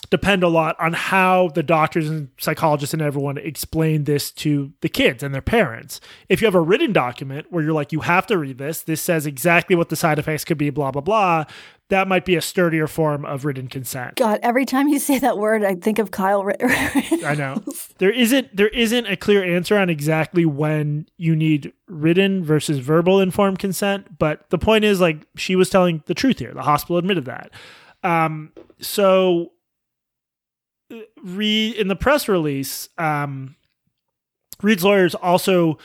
depend 0.00 0.42
a 0.42 0.48
lot 0.48 0.76
on 0.78 0.92
how 0.92 1.48
the 1.48 1.62
doctors 1.62 2.08
and 2.08 2.28
psychologists 2.38 2.92
and 2.92 3.02
everyone 3.02 3.38
explain 3.38 4.04
this 4.04 4.30
to 4.32 4.72
the 4.80 4.88
kids 4.88 5.22
and 5.22 5.34
their 5.34 5.42
parents. 5.42 6.00
If 6.28 6.40
you 6.40 6.46
have 6.46 6.54
a 6.54 6.60
written 6.60 6.92
document 6.92 7.46
where 7.50 7.62
you're 7.62 7.72
like, 7.72 7.92
you 7.92 8.00
have 8.00 8.26
to 8.28 8.38
read 8.38 8.58
this, 8.58 8.82
this 8.82 9.02
says 9.02 9.26
exactly 9.26 9.76
what 9.76 9.88
the 9.88 9.96
side 9.96 10.18
effects 10.18 10.44
could 10.44 10.58
be, 10.58 10.70
blah, 10.70 10.90
blah, 10.90 11.02
blah, 11.02 11.44
that 11.88 12.06
might 12.06 12.24
be 12.24 12.36
a 12.36 12.42
sturdier 12.42 12.86
form 12.86 13.24
of 13.24 13.44
written 13.44 13.66
consent. 13.66 14.16
God, 14.16 14.40
every 14.42 14.66
time 14.66 14.88
you 14.88 14.98
say 14.98 15.18
that 15.18 15.38
word, 15.38 15.64
I 15.64 15.74
think 15.74 15.98
of 15.98 16.10
Kyle. 16.10 16.44
Rit- 16.44 16.60
I 17.24 17.34
know. 17.34 17.62
There 17.96 18.10
isn't 18.10 18.54
there 18.54 18.68
isn't 18.68 19.06
a 19.06 19.16
clear 19.16 19.42
answer 19.42 19.76
on 19.76 19.88
exactly 19.88 20.44
when 20.44 21.06
you 21.16 21.34
need 21.34 21.72
written 21.86 22.44
versus 22.44 22.78
verbal 22.78 23.20
informed 23.20 23.58
consent, 23.58 24.18
but 24.18 24.48
the 24.50 24.58
point 24.58 24.84
is 24.84 25.00
like 25.00 25.26
she 25.36 25.56
was 25.56 25.70
telling 25.70 26.02
the 26.06 26.14
truth 26.14 26.38
here. 26.38 26.52
The 26.52 26.62
hospital 26.62 26.98
admitted 26.98 27.24
that. 27.24 27.50
Um 28.02 28.52
so 28.80 29.52
Reed 31.22 31.74
in 31.74 31.88
the 31.88 31.96
press 31.96 32.28
release, 32.28 32.88
um, 32.98 33.56
Reed's 34.62 34.84
lawyers 34.84 35.14
also 35.14 35.78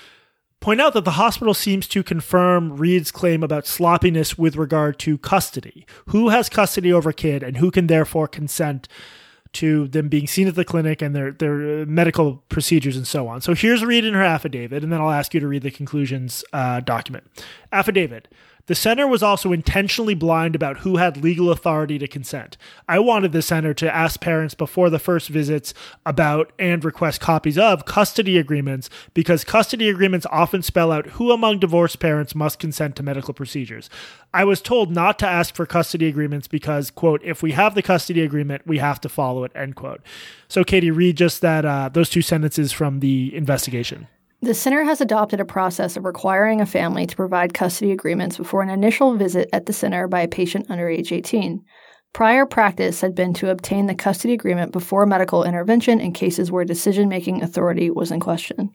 point 0.60 0.80
out 0.80 0.94
that 0.94 1.04
the 1.04 1.12
hospital 1.12 1.54
seems 1.54 1.88
to 1.90 2.04
confirm 2.04 2.78
Reed's 2.78 3.12
claim 3.12 3.44
about 3.44 3.68
sloppiness 3.68 4.38
with 4.38 4.56
regard 4.56 4.98
to 5.00 5.18
custody. 5.18 5.86
Who 6.08 6.30
has 6.30 6.48
custody 6.48 6.92
over 6.92 7.10
a 7.10 7.14
kid 7.14 7.44
and 7.44 7.58
who 7.58 7.70
can 7.70 7.88
therefore 7.88 8.28
consent 8.28 8.88
to 9.54 9.88
them 9.88 10.10
being 10.10 10.26
seen 10.26 10.48
at 10.48 10.56
the 10.56 10.66
clinic 10.66 11.02
and 11.02 11.16
their 11.16 11.32
their 11.32 11.86
medical 11.86 12.44
procedures 12.50 12.98
and 12.98 13.08
so 13.08 13.28
on. 13.28 13.42
So 13.42 13.54
here's 13.54 13.86
Reed 13.86 14.04
in 14.04 14.14
her 14.14 14.24
affidavit, 14.24 14.84
and 14.84 14.92
then 14.92 15.00
I'll 15.00 15.12
ask 15.12 15.34
you 15.34 15.40
to 15.40 15.48
read 15.48 15.62
the 15.62 15.72
conclusions 15.72 16.44
uh, 16.54 16.80
document. 16.80 17.26
Affidavit. 17.72 18.28
The 18.68 18.76
center 18.76 19.06
was 19.06 19.22
also 19.22 19.52
intentionally 19.52 20.14
blind 20.14 20.56
about 20.56 20.80
who 20.80 20.96
had 20.96 21.18
legal 21.22 21.52
authority 21.52 22.00
to 22.00 22.08
consent. 22.08 22.56
I 22.88 22.98
wanted 22.98 23.34
the 23.34 23.42
center 23.42 23.74
to 23.74 23.94
ask 23.94 24.22
parents 24.22 24.54
before 24.54 24.90
the 24.90 25.00
first 25.00 25.28
visits 25.28 25.74
about 26.06 26.54
and 26.58 26.84
request 26.86 27.20
copies 27.20 27.58
of 27.58 27.84
custody 27.84 28.38
agreements 28.38 28.90
because 29.14 29.44
custody 29.44 29.90
agreements 29.90 30.26
often 30.32 30.62
spell 30.62 30.94
out 30.94 31.08
who 31.08 31.32
among 31.32 31.60
divorced 31.60 32.00
parents 32.00 32.36
must 32.36 32.58
consent 32.58 32.96
to 32.96 33.04
medical 33.04 33.34
procedures. 33.34 33.90
I 34.34 34.46
was 34.46 34.62
told 34.62 34.92
not 34.92 35.20
to 35.20 35.28
ask 35.28 35.54
for 35.54 35.66
custody 35.66 36.08
agreements 36.08 36.48
because, 36.48 36.90
quote, 36.90 37.22
if 37.22 37.44
we 37.44 37.52
have 37.52 37.76
the 37.76 37.82
custody 37.82 38.22
agreement, 38.22 38.66
we 38.66 38.78
have 38.78 39.02
to 39.02 39.10
follow 39.10 39.44
it, 39.44 39.52
end 39.54 39.76
quote. 39.76 40.02
So, 40.48 40.64
Katie, 40.64 40.90
read 40.90 41.18
just 41.18 41.42
that, 41.42 41.66
uh, 41.66 41.90
those 41.90 42.10
two 42.10 42.22
sentences 42.22 42.72
from 42.72 43.02
the 43.02 43.36
investigation. 43.36 44.08
The 44.44 44.54
center 44.54 44.84
has 44.84 45.00
adopted 45.00 45.40
a 45.40 45.46
process 45.46 45.96
of 45.96 46.04
requiring 46.04 46.60
a 46.60 46.66
family 46.66 47.08
to 47.08 47.16
provide 47.16 47.54
custody 47.54 47.94
agreements 47.94 48.36
before 48.36 48.62
an 48.62 48.70
initial 48.70 49.16
visit 49.16 49.48
at 49.54 49.68
the 49.68 49.72
center 49.72 50.06
by 50.06 50.20
a 50.20 50.28
patient 50.28 50.66
under 50.70 50.90
age 50.90 51.14
18. 51.14 51.64
Prior 52.12 52.46
practice 52.46 53.00
had 53.00 53.16
been 53.16 53.34
to 53.36 53.52
obtain 53.52 53.86
the 53.86 53.96
custody 53.96 54.34
agreement 54.34 54.74
before 54.74 55.06
medical 55.06 55.46
intervention 55.46 56.02
in 56.02 56.12
cases 56.12 56.52
where 56.52 56.66
decision 56.66 57.08
making 57.08 57.42
authority 57.42 57.90
was 57.90 58.12
in 58.12 58.20
question. 58.20 58.70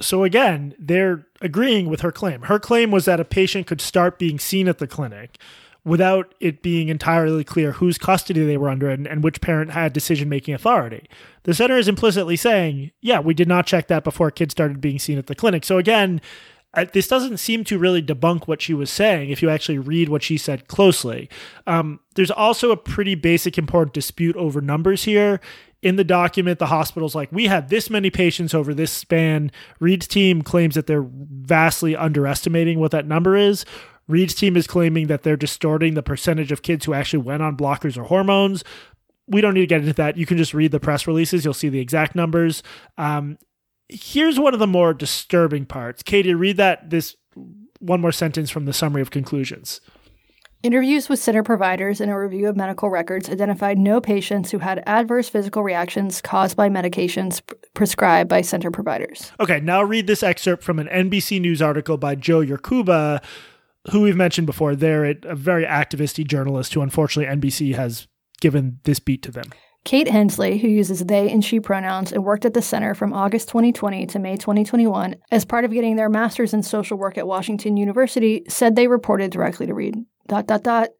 So 0.00 0.22
again, 0.22 0.76
they're 0.78 1.26
agreeing 1.40 1.88
with 1.88 2.02
her 2.02 2.12
claim. 2.12 2.42
Her 2.42 2.60
claim 2.60 2.92
was 2.92 3.06
that 3.06 3.18
a 3.18 3.24
patient 3.24 3.66
could 3.66 3.80
start 3.80 4.20
being 4.20 4.38
seen 4.38 4.68
at 4.68 4.78
the 4.78 4.86
clinic 4.86 5.40
without 5.88 6.34
it 6.40 6.62
being 6.62 6.88
entirely 6.88 7.44
clear 7.44 7.72
whose 7.72 7.98
custody 7.98 8.44
they 8.44 8.56
were 8.56 8.68
under 8.68 8.88
and, 8.88 9.06
and 9.06 9.24
which 9.24 9.40
parent 9.40 9.70
had 9.72 9.92
decision 9.92 10.28
making 10.28 10.54
authority. 10.54 11.08
The 11.44 11.54
center 11.54 11.76
is 11.76 11.88
implicitly 11.88 12.36
saying, 12.36 12.92
yeah, 13.00 13.20
we 13.20 13.34
did 13.34 13.48
not 13.48 13.66
check 13.66 13.88
that 13.88 14.04
before 14.04 14.30
kids 14.30 14.52
started 14.52 14.80
being 14.80 14.98
seen 14.98 15.18
at 15.18 15.26
the 15.26 15.34
clinic. 15.34 15.64
So 15.64 15.78
again, 15.78 16.20
this 16.92 17.08
doesn't 17.08 17.38
seem 17.38 17.64
to 17.64 17.78
really 17.78 18.02
debunk 18.02 18.46
what 18.46 18.60
she 18.60 18.74
was 18.74 18.90
saying 18.90 19.30
if 19.30 19.40
you 19.42 19.48
actually 19.48 19.78
read 19.78 20.10
what 20.10 20.22
she 20.22 20.36
said 20.36 20.68
closely. 20.68 21.28
Um, 21.66 22.00
there's 22.14 22.30
also 22.30 22.70
a 22.70 22.76
pretty 22.76 23.14
basic 23.14 23.56
important 23.56 23.94
dispute 23.94 24.36
over 24.36 24.60
numbers 24.60 25.04
here. 25.04 25.40
In 25.80 25.96
the 25.96 26.04
document, 26.04 26.58
the 26.58 26.66
hospital's 26.66 27.14
like, 27.14 27.30
we 27.32 27.46
had 27.46 27.68
this 27.68 27.88
many 27.88 28.10
patients 28.10 28.52
over 28.52 28.74
this 28.74 28.92
span. 28.92 29.50
Reed's 29.80 30.06
team 30.08 30.42
claims 30.42 30.74
that 30.74 30.86
they're 30.86 31.06
vastly 31.08 31.96
underestimating 31.96 32.80
what 32.80 32.90
that 32.90 33.06
number 33.06 33.36
is. 33.36 33.64
Reed's 34.08 34.34
team 34.34 34.56
is 34.56 34.66
claiming 34.66 35.06
that 35.06 35.22
they're 35.22 35.36
distorting 35.36 35.94
the 35.94 36.02
percentage 36.02 36.50
of 36.50 36.62
kids 36.62 36.86
who 36.86 36.94
actually 36.94 37.22
went 37.22 37.42
on 37.42 37.56
blockers 37.56 37.96
or 37.96 38.04
hormones. 38.04 38.64
We 39.26 39.40
don't 39.40 39.54
need 39.54 39.60
to 39.60 39.66
get 39.66 39.82
into 39.82 39.92
that. 39.92 40.16
You 40.16 40.26
can 40.26 40.38
just 40.38 40.54
read 40.54 40.72
the 40.72 40.80
press 40.80 41.06
releases. 41.06 41.44
You'll 41.44 41.54
see 41.54 41.68
the 41.68 41.80
exact 41.80 42.14
numbers. 42.14 42.62
Um, 42.96 43.38
here's 43.88 44.40
one 44.40 44.54
of 44.54 44.60
the 44.60 44.66
more 44.66 44.94
disturbing 44.94 45.66
parts. 45.66 46.02
Katie, 46.02 46.34
read 46.34 46.56
that 46.56 46.88
this 46.90 47.16
one 47.78 48.00
more 48.00 48.12
sentence 48.12 48.50
from 48.50 48.64
the 48.64 48.72
summary 48.72 49.02
of 49.02 49.10
conclusions. 49.10 49.80
Interviews 50.64 51.08
with 51.08 51.20
center 51.20 51.44
providers 51.44 52.00
and 52.00 52.10
a 52.10 52.18
review 52.18 52.48
of 52.48 52.56
medical 52.56 52.90
records 52.90 53.30
identified 53.30 53.78
no 53.78 54.00
patients 54.00 54.50
who 54.50 54.58
had 54.58 54.82
adverse 54.86 55.28
physical 55.28 55.62
reactions 55.62 56.20
caused 56.20 56.56
by 56.56 56.68
medications 56.68 57.40
prescribed 57.74 58.28
by 58.28 58.40
center 58.40 58.68
providers. 58.72 59.30
Okay, 59.38 59.60
now 59.60 59.84
read 59.84 60.08
this 60.08 60.24
excerpt 60.24 60.64
from 60.64 60.80
an 60.80 60.88
NBC 60.88 61.40
News 61.40 61.62
article 61.62 61.96
by 61.96 62.16
Jo 62.16 62.40
Yurcaba, 62.40 63.22
who 63.90 64.02
we've 64.02 64.16
mentioned 64.16 64.46
before. 64.46 64.74
They're 64.74 65.04
a 65.04 65.34
very 65.34 65.64
activisty 65.64 66.26
journalist 66.26 66.74
who 66.74 66.82
unfortunately 66.82 67.34
NBC 67.34 67.74
has 67.74 68.06
given 68.40 68.78
this 68.84 69.00
beat 69.00 69.22
to 69.22 69.30
them. 69.30 69.50
Kate 69.84 70.08
Hensley, 70.08 70.58
who 70.58 70.68
uses 70.68 71.04
they 71.06 71.30
and 71.30 71.42
she 71.42 71.60
pronouns 71.60 72.12
and 72.12 72.24
worked 72.24 72.44
at 72.44 72.52
the 72.52 72.60
center 72.60 72.94
from 72.94 73.14
August 73.14 73.48
2020 73.48 74.06
to 74.06 74.18
May 74.18 74.36
2021 74.36 75.16
as 75.30 75.44
part 75.44 75.64
of 75.64 75.72
getting 75.72 75.96
their 75.96 76.10
master's 76.10 76.52
in 76.52 76.62
social 76.62 76.98
work 76.98 77.16
at 77.16 77.26
Washington 77.26 77.76
University, 77.76 78.44
said 78.48 78.76
they 78.76 78.86
reported 78.86 79.30
directly 79.30 79.66
to 79.66 79.74
Reed. 79.74 79.96
Dot 80.26 80.46
dot 80.46 80.62
dot. 80.62 80.90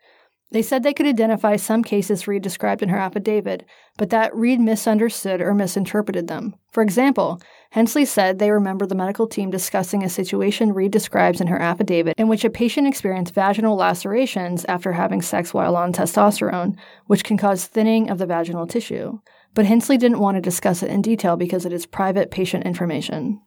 They 0.51 0.63
said 0.63 0.83
they 0.83 0.95
could 0.95 1.07
identify 1.07 1.57
some 1.57 1.83
cases 1.83 2.27
Reed 2.27 2.43
described 2.43 2.83
in 2.83 2.89
her 2.89 2.97
affidavit, 2.97 3.67
but 3.99 4.09
that 4.11 4.35
Reed 4.35 4.61
misunderstood 4.61 5.43
or 5.43 5.53
misinterpreted 5.53 6.27
them. 6.27 6.55
For 6.71 6.83
example, 6.83 7.41
Hensley 7.71 8.07
said 8.07 8.39
they 8.39 8.51
remember 8.51 8.87
the 8.87 8.95
medical 8.95 9.27
team 9.27 9.51
discussing 9.51 10.03
a 10.03 10.09
situation 10.09 10.73
Reed 10.73 10.91
describes 10.91 11.43
in 11.43 11.49
her 11.49 11.61
affidavit 11.61 12.15
in 12.17 12.29
which 12.29 12.45
a 12.45 12.51
patient 12.51 12.87
experienced 12.87 13.35
vaginal 13.35 13.77
lacerations 13.77 14.65
after 14.65 14.93
having 14.93 15.21
sex 15.21 15.53
while 15.53 15.77
on 15.77 15.93
testosterone, 15.93 16.77
which 17.07 17.25
can 17.25 17.37
cause 17.37 17.67
thinning 17.67 18.09
of 18.09 18.17
the 18.17 18.27
vaginal 18.27 18.67
tissue. 18.67 19.19
But 19.53 19.67
Hensley 19.67 19.99
didn't 19.99 20.21
want 20.21 20.37
to 20.37 20.41
discuss 20.41 20.83
it 20.83 20.91
in 20.91 21.03
detail 21.03 21.37
because 21.37 21.67
it 21.67 21.73
is 21.75 21.85
private 21.85 22.31
patient 22.31 22.65
information. 22.65 23.43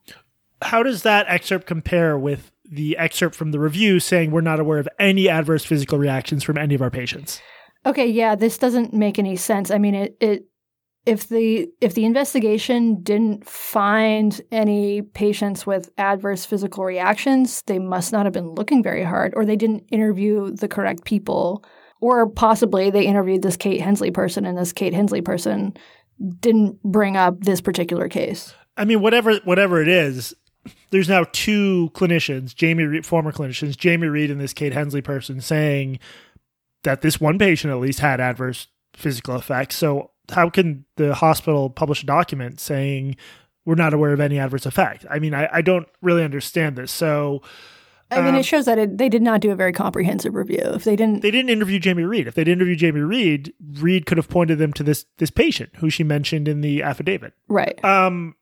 How 0.62 0.84
does 0.84 1.02
that 1.02 1.26
excerpt 1.28 1.66
compare 1.66 2.18
with 2.18 2.52
the 2.72 2.98
excerpt 2.98 3.36
from 3.36 3.52
the 3.52 3.60
review 3.60 4.00
saying 4.00 4.32
we're 4.32 4.42
not 4.42 4.60
aware 4.60 4.80
of 4.80 4.88
any 4.98 5.30
adverse 5.30 5.66
physical 5.66 6.00
reactions 6.00 6.44
from 6.44 6.58
any 6.58 6.74
of 6.74 6.82
our 6.82 6.90
patients. 6.90 7.42
Okay, 7.86 8.08
yeah, 8.08 8.36
this 8.36 8.58
doesn't 8.58 8.94
make 8.94 9.20
any 9.20 9.36
sense. 9.36 9.70
I 9.70 9.78
mean, 9.78 9.94
it, 9.94 10.18
it 10.22 10.46
if 11.06 11.28
the 11.28 11.68
if 11.82 11.96
the 11.96 12.06
investigation 12.06 13.02
didn't 13.02 13.48
find 13.48 14.40
any 14.52 15.02
patients 15.02 15.66
with 15.66 15.92
adverse 15.98 16.46
physical 16.46 16.86
reactions, 16.86 17.62
they 17.66 17.80
must 17.80 18.12
not 18.12 18.26
have 18.26 18.34
been 18.34 18.52
looking 18.52 18.84
very 18.84 19.04
hard 19.04 19.34
or 19.36 19.46
they 19.46 19.56
didn't 19.56 19.84
interview 19.92 20.52
the 20.52 20.68
correct 20.68 21.04
people 21.04 21.66
or 22.02 22.30
possibly 22.30 22.90
they 22.90 23.06
interviewed 23.06 23.42
this 23.42 23.58
Kate 23.58 23.82
Hensley 23.82 24.12
person 24.12 24.46
and 24.46 24.58
this 24.58 24.74
Kate 24.74 24.94
Hensley 24.94 25.22
person 25.22 25.74
didn't 26.40 26.82
bring 26.84 27.18
up 27.18 27.42
this 27.42 27.62
particular 27.62 28.08
case. 28.08 28.54
I 28.78 28.86
mean, 28.86 29.02
whatever 29.02 29.38
whatever 29.44 29.82
it 29.82 29.88
is, 29.88 30.36
there's 30.92 31.10
now 31.10 31.26
two 31.32 31.90
clinicians, 31.94 32.54
Jamie 32.56 32.84
Reed, 32.84 33.06
former 33.06 33.32
clinicians, 33.32 33.78
Jamie 33.78 34.08
Reed 34.08 34.30
and 34.30 34.40
this 34.40 34.54
Kate 34.54 34.74
Hensley 34.74 35.02
person, 35.02 35.42
saying 35.42 36.00
that 36.84 37.02
this 37.02 37.20
one 37.20 37.40
patient 37.40 37.72
at 37.72 37.80
least 37.80 38.00
had 38.00 38.20
adverse 38.20 38.68
physical 38.94 39.36
effects. 39.36 39.76
So 39.76 40.12
how 40.32 40.50
can 40.50 40.86
the 40.98 41.16
hospital 41.16 41.70
publish 41.70 42.04
a 42.04 42.06
document 42.06 42.60
saying 42.60 43.16
we're 43.66 43.76
not 43.76 43.94
aware 43.94 44.14
of 44.14 44.20
any 44.20 44.40
adverse 44.40 44.66
effect? 44.66 45.06
I 45.10 45.20
mean, 45.20 45.34
I, 45.34 45.50
I 45.52 45.62
don't 45.62 45.88
really 46.02 46.24
understand 46.24 46.76
this. 46.76 46.92
So. 46.92 47.42
I 48.10 48.18
mean, 48.18 48.36
um, 48.36 48.36
it 48.36 48.44
shows 48.44 48.66
that 48.66 48.78
it, 48.78 48.98
they 48.98 49.08
did 49.08 49.22
not 49.22 49.40
do 49.40 49.52
a 49.52 49.56
very 49.56 49.72
comprehensive 49.72 50.36
review. 50.36 50.60
If 50.62 50.84
they 50.84 50.98
didn't, 50.98 51.22
they 51.22 51.32
didn't 51.32 51.50
interview 51.50 51.80
Jamie 51.80 52.04
Reed. 52.04 52.28
If 52.28 52.36
they 52.36 52.44
didn't 52.44 52.60
interview 52.60 52.76
Jamie 52.76 53.00
Reed, 53.00 53.54
Reed 53.80 54.06
could 54.06 54.18
have 54.18 54.28
pointed 54.28 54.58
them 54.58 54.74
to 54.74 54.84
this 54.84 55.06
this 55.18 55.32
patient 55.32 55.70
who 55.78 55.90
she 55.90 56.04
mentioned 56.04 56.50
in 56.50 56.60
the 56.60 56.84
affidavit. 56.84 57.34
Right. 57.48 57.84
Um. 57.86 58.36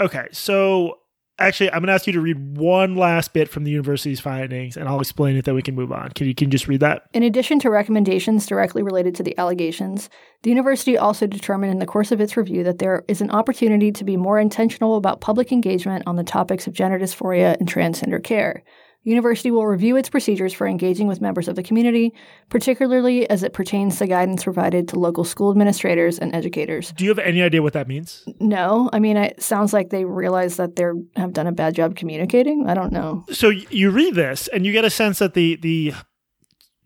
Okay. 0.00 0.28
So 0.32 1.00
actually, 1.38 1.70
I'm 1.70 1.80
going 1.80 1.88
to 1.88 1.92
ask 1.92 2.06
you 2.06 2.12
to 2.12 2.20
read 2.20 2.56
one 2.56 2.96
last 2.96 3.32
bit 3.32 3.48
from 3.48 3.64
the 3.64 3.70
university's 3.70 4.20
findings, 4.20 4.76
and 4.76 4.88
I'll 4.88 5.00
explain 5.00 5.36
it. 5.36 5.44
Then 5.44 5.54
we 5.54 5.62
can 5.62 5.74
move 5.74 5.92
on. 5.92 6.10
Can 6.10 6.26
you 6.26 6.34
can 6.34 6.48
you 6.48 6.52
just 6.52 6.68
read 6.68 6.80
that? 6.80 7.04
In 7.12 7.22
addition 7.22 7.58
to 7.60 7.70
recommendations 7.70 8.46
directly 8.46 8.82
related 8.82 9.14
to 9.16 9.22
the 9.22 9.36
allegations, 9.38 10.10
the 10.42 10.50
university 10.50 10.96
also 10.96 11.26
determined 11.26 11.72
in 11.72 11.78
the 11.78 11.86
course 11.86 12.12
of 12.12 12.20
its 12.20 12.36
review 12.36 12.64
that 12.64 12.78
there 12.78 13.04
is 13.08 13.20
an 13.20 13.30
opportunity 13.30 13.92
to 13.92 14.04
be 14.04 14.16
more 14.16 14.38
intentional 14.38 14.96
about 14.96 15.20
public 15.20 15.52
engagement 15.52 16.04
on 16.06 16.16
the 16.16 16.24
topics 16.24 16.66
of 16.66 16.74
gender 16.74 16.98
dysphoria 16.98 17.58
and 17.58 17.68
transgender 17.68 18.22
care. 18.22 18.62
University 19.04 19.50
will 19.50 19.66
review 19.66 19.96
its 19.96 20.08
procedures 20.08 20.52
for 20.52 20.66
engaging 20.66 21.08
with 21.08 21.20
members 21.20 21.48
of 21.48 21.56
the 21.56 21.62
community, 21.62 22.14
particularly 22.48 23.28
as 23.28 23.42
it 23.42 23.52
pertains 23.52 23.98
to 23.98 24.06
guidance 24.06 24.44
provided 24.44 24.86
to 24.88 24.98
local 24.98 25.24
school 25.24 25.50
administrators 25.50 26.18
and 26.18 26.34
educators. 26.34 26.92
Do 26.92 27.04
you 27.04 27.10
have 27.10 27.18
any 27.18 27.42
idea 27.42 27.62
what 27.62 27.72
that 27.72 27.88
means? 27.88 28.24
No. 28.38 28.88
I 28.92 29.00
mean, 29.00 29.16
it 29.16 29.42
sounds 29.42 29.72
like 29.72 29.90
they 29.90 30.04
realize 30.04 30.56
that 30.56 30.76
they 30.76 30.84
have 31.16 31.32
done 31.32 31.48
a 31.48 31.52
bad 31.52 31.74
job 31.74 31.96
communicating. 31.96 32.68
I 32.68 32.74
don't 32.74 32.92
know. 32.92 33.24
So 33.32 33.48
you 33.48 33.90
read 33.90 34.14
this 34.14 34.46
and 34.48 34.64
you 34.64 34.72
get 34.72 34.84
a 34.84 34.90
sense 34.90 35.18
that 35.18 35.34
the 35.34 35.56
the 35.56 35.94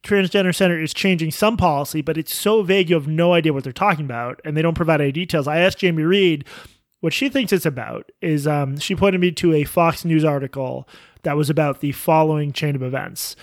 transgender 0.03 0.55
center 0.55 0.81
is 0.81 0.95
changing 0.95 1.33
some 1.33 1.57
policy, 1.57 2.01
but 2.01 2.17
it's 2.17 2.35
so 2.35 2.63
vague 2.63 2.89
you 2.89 2.95
have 2.95 3.09
no 3.09 3.35
idea 3.35 3.53
what 3.53 3.65
they're 3.65 3.73
talking 3.73 4.05
about, 4.05 4.41
and 4.45 4.57
they 4.57 4.63
don't 4.63 4.75
provide 4.75 5.01
any 5.01 5.13
details. 5.13 5.49
I 5.49 5.59
asked 5.59 5.79
Jamie 5.79 6.05
Reed 6.05 6.47
what 7.01 7.13
she 7.13 7.29
thinks 7.29 7.53
it's 7.53 7.67
about. 7.67 8.11
Is 8.23 8.47
um, 8.47 8.79
she 8.79 8.95
pointed 8.95 9.21
me 9.21 9.33
to 9.33 9.53
a 9.53 9.65
Fox 9.65 10.05
News 10.05 10.25
article 10.25 10.89
that 11.27 11.37
was 11.37 11.51
about 11.51 11.81
the 11.81 11.91
following 11.91 12.53
chain 12.53 12.77
of 12.77 12.85
events. 12.85 13.35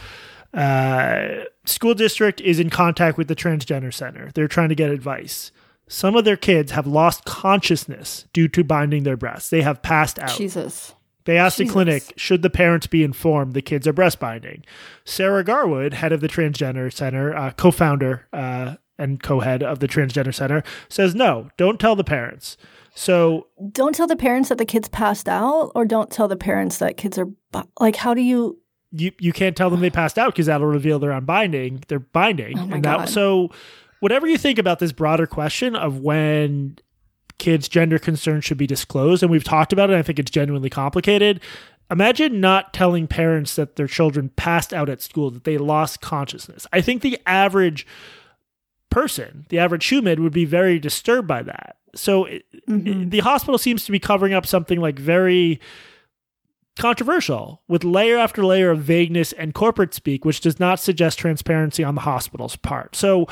Uh, 0.54 1.44
school 1.66 1.94
district 1.94 2.40
is 2.40 2.58
in 2.58 2.70
contact 2.70 3.18
with 3.18 3.28
the 3.28 3.36
transgender 3.36 3.94
center. 3.94 4.32
They're 4.34 4.48
trying 4.48 4.70
to 4.70 4.76
get 4.76 4.90
advice. 4.90 5.52
Some 5.90 6.16
of 6.16 6.24
their 6.24 6.38
kids 6.38 6.72
have 6.72 6.88
lost 6.88 7.26
consciousness 7.26 8.26
due 8.32 8.48
to 8.48 8.64
binding 8.64 9.04
their 9.04 9.18
breasts. 9.18 9.50
They 9.50 9.64
have 9.64 9.82
passed 9.82 10.18
out. 10.18 10.38
Jesus. 10.38 10.96
They 11.26 11.38
asked 11.38 11.58
Jesus. 11.58 11.70
the 11.70 11.74
clinic, 11.74 12.14
should 12.16 12.42
the 12.42 12.50
parents 12.50 12.88
be 12.88 13.04
informed 13.04 13.54
the 13.54 13.62
kids 13.62 13.86
are 13.86 13.94
breast 13.94 14.18
binding? 14.18 14.64
Sarah 15.04 15.44
Garwood, 15.44 15.94
head 15.94 16.14
of 16.14 16.22
the 16.22 16.30
Transgender 16.30 16.92
Center, 16.92 17.36
uh, 17.36 17.52
co 17.52 17.70
founder 17.70 18.28
uh, 18.32 18.76
and 18.98 19.22
co 19.22 19.42
head 19.42 19.62
of 19.62 19.80
the 19.80 19.90
Transgender 19.90 20.34
Center, 20.34 20.64
says 20.88 21.14
no, 21.14 21.50
don't 21.58 21.82
tell 21.82 21.98
the 21.98 22.04
parents. 22.06 22.56
So 22.96 23.48
don't 23.72 23.96
tell 23.96 24.08
the 24.08 24.16
parents 24.16 24.50
that 24.50 24.58
the 24.58 24.66
kids 24.66 24.88
passed 24.88 25.28
out, 25.28 25.72
or 25.74 25.86
don't 25.86 26.12
tell 26.12 26.28
the 26.28 26.38
parents 26.38 26.78
that 26.78 26.98
kids 26.98 27.18
are 27.18 27.28
like. 27.80 27.96
How 27.96 28.14
do 28.14 28.22
you? 28.22 28.60
You 28.92 29.12
you 29.20 29.34
can't 29.34 29.56
tell 29.56 29.70
them 29.72 29.82
they 29.82 29.90
passed 29.90 30.20
out 30.20 30.34
because 30.34 30.46
that'll 30.46 30.68
reveal 30.68 31.00
they're 31.00 31.12
unbinding. 31.12 31.84
They're 31.88 32.00
binding, 32.00 32.58
oh 32.60 32.70
and 32.72 32.84
that 32.86 32.98
God. 32.98 33.10
so 33.10 33.50
whatever 34.00 34.28
you 34.28 34.38
think 34.38 34.60
about 34.60 34.80
this 34.80 34.92
broader 34.92 35.26
question 35.26 35.76
of 35.76 36.00
when 36.00 36.78
kids' 37.40 37.68
gender 37.68 37.98
concerns 37.98 38.46
should 38.46 38.60
be 38.60 38.68
disclosed, 38.68 39.24
and 39.24 39.32
we've 39.32 39.44
talked 39.44 39.74
about 39.74 39.90
it. 39.90 39.96
I 39.96 40.04
think 40.04 40.20
it's 40.20 40.32
genuinely 40.32 40.70
complicated. 40.70 41.40
Imagine 41.90 42.40
not 42.40 42.74
telling 42.74 43.08
parents 43.08 43.56
that 43.56 43.76
their 43.76 43.88
children 43.88 44.30
passed 44.36 44.72
out 44.72 44.88
at 44.88 45.02
school, 45.02 45.32
that 45.32 45.44
they 45.44 45.58
lost 45.58 46.00
consciousness. 46.00 46.68
I 46.72 46.82
think 46.82 47.02
the 47.02 47.20
average 47.26 47.88
person, 48.90 49.46
the 49.50 49.58
average 49.58 49.86
human, 49.88 50.22
would 50.22 50.32
be 50.32 50.46
very 50.46 50.78
disturbed 50.80 51.28
by 51.28 51.42
that 51.44 51.78
so 51.96 52.26
mm-hmm. 52.68 53.10
the 53.10 53.20
hospital 53.20 53.58
seems 53.58 53.86
to 53.86 53.92
be 53.92 54.00
covering 54.00 54.34
up 54.34 54.46
something 54.46 54.80
like 54.80 54.98
very 55.00 55.60
controversial 56.76 57.62
with 57.68 57.84
layer 57.84 58.18
after 58.18 58.44
layer 58.44 58.72
of 58.72 58.80
vagueness 58.80 59.32
and 59.34 59.54
corporate 59.54 59.94
speak, 59.94 60.26
which 60.26 60.42
does 60.42 60.60
not 60.60 60.80
suggest 60.80 61.20
transparency 61.20 61.84
on 61.84 61.96
the 61.96 62.02
hospital's 62.02 62.56
part. 62.56 62.96
So 62.96 63.28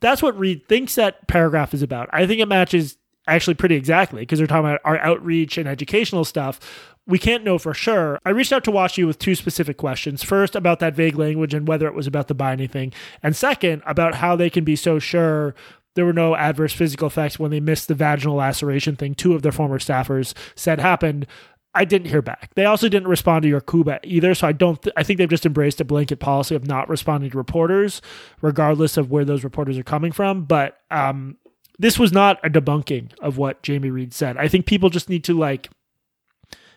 that's 0.00 0.22
what 0.22 0.38
Reed 0.38 0.66
thinks 0.68 0.94
that 0.94 1.26
paragraph 1.28 1.74
is 1.74 1.82
about. 1.82 2.08
I 2.12 2.26
think 2.26 2.40
it 2.40 2.46
matches 2.46 2.96
actually 3.26 3.54
pretty 3.54 3.74
exactly 3.74 4.22
because 4.22 4.38
they're 4.38 4.46
talking 4.46 4.66
about 4.66 4.80
our 4.84 4.98
outreach 4.98 5.58
and 5.58 5.68
educational 5.68 6.24
stuff. 6.24 6.60
We 7.06 7.18
can't 7.18 7.44
know 7.44 7.58
for 7.58 7.74
sure. 7.74 8.18
I 8.24 8.30
reached 8.30 8.52
out 8.52 8.64
to 8.64 8.70
WashU 8.70 9.06
with 9.06 9.18
two 9.18 9.34
specific 9.34 9.76
questions. 9.76 10.22
First, 10.22 10.54
about 10.54 10.78
that 10.78 10.94
vague 10.94 11.16
language 11.16 11.54
and 11.54 11.66
whether 11.66 11.86
it 11.86 11.94
was 11.94 12.06
about 12.06 12.28
the 12.28 12.34
binding 12.34 12.68
thing. 12.68 12.92
And 13.22 13.34
second, 13.34 13.82
about 13.84 14.16
how 14.16 14.36
they 14.36 14.48
can 14.48 14.64
be 14.64 14.76
so 14.76 14.98
sure 14.98 15.54
there 15.96 16.06
were 16.06 16.12
no 16.12 16.36
adverse 16.36 16.72
physical 16.72 17.06
effects 17.06 17.38
when 17.38 17.50
they 17.50 17.60
missed 17.60 17.88
the 17.88 17.94
vaginal 17.94 18.36
laceration 18.36 18.96
thing. 18.96 19.14
Two 19.14 19.34
of 19.34 19.42
their 19.42 19.52
former 19.52 19.78
staffers 19.78 20.34
said 20.54 20.80
happened. 20.80 21.26
I 21.74 21.84
didn't 21.84 22.08
hear 22.08 22.22
back. 22.22 22.52
They 22.54 22.64
also 22.64 22.88
didn't 22.88 23.08
respond 23.08 23.44
to 23.44 23.48
Yurcaba 23.48 24.00
either. 24.02 24.34
So 24.34 24.48
I 24.48 24.52
don't. 24.52 24.80
Th- 24.82 24.94
I 24.96 25.02
think 25.02 25.18
they've 25.18 25.28
just 25.28 25.46
embraced 25.46 25.80
a 25.80 25.84
blanket 25.84 26.18
policy 26.18 26.54
of 26.54 26.66
not 26.66 26.88
responding 26.88 27.30
to 27.30 27.38
reporters, 27.38 28.02
regardless 28.40 28.96
of 28.96 29.10
where 29.10 29.24
those 29.24 29.44
reporters 29.44 29.78
are 29.78 29.84
coming 29.84 30.10
from. 30.10 30.44
But 30.44 30.78
um, 30.90 31.36
this 31.78 31.98
was 31.98 32.12
not 32.12 32.44
a 32.44 32.50
debunking 32.50 33.12
of 33.20 33.38
what 33.38 33.62
Jamie 33.62 33.90
Reed 33.90 34.12
said. 34.12 34.36
I 34.36 34.48
think 34.48 34.66
people 34.66 34.90
just 34.90 35.08
need 35.08 35.24
to 35.24 35.38
like 35.38 35.70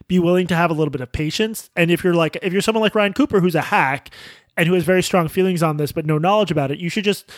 be 0.07 0.19
willing 0.19 0.47
to 0.47 0.55
have 0.55 0.69
a 0.69 0.73
little 0.73 0.91
bit 0.91 1.01
of 1.01 1.11
patience. 1.11 1.69
And 1.75 1.89
if 1.89 2.03
you're 2.03 2.13
like, 2.13 2.37
if 2.41 2.53
you're 2.53 2.61
someone 2.61 2.81
like 2.81 2.95
Ryan 2.95 3.13
Cooper, 3.13 3.39
who's 3.39 3.55
a 3.55 3.61
hack 3.61 4.13
and 4.55 4.67
who 4.67 4.73
has 4.75 4.83
very 4.83 5.01
strong 5.01 5.27
feelings 5.27 5.63
on 5.63 5.77
this 5.77 5.91
but 5.91 6.05
no 6.05 6.17
knowledge 6.17 6.51
about 6.51 6.71
it, 6.71 6.79
you 6.79 6.89
should 6.89 7.03
just 7.03 7.31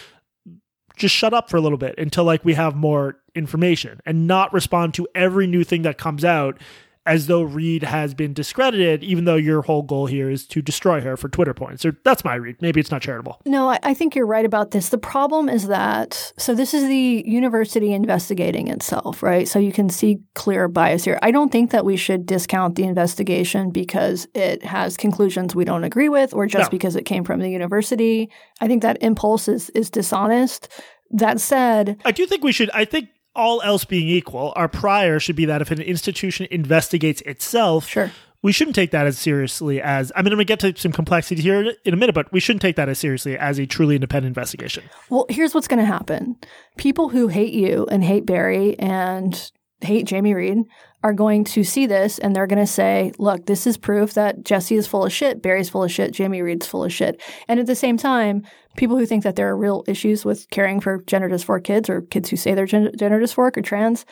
just 0.95 1.15
shut 1.15 1.33
up 1.33 1.49
for 1.49 1.57
a 1.57 1.61
little 1.61 1.77
bit 1.77 1.95
until 1.97 2.23
like 2.23 2.43
we 2.45 2.53
have 2.53 2.75
more 2.75 3.17
information 3.33 3.99
and 4.05 4.27
not 4.27 4.53
respond 4.53 4.93
to 4.93 5.07
every 5.13 5.47
new 5.47 5.63
thing 5.63 5.81
that 5.83 5.97
comes 5.97 6.23
out 6.23 6.57
as 7.05 7.27
though 7.27 7.43
Reed 7.43 7.83
has 7.83 8.13
been 8.13 8.33
discredited, 8.33 9.03
even 9.03 9.25
though 9.25 9.35
your 9.35 9.61
whole 9.61 9.83
goal 9.83 10.07
here 10.07 10.29
is 10.29 10.45
to 10.47 10.61
destroy 10.61 11.01
her 11.01 11.15
for 11.15 11.29
Twitter 11.29 11.53
points. 11.53 11.85
Or 11.85 11.95
that's 12.03 12.23
my 12.23 12.35
read. 12.35 12.61
Maybe 12.61 12.79
it's 12.79 12.89
not 12.89 13.01
charitable. 13.01 13.39
No, 13.45 13.69
I, 13.69 13.79
I 13.83 13.93
think 13.93 14.15
you're 14.15 14.25
right 14.25 14.45
about 14.45 14.71
this. 14.71 14.89
The 14.89 14.97
problem 14.97 15.47
is 15.47 15.67
that 15.67 16.33
so 16.37 16.55
this 16.55 16.73
is 16.73 16.87
the 16.87 17.23
university 17.25 17.93
investigating 17.93 18.67
itself, 18.69 19.21
right? 19.21 19.47
So 19.47 19.59
you 19.59 19.71
can 19.71 19.89
see 19.89 20.19
clear 20.33 20.67
bias 20.67 21.03
here. 21.05 21.19
I 21.21 21.31
don't 21.31 21.51
think 21.51 21.71
that 21.71 21.85
we 21.85 21.95
should 21.95 22.25
discount 22.25 22.75
the 22.75 22.83
investigation 22.85 23.69
because 23.69 24.27
it 24.33 24.63
has 24.65 24.97
conclusions 24.97 25.53
we 25.55 25.65
don't 25.65 25.83
agree 25.83 26.09
with, 26.09 26.33
or 26.33 26.47
just 26.47 26.71
No. 26.71 26.75
because 26.77 26.95
it 26.95 27.03
came 27.05 27.23
from 27.23 27.39
the 27.39 27.49
university. 27.49 28.31
I 28.61 28.67
think 28.67 28.81
that 28.81 28.97
impulse 29.01 29.47
is 29.47 29.69
is 29.71 29.89
dishonest. 29.89 30.69
That 31.11 31.39
said, 31.39 31.97
I 32.03 32.11
do 32.11 32.25
think 32.25 32.43
we 32.43 32.51
should. 32.51 32.71
I 32.71 32.83
think 32.83 33.09
all 33.35 33.61
else 33.61 33.85
being 33.85 34.07
equal, 34.07 34.53
our 34.55 34.67
prior 34.67 35.19
should 35.19 35.35
be 35.35 35.45
that 35.45 35.61
if 35.61 35.71
an 35.71 35.81
institution 35.81 36.47
investigates 36.51 37.21
itself, 37.21 37.87
Sure. 37.87 38.11
we 38.41 38.51
shouldn't 38.51 38.75
take 38.75 38.91
that 38.91 39.05
as 39.07 39.17
seriously 39.17 39.81
as. 39.81 40.11
I 40.15 40.21
mean, 40.21 40.27
I'm 40.33 40.37
going 40.37 40.45
to 40.47 40.55
get 40.55 40.59
to 40.61 40.79
some 40.79 40.91
complexity 40.91 41.41
here 41.41 41.73
in 41.83 41.93
a 41.93 41.97
minute, 41.97 42.15
but 42.15 42.31
we 42.31 42.39
shouldn't 42.39 42.61
take 42.61 42.75
that 42.77 42.89
as 42.89 42.99
seriously 42.99 43.37
as 43.37 43.59
a 43.59 43.65
truly 43.65 43.95
independent 43.95 44.27
investigation. 44.35 44.83
Well, 45.09 45.25
here's 45.29 45.53
what's 45.53 45.67
going 45.67 45.79
to 45.79 45.85
happen. 45.85 46.37
People 46.77 47.09
who 47.09 47.27
hate 47.27 47.53
you 47.53 47.87
and 47.91 48.03
hate 48.03 48.25
Bari 48.25 48.77
and 48.79 49.51
hate 49.81 50.05
Jamie 50.05 50.33
Reed 50.33 50.59
are 51.05 51.13
going 51.13 51.43
to 51.43 51.63
see 51.63 51.85
this 51.85 52.17
and 52.17 52.35
they're 52.35 52.47
going 52.47 52.57
to 52.57 52.65
say, 52.65 53.11
look, 53.19 53.45
this 53.45 53.67
is 53.67 53.77
proof 53.77 54.15
that 54.15 54.43
Jesse 54.43 54.73
is 54.73 54.87
full 54.87 55.05
of 55.05 55.13
shit, 55.13 55.39
Bari's 55.39 55.69
full 55.69 55.83
of 55.83 55.91
shit, 55.91 56.11
Jamie 56.11 56.41
Reed's 56.41 56.65
full 56.65 56.83
of 56.83 56.91
shit. 56.91 57.21
And 57.47 57.59
at 57.59 57.67
the 57.67 57.75
same 57.75 57.95
time, 57.95 58.41
people 58.75 58.97
who 58.97 59.05
think 59.05 59.23
that 59.23 59.35
there 59.35 59.47
are 59.47 59.55
real 59.55 59.83
issues 59.87 60.25
with 60.25 60.49
caring 60.49 60.79
for 60.79 61.03
gender 61.03 61.29
dysphoric 61.29 61.63
kids 61.63 61.91
or 61.91 62.01
kids 62.01 62.31
who 62.31 62.37
say 62.37 62.55
they're 62.55 62.65
gen- 62.65 62.91
gender 62.97 63.19
dysphoric 63.19 63.55
or 63.55 63.61
trans, 63.61 64.03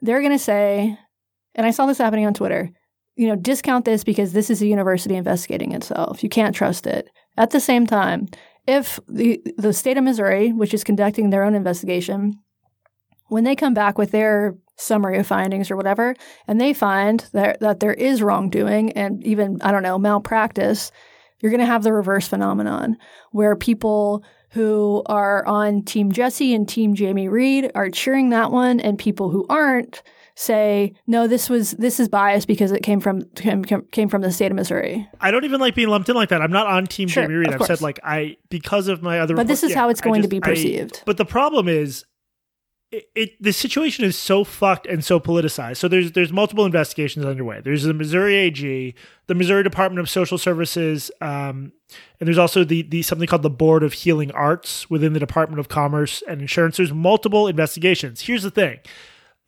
they're 0.00 0.20
going 0.20 0.30
to 0.30 0.38
say, 0.38 0.96
and 1.56 1.66
I 1.66 1.72
saw 1.72 1.86
this 1.86 1.98
happening 1.98 2.24
on 2.26 2.34
Twitter, 2.34 2.70
you 3.16 3.26
know, 3.26 3.34
discount 3.34 3.84
this 3.84 4.04
because 4.04 4.32
this 4.32 4.50
is 4.50 4.62
a 4.62 4.68
university 4.68 5.16
investigating 5.16 5.72
itself. 5.72 6.22
You 6.22 6.28
can't 6.28 6.54
trust 6.54 6.86
it. 6.86 7.08
At 7.36 7.50
the 7.50 7.58
same 7.58 7.84
time, 7.84 8.28
if 8.68 9.00
the 9.08 9.42
the 9.56 9.72
state 9.72 9.96
of 9.96 10.04
Missouri, 10.04 10.52
which 10.52 10.72
is 10.72 10.84
conducting 10.84 11.30
their 11.30 11.42
own 11.42 11.56
investigation, 11.56 12.34
when 13.26 13.42
they 13.42 13.56
come 13.56 13.74
back 13.74 13.98
with 13.98 14.12
their 14.12 14.54
summary 14.76 15.18
of 15.18 15.26
findings 15.26 15.70
or 15.70 15.76
whatever, 15.76 16.14
and 16.48 16.60
they 16.60 16.72
find 16.72 17.26
that 17.32 17.60
that 17.60 17.80
there 17.80 17.94
is 17.94 18.22
wrongdoing 18.22 18.92
and 18.92 19.24
even 19.24 19.60
I 19.62 19.70
don't 19.72 19.82
know 19.82 19.98
malpractice, 19.98 20.90
you're 21.40 21.50
going 21.50 21.60
to 21.60 21.66
have 21.66 21.82
the 21.82 21.92
reverse 21.92 22.26
phenomenon 22.28 22.96
where 23.32 23.54
people 23.56 24.24
who 24.50 25.02
are 25.06 25.44
on 25.46 25.82
Team 25.82 26.12
Jesse 26.12 26.54
and 26.54 26.68
Team 26.68 26.94
Jamie 26.94 27.28
Reed 27.28 27.70
are 27.74 27.90
cheering 27.90 28.30
that 28.30 28.50
one, 28.52 28.78
and 28.80 28.98
people 28.98 29.30
who 29.30 29.44
aren't 29.48 30.02
say, 30.36 30.92
"No, 31.08 31.26
this 31.26 31.48
was 31.50 31.72
this 31.72 31.98
is 32.00 32.08
biased 32.08 32.46
because 32.48 32.70
it 32.72 32.82
came 32.82 33.00
from 33.00 33.22
came, 33.34 33.62
came 33.64 34.08
from 34.08 34.22
the 34.22 34.30
state 34.32 34.50
of 34.52 34.56
Missouri." 34.56 35.08
I 35.20 35.30
don't 35.32 35.44
even 35.44 35.60
like 35.60 35.74
being 35.74 35.88
lumped 35.88 36.08
in 36.08 36.14
like 36.14 36.28
that. 36.28 36.40
I'm 36.40 36.52
not 36.52 36.66
on 36.68 36.86
Team 36.86 37.08
Sure, 37.08 37.24
Jamie 37.24 37.34
Reed. 37.34 37.48
I've 37.50 37.58
course. 37.58 37.68
said 37.68 37.80
like 37.80 37.98
I 38.04 38.36
because 38.48 38.86
of 38.88 39.02
my 39.02 39.18
other. 39.20 39.34
But 39.34 39.46
this 39.48 39.62
is 39.64 39.70
yeah, 39.70 39.78
how 39.78 39.88
it's 39.88 40.00
I 40.00 40.04
going 40.04 40.22
to 40.22 40.28
just- 40.28 40.30
be 40.30 40.42
I- 40.42 40.48
perceived. 40.48 41.02
but 41.04 41.16
the 41.16 41.24
problem 41.26 41.68
is. 41.68 42.04
It, 42.94 43.10
it 43.16 43.42
the 43.42 43.52
situation 43.52 44.04
is 44.04 44.16
so 44.16 44.44
fucked 44.44 44.86
and 44.86 45.04
so 45.04 45.18
politicized. 45.18 45.78
So 45.78 45.88
there's 45.88 46.12
there's 46.12 46.32
multiple 46.32 46.64
investigations 46.64 47.24
underway. 47.24 47.60
There's 47.60 47.82
the 47.82 47.92
Missouri 47.92 48.36
AG, 48.36 48.94
the 49.26 49.34
Missouri 49.34 49.64
Department 49.64 49.98
of 49.98 50.08
Social 50.08 50.38
Services, 50.38 51.10
um, 51.20 51.72
and 52.20 52.28
there's 52.28 52.38
also 52.38 52.62
the 52.62 52.82
the 52.82 53.02
something 53.02 53.26
called 53.26 53.42
the 53.42 53.50
Board 53.50 53.82
of 53.82 53.94
Healing 53.94 54.30
Arts 54.30 54.88
within 54.88 55.12
the 55.12 55.18
Department 55.18 55.58
of 55.58 55.68
Commerce 55.68 56.22
and 56.28 56.40
Insurance. 56.40 56.76
There's 56.76 56.92
multiple 56.92 57.48
investigations. 57.48 58.20
Here's 58.20 58.44
the 58.44 58.50
thing: 58.50 58.78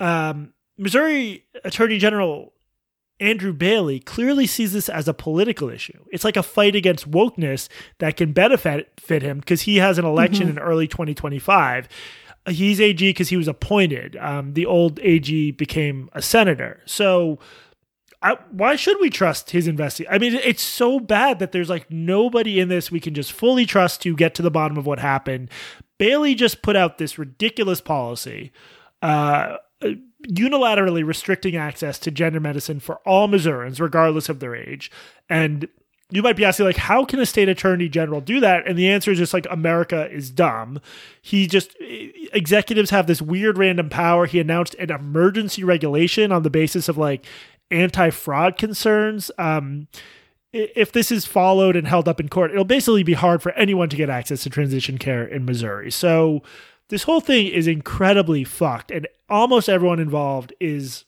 um, 0.01 0.53
Missouri 0.77 1.45
Attorney 1.63 1.99
General 1.99 2.53
Andrew 3.21 3.53
Bailey 3.53 4.01
clearly 4.01 4.47
sees 4.47 4.73
this 4.73 4.89
as 4.89 5.09
a 5.09 5.15
political 5.15 5.71
issue. 5.71 6.05
It's 6.11 6.25
like 6.25 6.37
a 6.37 6.43
fight 6.43 6.77
against 6.77 7.11
wokeness 7.11 7.69
that 7.99 8.17
can 8.17 8.33
benefit 8.33 8.93
fit 8.99 9.23
him 9.23 9.39
because 9.39 9.63
he 9.63 9.77
has 9.77 9.99
an 9.99 10.05
election 10.05 10.49
in 10.49 10.59
early 10.59 10.87
2025. 10.87 11.89
He's 12.49 12.81
AG 12.81 12.99
because 12.99 13.29
he 13.29 13.37
was 13.37 13.49
appointed. 13.49 14.17
Um, 14.17 14.55
the 14.55 14.67
old 14.67 15.01
AG 15.01 15.51
became 15.53 16.09
a 16.13 16.23
senator. 16.23 16.81
So 16.87 17.39
I, 18.23 18.37
why 18.51 18.77
should 18.77 18.99
we 19.01 19.11
trust 19.11 19.51
his 19.51 19.69
investigation? 19.69 20.13
I 20.13 20.19
mean, 20.19 20.35
it's 20.35 20.63
so 20.63 20.99
bad 20.99 21.39
that 21.39 21.53
there's 21.53 21.69
like 21.69 21.91
nobody 21.91 22.61
in 22.61 22.69
this 22.69 22.91
we 22.91 23.01
can 23.01 23.15
just 23.15 23.33
fully 23.33 23.67
trust 23.67 24.03
to 24.03 24.17
get 24.17 24.35
to 24.37 24.43
the 24.43 24.51
bottom 24.51 24.77
of 24.77 24.87
what 24.87 24.99
happened. 24.99 25.51
Bailey 25.99 26.35
just 26.35 26.63
put 26.63 26.77
out 26.77 26.99
this 26.99 27.19
ridiculous 27.19 27.81
policy, 27.81 28.53
uh, 29.03 29.57
unilaterally 30.29 31.07
restricting 31.07 31.57
access 31.57 31.99
to 32.01 32.11
gender 32.11 32.41
medicine 32.41 32.81
for 32.81 32.97
all 33.07 33.29
Missourians, 33.29 33.81
regardless 33.81 34.29
of 34.29 34.41
their 34.41 34.55
age. 34.55 34.91
And 35.29 35.69
you 36.11 36.23
might 36.23 36.37
be 36.37 36.45
asking, 36.45 36.67
like, 36.67 36.77
how 36.77 37.05
can 37.05 37.19
a 37.19 37.27
state 37.27 37.49
attorney 37.49 37.89
general 37.89 38.21
do 38.21 38.39
that? 38.39 38.67
And 38.67 38.79
the 38.79 38.89
answer 38.89 39.11
is 39.11 39.19
just 39.19 39.35
like 39.35 39.47
America 39.51 40.09
is 40.11 40.31
dumb. 40.31 40.81
He 41.21 41.47
just 41.49 41.75
executives 41.81 42.91
have 42.91 43.09
this 43.09 43.21
weird 43.21 43.59
random 43.59 43.89
power. 43.89 44.27
He 44.27 44.39
announced 44.39 44.77
an 44.77 44.91
emergency 44.91 45.65
regulation 45.65 46.31
on 46.31 46.45
the 46.45 46.51
basis 46.51 46.89
of 46.89 46.97
like 46.97 47.27
anti-fraud 47.73 48.57
concerns. 48.57 49.33
Um, 49.37 49.89
if 50.53 50.93
this 50.93 51.11
is 51.11 51.27
followed 51.27 51.75
and 51.75 51.89
held 51.89 52.09
up 52.09 52.21
in 52.21 52.29
court, 52.29 52.53
it'll 52.53 52.65
basically 52.65 53.03
be 53.03 53.15
hard 53.15 53.43
for 53.43 53.51
anyone 53.53 53.89
to 53.89 53.97
get 53.97 54.09
access 54.09 54.45
to 54.45 54.51
transition 54.51 54.99
care 54.99 55.27
in 55.27 55.45
Missouri. 55.45 55.91
So 55.91 56.43
this 56.89 57.03
whole 57.03 57.21
thing 57.21 57.49
is 57.49 57.67
incredibly 57.67 58.45
fucked, 58.45 58.93
and 58.93 59.09
almost 59.29 59.69
everyone 59.69 59.99
involved 59.99 60.55
is 60.61 61.05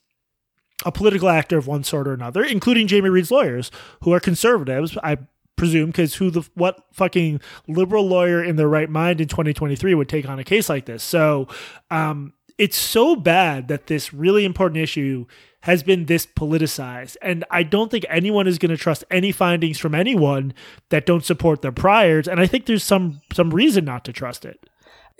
a 0.84 0.92
political 0.92 1.28
actor 1.28 1.58
of 1.58 1.66
one 1.66 1.84
sort 1.84 2.06
or 2.06 2.12
another, 2.12 2.42
including 2.44 2.86
Jamie 2.86 3.08
Reed's 3.10 3.30
lawyers, 3.30 3.70
who 4.02 4.12
are 4.12 4.20
conservatives. 4.20 4.96
I 5.02 5.18
presume 5.56 5.86
because 5.86 6.14
who 6.14 6.30
the 6.30 6.48
what 6.54 6.84
fucking 6.92 7.40
liberal 7.66 8.06
lawyer 8.06 8.42
in 8.42 8.56
their 8.56 8.68
right 8.68 8.88
mind 8.88 9.20
in 9.20 9.28
2023 9.28 9.94
would 9.94 10.08
take 10.08 10.28
on 10.28 10.38
a 10.38 10.44
case 10.44 10.68
like 10.68 10.86
this? 10.86 11.02
So 11.02 11.48
um, 11.90 12.32
it's 12.56 12.76
so 12.76 13.16
bad 13.16 13.68
that 13.68 13.88
this 13.88 14.14
really 14.14 14.44
important 14.44 14.80
issue 14.80 15.26
has 15.62 15.82
been 15.82 16.06
this 16.06 16.24
politicized, 16.24 17.16
and 17.20 17.44
I 17.50 17.64
don't 17.64 17.90
think 17.90 18.06
anyone 18.08 18.46
is 18.46 18.58
going 18.58 18.70
to 18.70 18.76
trust 18.76 19.04
any 19.10 19.32
findings 19.32 19.78
from 19.78 19.94
anyone 19.94 20.54
that 20.90 21.04
don't 21.04 21.24
support 21.24 21.62
their 21.62 21.72
priors. 21.72 22.28
And 22.28 22.40
I 22.40 22.46
think 22.46 22.66
there's 22.66 22.84
some 22.84 23.20
some 23.32 23.50
reason 23.50 23.84
not 23.84 24.04
to 24.04 24.12
trust 24.12 24.44
it. 24.44 24.70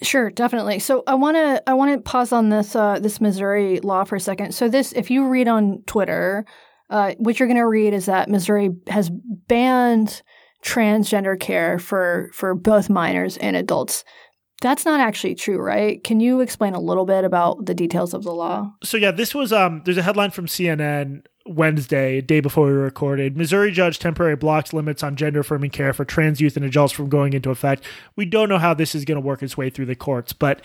Sure, 0.03 0.31
definitely. 0.31 0.79
So 0.79 1.03
I 1.07 1.15
want 1.15 1.37
to 1.37 1.63
I 1.69 1.75
want 1.75 1.93
to 1.93 2.01
pause 2.01 2.33
on 2.33 2.51
this 2.51 2.77
uh, 2.77 2.99
this 3.01 3.21
Missouri 3.21 3.81
law 3.81 4.05
for 4.05 4.17
a 4.17 4.21
second. 4.21 4.55
So 4.55 4.69
this, 4.69 4.93
if 4.93 5.11
you 5.11 5.27
read 5.27 5.49
on 5.49 5.83
Twitter, 5.87 6.45
uh, 6.89 7.15
what 7.19 7.39
you're 7.39 7.49
going 7.49 7.57
to 7.57 7.67
read 7.67 7.93
is 7.95 8.07
that 8.07 8.29
Missouri 8.29 8.71
has 8.87 9.11
banned 9.11 10.23
transgender 10.65 11.39
care 11.39 11.79
for 11.79 12.31
for 12.33 12.55
both 12.55 12.89
minors 12.89 13.37
and 13.39 13.57
adults. 13.57 14.05
That's 14.61 14.85
not 14.85 15.01
actually 15.01 15.35
true, 15.35 15.59
right? 15.59 16.03
Can 16.03 16.19
you 16.21 16.41
explain 16.41 16.75
a 16.75 16.81
little 16.81 17.05
bit 17.05 17.25
about 17.25 17.67
the 17.67 17.75
details 17.75 18.13
of 18.13 18.25
the 18.25 18.33
law? 18.33 18.73
so 18.83 18.97
yeah, 18.97 19.11
this 19.11 19.35
was 19.35 19.53
um. 19.53 19.83
There's 19.85 19.99
a 19.99 20.03
headline 20.03 20.31
from 20.31 20.47
CNN 20.47 21.23
Wednesday, 21.49 22.21
day 22.21 22.41
before 22.41 22.67
we 22.67 22.73
recorded. 22.73 23.37
Missouri 23.37 23.71
judge 23.71 23.99
temporary 23.99 24.37
blocks 24.37 24.73
limits 24.73 25.03
on 25.03 25.17
gender 25.17 25.41
affirming 25.41 25.71
care 25.71 25.93
for 25.93 26.05
trans 26.05 26.41
youth 26.41 26.57
and 26.57 26.65
adults 26.65 26.93
from 26.93 27.09
going 27.09 27.33
into 27.33 27.51
effect. 27.51 27.85
We 28.17 28.25
don't 28.25 28.49
know 28.49 28.59
how 28.59 28.75
this 28.75 28.95
is 28.95 29.05
going 29.05 29.21
to 29.21 29.27
work 29.27 29.43
its 29.43 29.57
way 29.57 29.71
through 29.71 29.87
the 29.87 29.95
courts, 29.95 30.33
but 30.33 30.63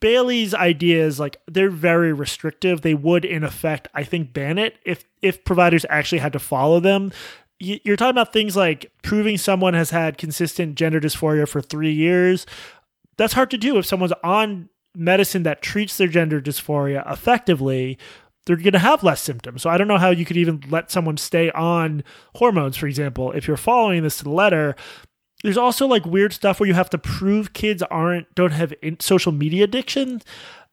Bailey's 0.00 0.54
ideas 0.54 1.20
like 1.20 1.36
they're 1.46 1.70
very 1.70 2.12
restrictive. 2.12 2.80
They 2.80 2.94
would 2.94 3.24
in 3.24 3.44
effect, 3.44 3.88
I 3.94 4.02
think, 4.02 4.32
ban 4.32 4.58
it 4.58 4.76
if 4.84 5.04
if 5.22 5.44
providers 5.44 5.86
actually 5.88 6.18
had 6.18 6.32
to 6.32 6.38
follow 6.38 6.80
them. 6.80 7.12
You're 7.58 7.96
talking 7.96 8.10
about 8.10 8.32
things 8.32 8.54
like 8.56 8.92
proving 9.02 9.38
someone 9.38 9.72
has 9.72 9.90
had 9.90 10.18
consistent 10.18 10.74
gender 10.74 11.00
dysphoria 11.00 11.48
for 11.48 11.62
three 11.62 11.92
years. 11.92 12.44
That's 13.16 13.32
hard 13.32 13.50
to 13.50 13.56
do 13.56 13.78
if 13.78 13.86
someone's 13.86 14.12
on 14.22 14.68
medicine 14.94 15.42
that 15.44 15.62
treats 15.62 15.96
their 15.96 16.08
gender 16.08 16.40
dysphoria 16.40 17.10
effectively. 17.10 17.98
They're 18.46 18.56
going 18.56 18.72
to 18.72 18.78
have 18.78 19.02
less 19.02 19.20
symptoms. 19.20 19.62
So 19.62 19.70
I 19.70 19.76
don't 19.76 19.88
know 19.88 19.98
how 19.98 20.10
you 20.10 20.24
could 20.24 20.36
even 20.36 20.62
let 20.70 20.90
someone 20.90 21.16
stay 21.16 21.50
on 21.50 22.04
hormones, 22.36 22.76
for 22.76 22.86
example, 22.86 23.32
if 23.32 23.46
you're 23.46 23.56
following 23.56 24.02
this 24.02 24.18
to 24.18 24.24
the 24.24 24.30
letter. 24.30 24.76
There's 25.42 25.58
also 25.58 25.86
like 25.86 26.06
weird 26.06 26.32
stuff 26.32 26.58
where 26.58 26.68
you 26.68 26.74
have 26.74 26.90
to 26.90 26.98
prove 26.98 27.52
kids 27.52 27.82
aren't 27.82 28.32
don't 28.34 28.52
have 28.52 28.72
social 29.00 29.32
media 29.32 29.64
addiction. 29.64 30.22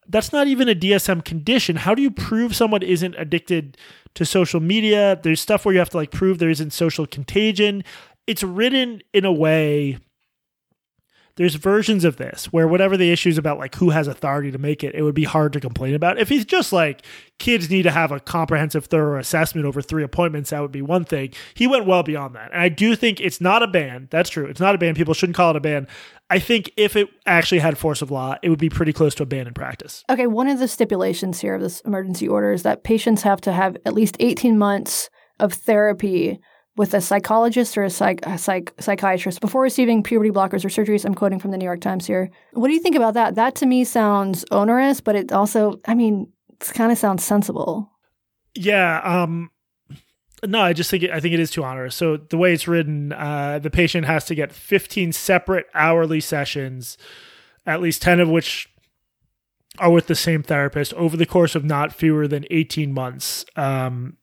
That's 0.07 0.31
not 0.31 0.47
even 0.47 0.69
a 0.69 0.75
dsm 0.75 1.25
condition. 1.25 1.77
How 1.77 1.95
do 1.95 2.01
you 2.01 2.11
prove 2.11 2.55
someone 2.55 2.81
isn't 2.81 3.15
addicted 3.17 3.77
to 4.15 4.25
social 4.25 4.59
media? 4.59 5.19
There's 5.21 5.41
stuff 5.41 5.65
where 5.65 5.73
you 5.73 5.79
have 5.79 5.89
to 5.91 5.97
like 5.97 6.11
prove 6.11 6.39
there 6.39 6.49
isn't 6.49 6.73
social 6.73 7.05
contagion. 7.05 7.83
It's 8.25 8.43
written 8.43 9.01
in 9.13 9.25
a 9.25 9.33
way 9.33 9.97
there's 11.35 11.55
versions 11.55 12.05
of 12.05 12.17
this 12.17 12.45
where 12.53 12.67
whatever 12.67 12.95
the 12.95 13.11
issues 13.11 13.37
about 13.37 13.57
like 13.57 13.75
who 13.75 13.89
has 13.89 14.07
authority 14.07 14.51
to 14.51 14.57
make 14.57 14.83
it, 14.83 14.93
it 14.93 15.01
would 15.01 15.15
be 15.15 15.23
hard 15.23 15.53
to 15.53 15.59
complain 15.59 15.95
about. 15.95 16.19
If 16.19 16.29
he's 16.29 16.45
just 16.45 16.71
like 16.71 17.03
kids 17.39 17.69
need 17.69 17.83
to 17.83 17.91
have 17.91 18.11
a 18.11 18.19
comprehensive, 18.19 18.85
thorough 18.85 19.19
assessment 19.19 19.65
over 19.65 19.81
three 19.81 20.03
appointments, 20.03 20.51
that 20.51 20.61
would 20.61 20.71
be 20.71 20.81
one 20.81 21.05
thing. 21.05 21.33
He 21.53 21.65
went 21.65 21.85
well 21.85 22.03
beyond 22.03 22.35
that. 22.35 22.51
And 22.51 22.61
I 22.61 22.69
do 22.69 22.95
think 22.95 23.19
it's 23.19 23.41
not 23.41 23.63
a 23.63 23.67
ban. 23.67 24.07
That's 24.11 24.29
true. 24.29 24.45
It's 24.45 24.59
not 24.59 24.75
a 24.75 24.77
ban. 24.77 24.95
People 24.95 25.13
shouldn't 25.13 25.35
call 25.35 25.51
it 25.51 25.55
a 25.55 25.61
ban. 25.61 25.87
I 26.29 26.39
think 26.39 26.71
if 26.77 26.95
it 26.95 27.09
actually 27.25 27.59
had 27.59 27.77
force 27.77 28.01
of 28.01 28.11
law, 28.11 28.35
it 28.41 28.49
would 28.49 28.59
be 28.59 28.69
pretty 28.69 28.93
close 28.93 29.15
to 29.15 29.23
a 29.23 29.27
ban 29.27 29.47
in 29.47 29.53
practice. 29.53 30.03
Okay, 30.09 30.27
one 30.27 30.47
of 30.47 30.59
the 30.59 30.67
stipulations 30.67 31.39
here 31.39 31.55
of 31.55 31.61
this 31.61 31.81
emergency 31.81 32.27
order 32.27 32.53
is 32.53 32.63
that 32.63 32.83
patients 32.83 33.23
have 33.23 33.41
to 33.41 33.51
have 33.51 33.77
at 33.85 33.93
least 33.93 34.17
18 34.19 34.57
months 34.57 35.09
of 35.39 35.53
therapy 35.53 36.39
with 36.75 36.93
a 36.93 37.01
psychologist 37.01 37.77
or 37.77 37.83
a, 37.83 37.89
psych, 37.89 38.19
a 38.23 38.37
psych, 38.37 38.73
psychiatrist 38.79 39.41
before 39.41 39.61
receiving 39.61 40.01
puberty 40.01 40.31
blockers 40.31 40.65
or 40.65 40.69
surgeries. 40.69 41.05
I'm 41.05 41.13
quoting 41.13 41.39
from 41.39 41.51
the 41.51 41.57
New 41.57 41.65
York 41.65 41.81
Times 41.81 42.07
here. 42.07 42.29
What 42.53 42.67
do 42.67 42.73
you 42.73 42.79
think 42.79 42.95
about 42.95 43.13
that? 43.13 43.35
That 43.35 43.55
to 43.55 43.65
me 43.65 43.83
sounds 43.83 44.43
onerous, 44.49 44.99
but 44.99 45.15
it 45.15 45.31
also, 45.31 45.79
I 45.85 45.93
mean, 45.93 46.31
it 46.49 46.71
kind 46.73 46.91
of 46.91 46.97
sounds 46.97 47.23
sensible. 47.23 47.91
Yeah. 48.55 49.01
Um, 49.03 49.51
no, 50.45 50.61
I 50.61 50.73
just 50.73 50.89
think 50.89 51.03
it, 51.03 51.11
I 51.11 51.19
think 51.19 51.33
it 51.33 51.39
is 51.39 51.51
too 51.51 51.63
onerous. 51.63 51.95
So 51.95 52.17
the 52.17 52.37
way 52.37 52.53
it's 52.53 52.67
written, 52.67 53.13
uh, 53.13 53.59
the 53.59 53.69
patient 53.69 54.05
has 54.07 54.25
to 54.25 54.35
get 54.35 54.51
15 54.51 55.11
separate 55.11 55.67
hourly 55.75 56.19
sessions, 56.19 56.97
at 57.65 57.81
least 57.81 58.01
10 58.01 58.19
of 58.19 58.29
which 58.29 58.69
are 59.79 59.91
with 59.91 60.07
the 60.07 60.15
same 60.15 60.43
therapist 60.43 60.93
over 60.93 61.17
the 61.17 61.25
course 61.25 61.55
of 61.55 61.63
not 61.63 61.93
fewer 61.93 62.27
than 62.27 62.45
18 62.51 62.93
months. 62.93 63.45
Um, 63.55 64.17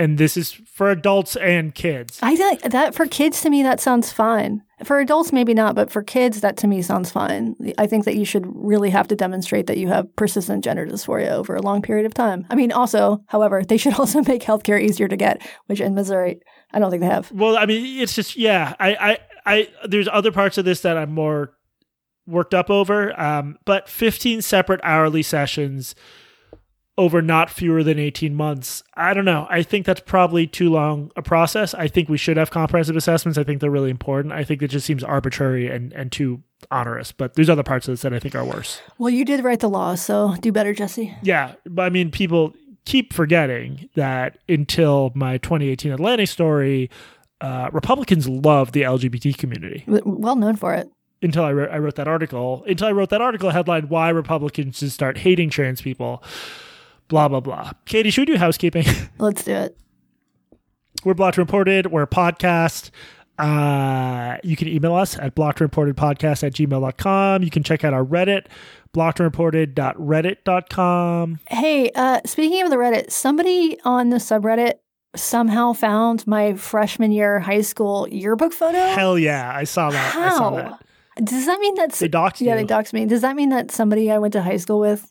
and 0.00 0.16
this 0.16 0.34
is 0.38 0.52
for 0.52 0.90
adults 0.90 1.36
and 1.36 1.74
kids. 1.74 2.18
I 2.22 2.34
think 2.34 2.62
that 2.62 2.94
for 2.94 3.06
kids 3.06 3.42
to 3.42 3.50
me 3.50 3.62
that 3.62 3.80
sounds 3.80 4.10
fine. 4.10 4.62
For 4.82 4.98
adults 4.98 5.30
maybe 5.30 5.52
not, 5.52 5.74
but 5.74 5.90
for 5.90 6.02
kids 6.02 6.40
that 6.40 6.56
to 6.58 6.66
me 6.66 6.80
sounds 6.80 7.10
fine. 7.10 7.54
I 7.76 7.86
think 7.86 8.06
that 8.06 8.16
you 8.16 8.24
should 8.24 8.46
really 8.46 8.88
have 8.88 9.08
to 9.08 9.14
demonstrate 9.14 9.66
that 9.66 9.76
you 9.76 9.88
have 9.88 10.16
persistent 10.16 10.64
gender 10.64 10.86
dysphoria 10.86 11.32
over 11.32 11.54
a 11.54 11.60
long 11.60 11.82
period 11.82 12.06
of 12.06 12.14
time. 12.14 12.46
I 12.48 12.54
mean, 12.54 12.72
also, 12.72 13.22
however, 13.26 13.62
they 13.62 13.76
should 13.76 13.92
also 13.92 14.22
make 14.26 14.42
healthcare 14.42 14.82
easier 14.82 15.06
to 15.06 15.16
get, 15.16 15.46
which 15.66 15.82
in 15.82 15.94
Missouri 15.94 16.40
I 16.72 16.78
don't 16.78 16.90
think 16.90 17.02
they 17.02 17.08
have. 17.08 17.30
Well, 17.30 17.58
I 17.58 17.66
mean, 17.66 18.00
it's 18.00 18.14
just 18.14 18.36
yeah. 18.36 18.74
I 18.80 18.94
I, 18.94 19.18
I 19.44 19.68
there's 19.86 20.08
other 20.08 20.32
parts 20.32 20.56
of 20.56 20.64
this 20.64 20.80
that 20.80 20.96
I'm 20.96 21.12
more 21.12 21.52
worked 22.26 22.54
up 22.54 22.70
over. 22.70 23.18
Um, 23.20 23.58
but 23.66 23.86
15 23.86 24.40
separate 24.40 24.80
hourly 24.82 25.22
sessions 25.22 25.94
over 27.00 27.22
not 27.22 27.48
fewer 27.48 27.82
than 27.82 27.98
18 27.98 28.34
months. 28.34 28.82
I 28.92 29.14
don't 29.14 29.24
know. 29.24 29.46
I 29.48 29.62
think 29.62 29.86
that's 29.86 30.02
probably 30.02 30.46
too 30.46 30.68
long 30.68 31.10
a 31.16 31.22
process. 31.22 31.72
I 31.72 31.88
think 31.88 32.10
we 32.10 32.18
should 32.18 32.36
have 32.36 32.50
comprehensive 32.50 32.94
assessments. 32.94 33.38
I 33.38 33.42
think 33.42 33.62
they're 33.62 33.70
really 33.70 33.88
important. 33.88 34.34
I 34.34 34.44
think 34.44 34.60
it 34.60 34.68
just 34.68 34.84
seems 34.84 35.02
arbitrary 35.02 35.66
and, 35.66 35.94
and 35.94 36.12
too 36.12 36.42
onerous. 36.70 37.10
But 37.10 37.34
there's 37.34 37.48
other 37.48 37.62
parts 37.62 37.88
of 37.88 37.92
this 37.92 38.02
that 38.02 38.12
I 38.12 38.18
think 38.18 38.34
are 38.34 38.44
worse. 38.44 38.82
Well, 38.98 39.08
you 39.08 39.24
did 39.24 39.42
write 39.42 39.60
the 39.60 39.70
law, 39.70 39.94
so 39.94 40.36
do 40.40 40.52
better, 40.52 40.74
Jesse. 40.74 41.16
Yeah. 41.22 41.54
But 41.64 41.86
I 41.86 41.88
mean, 41.88 42.10
people 42.10 42.52
keep 42.84 43.14
forgetting 43.14 43.88
that 43.94 44.36
until 44.46 45.10
my 45.14 45.38
2018 45.38 45.92
Atlantic 45.92 46.28
story, 46.28 46.90
uh, 47.40 47.70
Republicans 47.72 48.28
love 48.28 48.72
the 48.72 48.82
LGBT 48.82 49.38
community. 49.38 49.84
Well 49.86 50.36
known 50.36 50.56
for 50.56 50.74
it 50.74 50.90
until 51.22 51.44
I 51.44 51.52
wrote, 51.52 51.70
I 51.70 51.78
wrote 51.78 51.96
that 51.96 52.08
article. 52.08 52.62
Until 52.66 52.88
I 52.88 52.92
wrote 52.92 53.08
that 53.08 53.22
article 53.22 53.48
headline 53.48 53.88
"Why 53.88 54.10
Republicans 54.10 54.78
Should 54.78 54.92
Start 54.92 55.18
Hating 55.18 55.48
Trans 55.48 55.80
People." 55.80 56.22
Blah 57.10 57.28
blah 57.28 57.40
blah. 57.40 57.72
Katie, 57.84 58.08
should 58.10 58.26
we 58.26 58.32
do 58.34 58.38
housekeeping? 58.38 58.86
Let's 59.18 59.44
do 59.44 59.52
it. 59.52 59.76
We're 61.04 61.12
Blocked 61.14 61.36
Reported. 61.36 61.88
We're 61.88 62.02
a 62.02 62.06
podcast. 62.06 62.90
Uh, 63.38 64.36
you 64.44 64.54
can 64.56 64.68
email 64.68 64.94
us 64.94 65.18
at 65.18 65.34
blockedreportedpodcast 65.34 66.44
at 66.44 66.52
gmail.com. 66.52 67.42
You 67.42 67.50
can 67.50 67.62
check 67.62 67.84
out 67.84 67.94
our 67.94 68.04
Reddit, 68.04 68.46
blocked 68.92 69.18
blockedreported.reddit.com. 69.18 71.38
Hey, 71.48 71.90
uh, 71.94 72.20
speaking 72.26 72.62
of 72.62 72.68
the 72.70 72.76
Reddit, 72.76 73.10
somebody 73.10 73.78
on 73.84 74.10
the 74.10 74.16
subreddit 74.18 74.74
somehow 75.16 75.72
found 75.72 76.26
my 76.26 76.54
freshman 76.54 77.10
year 77.12 77.40
high 77.40 77.62
school 77.62 78.06
yearbook 78.08 78.52
photo. 78.52 78.78
Hell 78.78 79.18
yeah, 79.18 79.50
I 79.54 79.64
saw 79.64 79.90
that. 79.90 80.12
How? 80.12 80.26
I 80.26 80.30
saw 80.30 80.50
that. 80.50 80.82
Does 81.24 81.46
that 81.46 81.58
mean 81.60 81.74
that's 81.74 81.98
they 81.98 82.08
doxed 82.08 82.40
Yeah, 82.40 82.56
you. 82.58 82.64
they 82.66 82.74
doxed 82.74 82.92
me. 82.92 83.06
Does 83.06 83.22
that 83.22 83.36
mean 83.36 83.48
that 83.50 83.70
somebody 83.70 84.10
I 84.10 84.18
went 84.18 84.32
to 84.34 84.42
high 84.42 84.56
school 84.58 84.80
with 84.80 85.10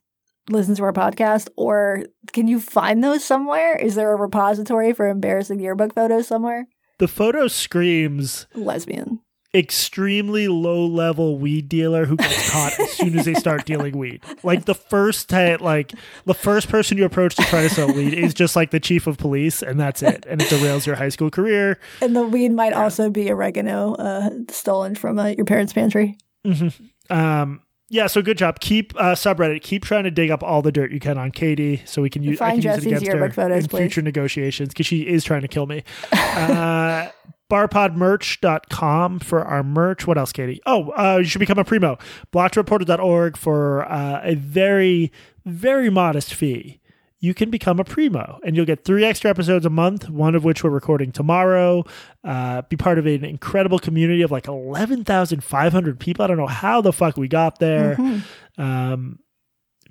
listens 0.50 0.78
to 0.78 0.84
our 0.84 0.94
podcast, 0.94 1.50
or 1.56 2.04
can 2.34 2.48
you 2.48 2.60
find 2.60 3.04
those 3.04 3.24
somewhere? 3.24 3.76
Is 3.76 3.96
there 3.96 4.12
a 4.12 4.16
repository 4.16 4.94
for 4.94 5.08
embarrassing 5.08 5.60
yearbook 5.60 5.94
photos 5.94 6.28
somewhere? 6.28 6.68
The 6.98 7.08
photo 7.08 7.48
screams 7.48 8.48
lesbian. 8.56 9.22
Extremely 9.52 10.48
low 10.48 10.86
level 10.86 11.40
weed 11.40 11.70
dealer 11.70 12.06
who 12.06 12.18
gets 12.18 12.52
caught 12.52 12.80
as 12.80 12.92
soon 12.92 13.18
as 13.18 13.26
they 13.26 13.34
start 13.34 13.66
dealing 13.66 13.98
weed. 13.98 14.24
Like 14.44 14.66
the 14.66 14.76
first 14.76 15.28
t- 15.28 15.56
like 15.58 15.92
the 16.26 16.36
first 16.36 16.70
person 16.70 17.00
you 17.00 17.06
approach 17.06 17.36
to 17.38 17.42
try 17.44 17.64
to 17.64 17.70
sell 17.70 17.92
weed 17.92 18.14
is 18.14 18.36
just 18.36 18.56
like 18.56 18.70
the 18.70 18.80
chief 18.80 19.08
of 19.08 19.18
police, 19.18 19.64
and 19.64 19.80
that's 19.80 20.04
it. 20.04 20.24
And 20.30 20.40
it 20.40 20.50
derails 20.50 20.86
your 20.86 20.98
high 20.98 21.10
school 21.10 21.32
career. 21.32 21.80
And 22.00 22.16
the 22.16 22.28
weed 22.28 22.52
might 22.52 22.74
also 22.74 23.10
be 23.10 23.32
oregano 23.32 23.96
uh, 23.96 24.30
stolen 24.50 24.94
from 24.94 25.18
uh, 25.18 25.30
your 25.30 25.46
parents' 25.46 25.74
pantry. 25.74 26.18
Mm-hmm. 26.46 27.16
Um, 27.18 27.62
yeah, 27.90 28.08
so 28.08 28.22
good 28.22 28.38
job. 28.38 28.60
Keep 28.60 28.94
uh, 28.96 29.16
subreddit. 29.16 29.62
Keep 29.62 29.84
trying 29.84 30.04
to 30.04 30.12
dig 30.12 30.32
up 30.32 30.44
all 30.44 30.62
the 30.62 30.72
dirt 30.72 30.92
you 30.92 31.00
can 31.00 31.18
on 31.18 31.32
Katie, 31.32 31.82
so 31.86 32.02
we 32.02 32.10
can 32.10 32.24
use, 32.24 32.40
I 32.40 32.52
can 32.52 32.62
use 32.62 32.78
it 32.78 32.86
against 32.86 33.08
her 33.08 33.32
photos, 33.32 33.64
in 33.64 33.70
please. 33.70 33.80
future 33.80 34.02
negotiations 34.02 34.70
because 34.70 34.86
she 34.86 35.08
is 35.08 35.24
trying 35.24 35.42
to 35.42 35.48
kill 35.48 35.66
me. 35.66 35.84
Uh, 36.40 37.10
barpodmerch.com 37.50 39.20
for 39.20 39.44
our 39.44 39.64
merch. 39.64 40.06
What 40.06 40.18
else, 40.18 40.32
Katie? 40.32 40.62
Oh, 40.66 40.92
uh, 40.92 41.18
you 41.18 41.26
should 41.26 41.40
become 41.40 41.58
a 41.58 41.66
primo. 41.66 41.98
Blockedreported.org 42.32 43.36
for 43.36 43.92
uh, 43.92 44.22
a 44.24 44.36
very, 44.36 45.12
very 45.46 45.90
modest 45.90 46.34
fee. 46.34 46.80
You 47.22 47.34
can 47.34 47.50
become 47.50 47.80
a 47.80 47.84
primo 47.84 48.40
and 48.46 48.56
you'll 48.56 48.66
get 48.66 48.86
three 48.86 49.04
extra 49.04 49.30
episodes 49.30 49.66
a 49.66 49.70
month, 49.70 50.10
one 50.10 50.36
of 50.36 50.44
which 50.46 50.64
we're 50.64 50.70
recording 50.70 51.12
tomorrow. 51.12 51.84
Uh, 52.24 52.62
be 52.64 52.78
part 52.78 52.98
of 52.98 53.06
an 53.06 53.26
incredible 53.26 53.78
community 53.78 54.22
of 54.22 54.32
like 54.32 54.48
11,500 54.48 56.00
people. 56.00 56.24
I 56.24 56.28
don't 56.28 56.38
know 56.38 56.48
how 56.48 56.82
the 56.82 56.94
fuck 56.94 57.18
we 57.18 57.28
got 57.28 57.60
there. 57.60 57.96
Mm-hmm. 57.96 58.62
Um, 58.62 59.20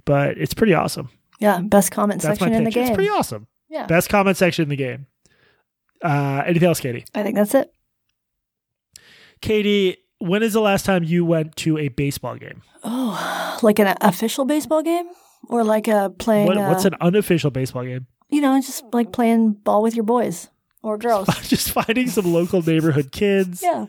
but 0.04 0.38
it's 0.38 0.54
pretty 0.54 0.72
awesome. 0.72 1.10
Yeah, 1.38 1.60
best 1.60 1.92
comment 1.92 2.22
That's 2.22 2.38
section 2.38 2.54
in 2.54 2.64
the 2.64 2.70
game. 2.70 2.84
It's 2.86 2.94
pretty 2.94 3.10
awesome. 3.10 3.46
Yeah. 3.68 3.86
Best 3.86 4.08
comment 4.08 4.36
section 4.36 4.62
in 4.64 4.68
the 4.70 4.76
game. 4.76 5.06
Uh, 6.02 6.42
anything 6.46 6.68
else, 6.68 6.80
Katie? 6.80 7.04
I 7.14 7.22
think 7.22 7.34
that's 7.34 7.54
it. 7.54 7.72
Katie, 9.40 9.98
when 10.18 10.42
is 10.42 10.52
the 10.52 10.60
last 10.60 10.84
time 10.84 11.04
you 11.04 11.24
went 11.24 11.56
to 11.56 11.78
a 11.78 11.88
baseball 11.88 12.36
game? 12.36 12.62
Oh, 12.82 13.58
like 13.62 13.78
an 13.78 13.96
official 14.00 14.44
baseball 14.44 14.82
game, 14.82 15.06
or 15.48 15.64
like 15.64 15.88
a 15.88 16.12
playing? 16.18 16.46
What, 16.46 16.56
uh, 16.56 16.68
what's 16.68 16.84
an 16.84 16.94
unofficial 17.00 17.50
baseball 17.50 17.84
game? 17.84 18.06
You 18.28 18.40
know, 18.40 18.60
just 18.60 18.84
like 18.92 19.12
playing 19.12 19.52
ball 19.52 19.82
with 19.82 19.94
your 19.94 20.04
boys 20.04 20.48
or 20.88 20.98
girls. 20.98 21.28
just 21.48 21.70
finding 21.70 22.08
some 22.08 22.32
local 22.32 22.62
neighborhood 22.62 23.12
kids. 23.12 23.62
Yeah, 23.62 23.86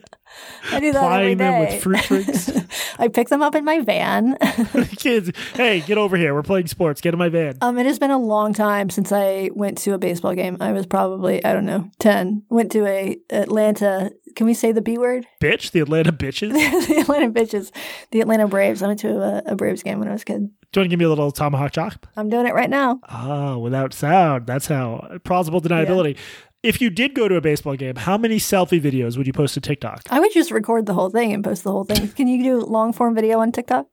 I 0.70 0.80
do 0.80 0.92
that 0.92 1.02
every 1.02 1.34
Plying 1.34 1.38
them 1.38 1.60
with 1.60 1.82
fruit 1.82 2.02
drinks. 2.04 2.50
I 2.98 3.08
pick 3.08 3.28
them 3.28 3.42
up 3.42 3.54
in 3.54 3.64
my 3.64 3.80
van. 3.80 4.36
kids, 4.96 5.30
hey, 5.54 5.80
get 5.80 5.98
over 5.98 6.16
here. 6.16 6.34
We're 6.34 6.42
playing 6.42 6.66
sports. 6.66 7.00
Get 7.00 7.14
in 7.14 7.18
my 7.18 7.28
van. 7.28 7.58
um, 7.62 7.78
it 7.78 7.86
has 7.86 7.98
been 7.98 8.10
a 8.10 8.18
long 8.18 8.52
time 8.52 8.90
since 8.90 9.12
I 9.12 9.50
went 9.54 9.78
to 9.78 9.94
a 9.94 9.98
baseball 9.98 10.34
game. 10.34 10.56
I 10.60 10.72
was 10.72 10.86
probably 10.86 11.44
I 11.44 11.52
don't 11.52 11.66
know 11.66 11.90
ten. 11.98 12.44
Went 12.48 12.72
to 12.72 12.86
a 12.86 13.16
Atlanta. 13.30 14.10
Can 14.36 14.46
we 14.46 14.54
say 14.54 14.70
the 14.70 14.82
B 14.82 14.96
word? 14.96 15.26
Bitch, 15.40 15.72
the 15.72 15.80
Atlanta 15.80 16.12
bitches. 16.12 16.52
The 16.86 16.98
Atlanta 16.98 17.30
bitches, 17.30 17.72
the 18.12 18.20
Atlanta 18.20 18.46
Braves. 18.46 18.82
I 18.82 18.86
went 18.86 19.00
to 19.00 19.20
a, 19.20 19.42
a 19.52 19.56
Braves 19.56 19.82
game 19.82 19.98
when 19.98 20.08
I 20.08 20.12
was 20.12 20.22
a 20.22 20.26
kid. 20.26 20.50
Do 20.72 20.78
you 20.78 20.82
want 20.82 20.86
to 20.86 20.88
give 20.90 20.98
me 21.00 21.04
a 21.04 21.08
little 21.08 21.32
tomahawk 21.32 21.72
chop? 21.72 22.06
I'm 22.16 22.28
doing 22.28 22.46
it 22.46 22.54
right 22.54 22.70
now. 22.70 23.00
Oh, 23.10 23.58
without 23.58 23.92
sound. 23.92 24.46
That's 24.46 24.68
how 24.68 25.18
plausible 25.24 25.60
deniability. 25.60 26.16
If 26.62 26.80
you 26.80 26.90
did 26.90 27.14
go 27.14 27.26
to 27.26 27.36
a 27.36 27.40
baseball 27.40 27.74
game, 27.76 27.96
how 27.96 28.18
many 28.18 28.36
selfie 28.36 28.80
videos 28.80 29.16
would 29.16 29.26
you 29.26 29.32
post 29.32 29.54
to 29.54 29.60
TikTok? 29.60 30.02
I 30.10 30.20
would 30.20 30.32
just 30.32 30.50
record 30.50 30.84
the 30.86 30.92
whole 30.92 31.08
thing 31.08 31.32
and 31.32 31.42
post 31.42 31.64
the 31.64 31.72
whole 31.72 31.84
thing. 31.84 32.08
Can 32.08 32.28
you 32.28 32.42
do 32.42 32.60
long 32.60 32.92
form 32.92 33.14
video 33.14 33.38
on 33.40 33.50
TikTok? 33.50 33.86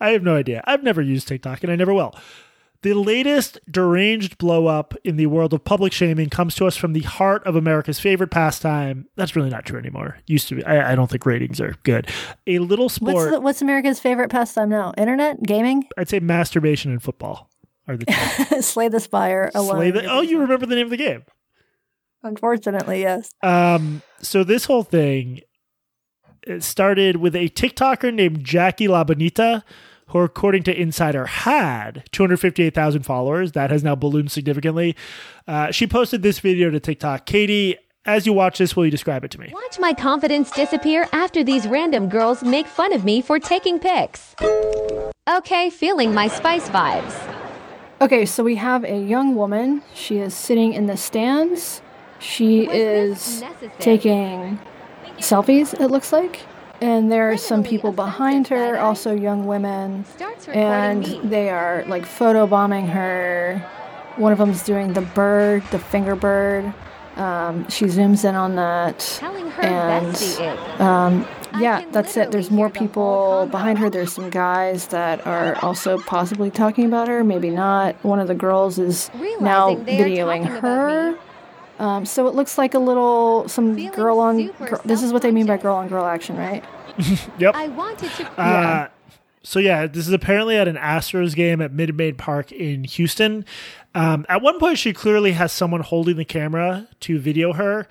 I 0.00 0.10
have 0.10 0.22
no 0.22 0.34
idea. 0.34 0.62
I've 0.66 0.82
never 0.82 1.00
used 1.00 1.28
TikTok 1.28 1.62
and 1.62 1.72
I 1.72 1.76
never 1.76 1.94
will. 1.94 2.14
The 2.82 2.92
latest 2.94 3.58
deranged 3.70 4.36
blow 4.36 4.66
up 4.66 4.94
in 5.04 5.16
the 5.16 5.24
world 5.26 5.54
of 5.54 5.64
public 5.64 5.90
shaming 5.92 6.28
comes 6.28 6.54
to 6.56 6.66
us 6.66 6.76
from 6.76 6.92
the 6.92 7.00
heart 7.00 7.46
of 7.46 7.56
America's 7.56 7.98
favorite 7.98 8.30
pastime. 8.30 9.06
That's 9.16 9.34
really 9.34 9.48
not 9.48 9.64
true 9.64 9.78
anymore. 9.78 10.18
Used 10.26 10.48
to 10.48 10.56
be. 10.56 10.64
I, 10.64 10.92
I 10.92 10.94
don't 10.94 11.08
think 11.08 11.24
ratings 11.24 11.60
are 11.62 11.76
good. 11.84 12.10
A 12.46 12.58
little 12.58 12.90
sport. 12.90 13.14
What's, 13.14 13.30
the, 13.30 13.40
what's 13.40 13.62
America's 13.62 14.00
favorite 14.00 14.30
pastime 14.30 14.68
now? 14.68 14.92
Internet? 14.98 15.42
Gaming? 15.44 15.84
I'd 15.96 16.10
say 16.10 16.18
masturbation 16.20 16.90
and 16.90 17.02
football 17.02 17.48
are 17.88 17.96
the 17.96 18.04
two. 18.04 18.60
Slay 18.62 18.88
the 18.88 19.00
Spire 19.00 19.50
alone. 19.54 19.76
Slay 19.76 19.90
the- 19.90 20.04
oh, 20.10 20.20
you 20.20 20.40
remember 20.40 20.66
the 20.66 20.74
name 20.74 20.86
of 20.86 20.90
the 20.90 20.98
game. 20.98 21.24
Unfortunately, 22.24 23.02
yes. 23.02 23.30
Um, 23.42 24.02
so 24.20 24.42
this 24.42 24.64
whole 24.64 24.82
thing 24.82 25.42
it 26.46 26.62
started 26.62 27.16
with 27.16 27.34
a 27.34 27.48
TikToker 27.50 28.12
named 28.12 28.44
Jackie 28.44 28.86
Labonita, 28.88 29.62
who, 30.08 30.18
according 30.18 30.62
to 30.64 30.78
Insider, 30.78 31.26
had 31.26 32.04
258,000 32.12 33.02
followers. 33.02 33.52
That 33.52 33.70
has 33.70 33.82
now 33.82 33.94
ballooned 33.94 34.30
significantly. 34.30 34.96
Uh, 35.46 35.70
she 35.70 35.86
posted 35.86 36.22
this 36.22 36.40
video 36.40 36.70
to 36.70 36.80
TikTok. 36.80 37.24
Katie, 37.26 37.76
As 38.06 38.26
you 38.26 38.34
watch 38.34 38.58
this, 38.58 38.76
will 38.76 38.84
you 38.84 38.90
describe 38.90 39.24
it 39.24 39.30
to 39.30 39.40
me? 39.40 39.48
Watch 39.54 39.78
my 39.78 39.94
confidence 39.94 40.50
disappear 40.50 41.08
after 41.12 41.42
these 41.42 41.66
random 41.66 42.10
girls 42.10 42.42
make 42.42 42.66
fun 42.66 42.92
of 42.92 43.02
me 43.02 43.22
for 43.22 43.38
taking 43.38 43.78
pics. 43.78 44.34
Okay, 45.26 45.70
feeling 45.70 46.12
my 46.12 46.28
spice 46.28 46.68
vibes. 46.68 47.14
Okay, 48.02 48.26
so 48.26 48.44
we 48.44 48.56
have 48.56 48.84
a 48.84 48.98
young 48.98 49.34
woman. 49.34 49.82
She 49.94 50.18
is 50.18 50.34
sitting 50.34 50.74
in 50.74 50.84
the 50.84 50.98
stands. 50.98 51.80
She 52.24 52.66
is 52.66 53.44
taking 53.78 54.58
selfies, 55.18 55.78
it 55.78 55.88
looks 55.90 56.12
like. 56.12 56.40
And 56.80 57.12
there 57.12 57.30
are 57.30 57.36
some 57.36 57.62
people 57.62 57.92
behind 57.92 58.48
her, 58.48 58.78
also 58.78 59.14
young 59.14 59.46
women. 59.46 60.04
And 60.48 61.04
they 61.30 61.50
are 61.50 61.84
like 61.86 62.04
photobombing 62.04 62.88
her. 62.88 63.58
One 64.16 64.32
of 64.32 64.38
them's 64.38 64.62
doing 64.62 64.92
the 64.92 65.02
bird, 65.02 65.62
the 65.70 65.78
finger 65.78 66.16
bird. 66.16 66.72
Um, 67.16 67.68
she 67.68 67.84
zooms 67.84 68.28
in 68.28 68.34
on 68.34 68.56
that. 68.56 69.20
And 69.62 70.80
um, 70.80 71.26
yeah, 71.60 71.84
that's 71.92 72.16
it. 72.16 72.32
There's 72.32 72.50
more 72.50 72.66
hear 72.68 72.72
the 72.72 72.78
whole 72.80 72.86
people 72.88 73.48
behind 73.50 73.78
her. 73.78 73.90
There's 73.90 74.12
some 74.12 74.30
guys 74.30 74.88
that 74.88 75.26
are 75.26 75.56
also 75.62 75.98
possibly 75.98 76.50
talking 76.50 76.86
about 76.86 77.06
her, 77.08 77.22
maybe 77.22 77.50
not. 77.50 77.94
One 78.04 78.18
of 78.18 78.28
the 78.28 78.34
girls 78.34 78.78
is 78.78 79.10
now 79.40 79.68
Realizing 79.68 79.84
they 79.84 80.02
are 80.02 80.26
videoing 80.26 80.60
her. 80.60 81.18
Me. 81.78 81.84
Um, 81.84 82.06
so 82.06 82.26
it 82.26 82.34
looks 82.34 82.58
like 82.58 82.74
a 82.74 82.78
little 82.78 83.48
some 83.48 83.74
Feeling 83.74 83.92
girl 83.92 84.18
on. 84.18 84.38
super 84.38 84.68
Girl, 84.68 84.80
this 84.84 85.02
is 85.02 85.12
what 85.12 85.22
they 85.22 85.30
mean 85.30 85.46
by 85.46 85.56
girl 85.56 85.76
on 85.76 85.88
girl 85.88 86.04
action, 86.04 86.36
right? 86.36 86.64
Yep. 87.38 87.56
I 87.56 87.68
wanted 87.68 88.10
to. 88.12 88.40
Uh, 88.40 88.88
so 89.42 89.58
yeah, 89.58 89.86
this 89.86 90.06
is 90.06 90.12
apparently 90.12 90.56
at 90.56 90.68
an 90.68 90.76
Astros 90.76 91.34
game 91.34 91.60
at 91.60 91.72
Minute 91.72 91.96
Maid 91.96 92.18
Park 92.18 92.50
in 92.50 92.84
Houston. 92.84 93.44
Um, 93.94 94.24
at 94.28 94.42
one 94.42 94.58
point, 94.58 94.78
she 94.78 94.92
clearly 94.92 95.32
has 95.32 95.52
someone 95.52 95.82
holding 95.82 96.16
the 96.16 96.24
camera 96.24 96.88
to 97.00 97.18
video 97.18 97.52
her, 97.52 97.86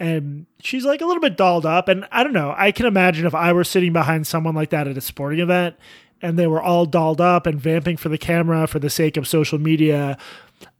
and 0.00 0.46
she's 0.60 0.84
like 0.84 1.00
a 1.00 1.06
little 1.06 1.20
bit 1.20 1.36
dolled 1.36 1.64
up. 1.64 1.88
And 1.88 2.06
I 2.10 2.24
don't 2.24 2.32
know. 2.32 2.54
I 2.56 2.72
can 2.72 2.86
imagine 2.86 3.24
if 3.24 3.34
I 3.34 3.52
were 3.52 3.64
sitting 3.64 3.92
behind 3.92 4.26
someone 4.26 4.54
like 4.54 4.70
that 4.70 4.88
at 4.88 4.96
a 4.98 5.00
sporting 5.00 5.40
event, 5.40 5.76
and 6.20 6.38
they 6.38 6.46
were 6.46 6.62
all 6.62 6.86
dolled 6.86 7.20
up 7.20 7.46
and 7.46 7.60
vamping 7.60 7.96
for 7.96 8.08
the 8.08 8.18
camera 8.18 8.66
for 8.66 8.78
the 8.78 8.90
sake 8.90 9.16
of 9.16 9.28
social 9.28 9.58
media. 9.58 10.18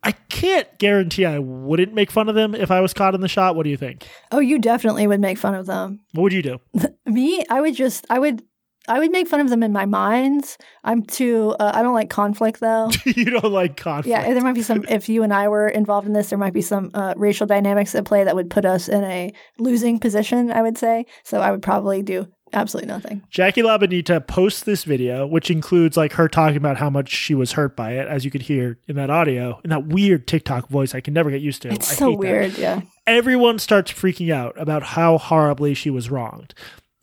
I 0.06 0.12
can't 0.12 0.68
guarantee 0.78 1.24
I 1.24 1.40
wouldn't 1.40 1.92
make 1.92 2.12
fun 2.12 2.28
of 2.28 2.36
them 2.36 2.54
if 2.54 2.70
I 2.70 2.80
was 2.80 2.94
caught 2.94 3.16
in 3.16 3.22
the 3.22 3.28
shot. 3.28 3.56
What 3.56 3.64
do 3.64 3.70
you 3.70 3.76
think? 3.76 4.06
Oh, 4.30 4.38
you 4.38 4.60
definitely 4.60 5.04
would 5.08 5.20
make 5.20 5.36
fun 5.36 5.56
of 5.56 5.66
them. 5.66 5.98
What 6.12 6.22
would 6.22 6.32
you 6.32 6.42
do? 6.42 6.60
Me, 7.06 7.44
I 7.50 7.60
would 7.60 7.74
just, 7.74 8.06
I 8.08 8.20
would, 8.20 8.44
I 8.86 9.00
would 9.00 9.10
make 9.10 9.26
fun 9.26 9.40
of 9.40 9.50
them 9.50 9.64
in 9.64 9.72
my 9.72 9.84
mind. 9.84 10.56
I'm 10.84 11.02
too. 11.02 11.56
Uh, 11.58 11.72
I 11.74 11.82
don't 11.82 11.92
like 11.92 12.08
conflict 12.08 12.60
though. 12.60 12.88
you 13.04 13.24
don't 13.24 13.52
like 13.52 13.76
conflict. 13.76 14.06
Yeah, 14.06 14.32
there 14.32 14.44
might 14.44 14.54
be 14.54 14.62
some. 14.62 14.84
If 14.88 15.08
you 15.08 15.24
and 15.24 15.34
I 15.34 15.48
were 15.48 15.68
involved 15.68 16.06
in 16.06 16.12
this, 16.12 16.30
there 16.30 16.38
might 16.38 16.52
be 16.52 16.62
some 16.62 16.92
uh, 16.94 17.14
racial 17.16 17.48
dynamics 17.48 17.96
at 17.96 18.04
play 18.04 18.22
that 18.22 18.36
would 18.36 18.48
put 18.48 18.64
us 18.64 18.88
in 18.88 19.02
a 19.02 19.32
losing 19.58 19.98
position. 19.98 20.52
I 20.52 20.62
would 20.62 20.78
say. 20.78 21.06
So 21.24 21.40
I 21.40 21.50
would 21.50 21.62
probably 21.62 22.02
do 22.02 22.28
absolutely 22.52 22.88
nothing. 22.88 23.22
Jackie 23.30 23.62
Labonita 23.62 24.26
posts 24.26 24.62
this 24.62 24.84
video, 24.84 25.26
which 25.26 25.50
includes 25.50 25.96
like 25.96 26.12
her 26.14 26.28
talking 26.28 26.56
about 26.56 26.76
how 26.76 26.90
much 26.90 27.10
she 27.10 27.34
was 27.34 27.52
hurt 27.52 27.76
by 27.76 27.92
it, 27.92 28.08
as 28.08 28.24
you 28.24 28.30
could 28.30 28.42
hear 28.42 28.78
in 28.88 28.96
that 28.96 29.10
audio, 29.10 29.60
in 29.64 29.70
that 29.70 29.86
weird 29.86 30.26
TikTok 30.26 30.68
voice 30.68 30.94
I 30.94 31.00
can 31.00 31.14
never 31.14 31.30
get 31.30 31.40
used 31.40 31.62
to. 31.62 31.72
It's 31.72 31.92
I 31.92 31.94
so 31.94 32.10
hate 32.10 32.12
that. 32.12 32.18
weird. 32.18 32.58
Yeah. 32.58 32.80
Everyone 33.06 33.58
starts 33.58 33.92
freaking 33.92 34.32
out 34.32 34.54
about 34.60 34.82
how 34.82 35.18
horribly 35.18 35.74
she 35.74 35.90
was 35.90 36.10
wronged. 36.10 36.54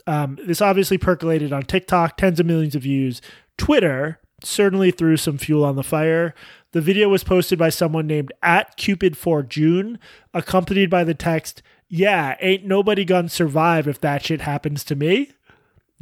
Um, 0.05 0.37
this 0.45 0.61
obviously 0.61 0.97
percolated 0.97 1.53
on 1.53 1.63
TikTok, 1.63 2.17
tens 2.17 2.39
of 2.39 2.45
millions 2.45 2.75
of 2.75 2.81
views. 2.81 3.21
Twitter 3.57 4.19
certainly 4.43 4.91
threw 4.91 5.15
some 5.15 5.37
fuel 5.37 5.63
on 5.63 5.75
the 5.75 5.83
fire. 5.83 6.33
The 6.73 6.81
video 6.81 7.07
was 7.07 7.23
posted 7.23 7.57
by 7.57 7.69
someone 7.69 8.07
named 8.07 8.31
at 8.41 8.75
Cupid 8.75 9.15
for 9.15 9.43
June, 9.43 9.99
accompanied 10.33 10.89
by 10.89 11.03
the 11.03 11.13
text, 11.13 11.61
"Yeah, 11.95 12.35
ain't 12.39 12.65
nobody 12.65 13.05
gonna 13.05 13.29
survive 13.29 13.87
if 13.87 14.01
that 14.01 14.25
shit 14.25 14.41
happens 14.41 14.83
to 14.85 14.95
me." 14.95 15.29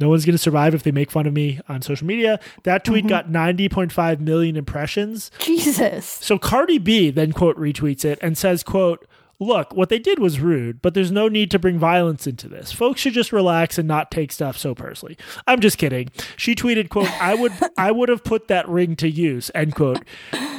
No 0.00 0.08
one's 0.08 0.24
to 0.24 0.38
survive 0.38 0.74
if 0.74 0.82
they 0.82 0.90
make 0.90 1.12
fun 1.12 1.26
of 1.26 1.32
me 1.32 1.60
on 1.68 1.80
social 1.80 2.06
media. 2.06 2.40
That 2.64 2.84
tweet 2.84 3.04
mm-hmm. 3.04 3.08
got 3.08 3.28
90.5 3.28 4.18
million 4.18 4.56
impressions. 4.56 5.30
Jesus. 5.38 6.06
So 6.06 6.38
Cardi 6.38 6.78
B 6.78 7.10
then 7.10 7.30
quote 7.30 7.56
retweets 7.56 8.04
it 8.04 8.18
and 8.20 8.36
says, 8.36 8.64
quote, 8.64 9.06
Look, 9.42 9.74
what 9.74 9.88
they 9.88 9.98
did 9.98 10.20
was 10.20 10.38
rude, 10.38 10.80
but 10.80 10.94
there's 10.94 11.10
no 11.10 11.26
need 11.26 11.50
to 11.50 11.58
bring 11.58 11.76
violence 11.76 12.28
into 12.28 12.48
this. 12.48 12.70
Folks 12.70 13.00
should 13.00 13.12
just 13.12 13.32
relax 13.32 13.76
and 13.76 13.88
not 13.88 14.12
take 14.12 14.30
stuff 14.30 14.56
so 14.56 14.72
personally. 14.72 15.18
I'm 15.48 15.58
just 15.60 15.78
kidding. 15.78 16.10
She 16.36 16.54
tweeted, 16.54 16.90
quote, 16.90 17.10
I 17.20 17.34
would 17.34 17.52
I 17.76 17.90
would 17.90 18.08
have 18.08 18.22
put 18.22 18.46
that 18.46 18.68
ring 18.68 18.94
to 18.96 19.08
use, 19.10 19.50
end 19.52 19.74
quote. 19.74 20.04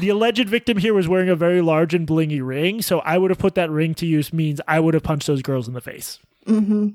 The 0.01 0.09
alleged 0.09 0.49
victim 0.49 0.77
here 0.79 0.93
was 0.93 1.07
wearing 1.07 1.29
a 1.29 1.35
very 1.35 1.61
large 1.61 1.93
and 1.93 2.05
blingy 2.05 2.45
ring, 2.45 2.81
so 2.81 2.99
I 2.99 3.17
would 3.17 3.31
have 3.31 3.39
put 3.39 3.55
that 3.55 3.69
ring 3.69 3.93
to 3.95 4.05
use 4.05 4.33
means 4.33 4.59
I 4.67 4.81
would 4.81 4.95
have 4.95 5.03
punched 5.03 5.27
those 5.27 5.41
girls 5.41 5.69
in 5.69 5.73
the 5.73 5.81
face. 5.81 6.19
hmm 6.45 6.89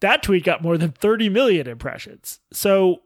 That 0.00 0.22
tweet 0.22 0.44
got 0.44 0.62
more 0.62 0.78
than 0.78 0.92
30 0.92 1.28
million 1.28 1.66
impressions. 1.66 2.38
So 2.52 3.02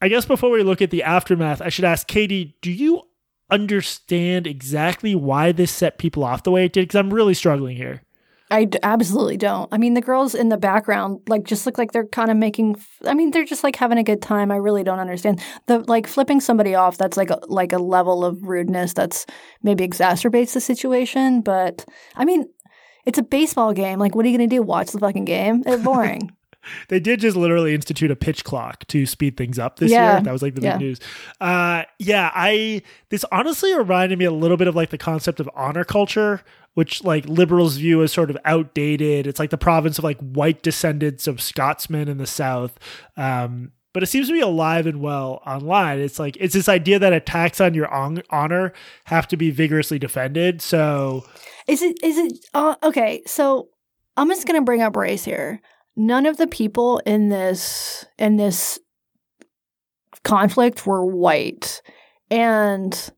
I 0.00 0.06
guess 0.06 0.24
before 0.24 0.50
we 0.50 0.62
look 0.62 0.80
at 0.80 0.90
the 0.90 1.02
aftermath, 1.02 1.60
I 1.60 1.68
should 1.68 1.84
ask 1.84 2.06
Katie, 2.06 2.56
do 2.62 2.70
you 2.70 3.07
understand 3.50 4.46
exactly 4.46 5.14
why 5.14 5.52
this 5.52 5.70
set 5.70 5.98
people 5.98 6.24
off 6.24 6.42
the 6.42 6.50
way 6.50 6.64
it 6.64 6.72
did? 6.72 6.88
Because 6.88 6.98
I'm 6.98 7.12
really 7.12 7.34
struggling 7.34 7.76
here. 7.76 8.02
I 8.50 8.64
d- 8.64 8.78
absolutely 8.82 9.36
don't. 9.36 9.72
I 9.72 9.78
mean, 9.78 9.94
the 9.94 10.00
girls 10.00 10.34
in 10.34 10.48
the 10.48 10.56
background 10.56 11.20
like 11.28 11.44
just 11.44 11.66
look 11.66 11.76
like 11.76 11.92
they're 11.92 12.06
kind 12.06 12.30
of 12.30 12.36
making. 12.36 12.76
f- 12.76 12.98
I 13.04 13.14
mean, 13.14 13.30
they're 13.30 13.44
just 13.44 13.62
like 13.62 13.76
having 13.76 13.98
a 13.98 14.02
good 14.02 14.22
time. 14.22 14.50
I 14.50 14.56
really 14.56 14.82
don't 14.82 15.00
understand 15.00 15.42
the 15.66 15.80
like 15.80 16.06
flipping 16.06 16.40
somebody 16.40 16.74
off. 16.74 16.96
That's 16.96 17.16
like 17.16 17.30
a, 17.30 17.40
like 17.48 17.72
a 17.72 17.78
level 17.78 18.24
of 18.24 18.42
rudeness 18.42 18.94
that's 18.94 19.26
maybe 19.62 19.86
exacerbates 19.86 20.54
the 20.54 20.60
situation. 20.60 21.42
But 21.42 21.84
I 22.16 22.24
mean, 22.24 22.46
it's 23.04 23.18
a 23.18 23.22
baseball 23.22 23.74
game. 23.74 23.98
Like, 23.98 24.14
what 24.14 24.24
are 24.24 24.28
you 24.28 24.38
going 24.38 24.48
to 24.48 24.56
do? 24.56 24.62
Watch 24.62 24.92
the 24.92 24.98
fucking 24.98 25.26
game? 25.26 25.62
It's 25.66 25.82
boring. 25.82 26.30
They 26.88 27.00
did 27.00 27.20
just 27.20 27.36
literally 27.36 27.74
institute 27.74 28.10
a 28.10 28.16
pitch 28.16 28.44
clock 28.44 28.86
to 28.88 29.06
speed 29.06 29.36
things 29.36 29.58
up 29.58 29.78
this 29.78 29.90
Yeah. 29.90 30.14
year. 30.14 30.22
That 30.22 30.32
was 30.32 30.42
like 30.42 30.54
the 30.54 30.62
Yeah. 30.62 30.72
big 30.76 30.80
news. 30.86 31.00
Uh, 31.40 31.84
yeah, 31.98 32.30
I 32.34 32.82
this 33.10 33.24
honestly 33.32 33.74
reminded 33.76 34.18
me 34.18 34.24
a 34.24 34.30
little 34.32 34.56
bit 34.56 34.66
of 34.68 34.76
like 34.76 34.90
the 34.90 34.98
concept 34.98 35.40
of 35.40 35.48
honor 35.54 35.84
culture, 35.84 36.42
which 36.74 37.02
like 37.04 37.26
liberals 37.26 37.76
view 37.76 38.02
as 38.02 38.12
sort 38.12 38.30
of 38.30 38.36
outdated. 38.44 39.26
It's 39.26 39.38
like 39.38 39.50
the 39.50 39.58
province 39.58 39.98
of 39.98 40.04
like 40.04 40.18
white 40.20 40.62
descendants 40.62 41.26
of 41.26 41.40
Scotsmen 41.40 42.08
in 42.08 42.18
the 42.18 42.26
South. 42.26 42.78
Um, 43.16 43.72
but 43.94 44.02
it 44.02 44.06
seems 44.06 44.26
to 44.28 44.32
be 44.34 44.40
alive 44.40 44.86
and 44.86 45.00
well 45.00 45.40
online. 45.46 45.98
It's 45.98 46.18
like 46.18 46.36
it's 46.38 46.54
this 46.54 46.68
idea 46.68 46.98
that 46.98 47.12
attacks 47.12 47.60
on 47.60 47.72
your 47.74 47.92
on- 47.92 48.22
honor 48.30 48.72
have 49.04 49.26
to 49.28 49.36
be 49.36 49.50
vigorously 49.50 49.98
defended. 49.98 50.60
So 50.60 51.24
Is 51.66 51.82
it? 51.82 51.96
Is 52.02 52.18
it? 52.18 52.32
Uh, 52.54 52.74
okay, 52.82 53.22
so 53.26 53.68
I'm 54.16 54.28
just 54.28 54.46
gonna 54.46 54.62
bring 54.62 54.82
up 54.82 54.94
race 54.96 55.24
here. 55.24 55.60
None 56.00 56.26
of 56.26 56.36
the 56.36 56.46
people 56.46 56.98
in 57.04 57.28
this 57.28 58.06
in 58.20 58.36
this 58.36 58.78
conflict 60.22 60.86
were 60.86 61.04
white, 61.04 61.82
and 62.30 63.10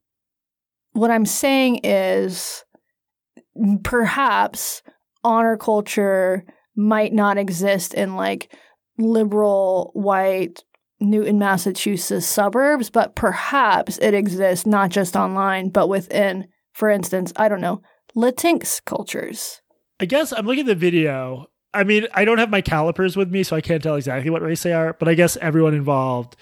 what 0.93 1.11
I'm 1.11 1.27
saying 1.27 1.81
is, 1.85 2.65
perhaps 3.83 4.83
honor 5.23 5.59
culture 5.59 6.47
might 6.75 7.13
not 7.13 7.37
exist 7.37 7.93
in 7.93 8.17
like 8.17 8.57
liberal 8.97 9.91
white 9.93 10.65
Newton, 11.01 11.39
Massachusetts 11.39 12.25
suburbs, 12.25 12.89
but 12.89 13.15
perhaps 13.15 13.99
it 13.99 14.15
exists 14.15 14.65
not 14.65 14.89
just 14.89 15.17
online, 15.17 15.69
but 15.69 15.89
within, 15.89 16.49
for 16.73 16.89
instance, 16.89 17.31
I 17.37 17.51
don't 17.51 17.61
know, 17.61 17.83
Latinx 18.17 18.83
cultures. 18.87 19.61
I 20.01 20.07
guess 20.07 20.33
I'm 20.33 20.47
looking 20.47 20.61
at 20.61 20.67
the 20.67 20.75
video. 20.75 21.50
I 21.73 21.85
mean, 21.85 22.07
I 22.15 22.25
don't 22.25 22.39
have 22.39 22.51
my 22.51 22.61
calipers 22.61 23.17
with 23.17 23.31
me, 23.31 23.43
so 23.43 23.55
I 23.55 23.61
can't 23.61 23.83
tell 23.83 23.97
exactly 23.97 24.31
what 24.31 24.43
race 24.43 24.63
they 24.63 24.73
are, 24.73 24.95
but 24.95 25.09
I 25.09 25.15
guess 25.15 25.37
everyone 25.37 25.75
involved 25.75 26.37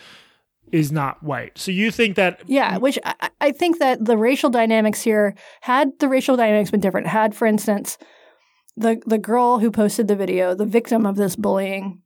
is 0.73 0.93
not 0.93 1.23
white. 1.23 1.59
So 1.59 1.71
you 1.71 1.91
think 1.91 2.17
that 2.17 2.41
Yeah, 2.47 2.79
which 2.79 2.99
I, 3.05 3.31
I 3.41 3.53
think 3.53 3.79
that 3.79 4.05
the 4.05 4.17
racial 4.17 4.51
dynamics 4.51 5.03
here, 5.03 5.35
had 5.63 5.99
the 5.99 6.09
racial 6.09 6.37
dynamics 6.37 6.71
been 6.71 6.81
different, 6.81 7.07
had, 7.07 7.35
for 7.35 7.47
instance, 7.47 7.99
the 8.77 9.03
the 9.07 9.19
girl 9.19 9.59
who 9.59 9.71
posted 9.71 10.09
the 10.09 10.17
video, 10.17 10.55
the 10.55 10.67
victim 10.67 11.05
of 11.05 11.17
this 11.17 11.37
bullying, 11.37 12.01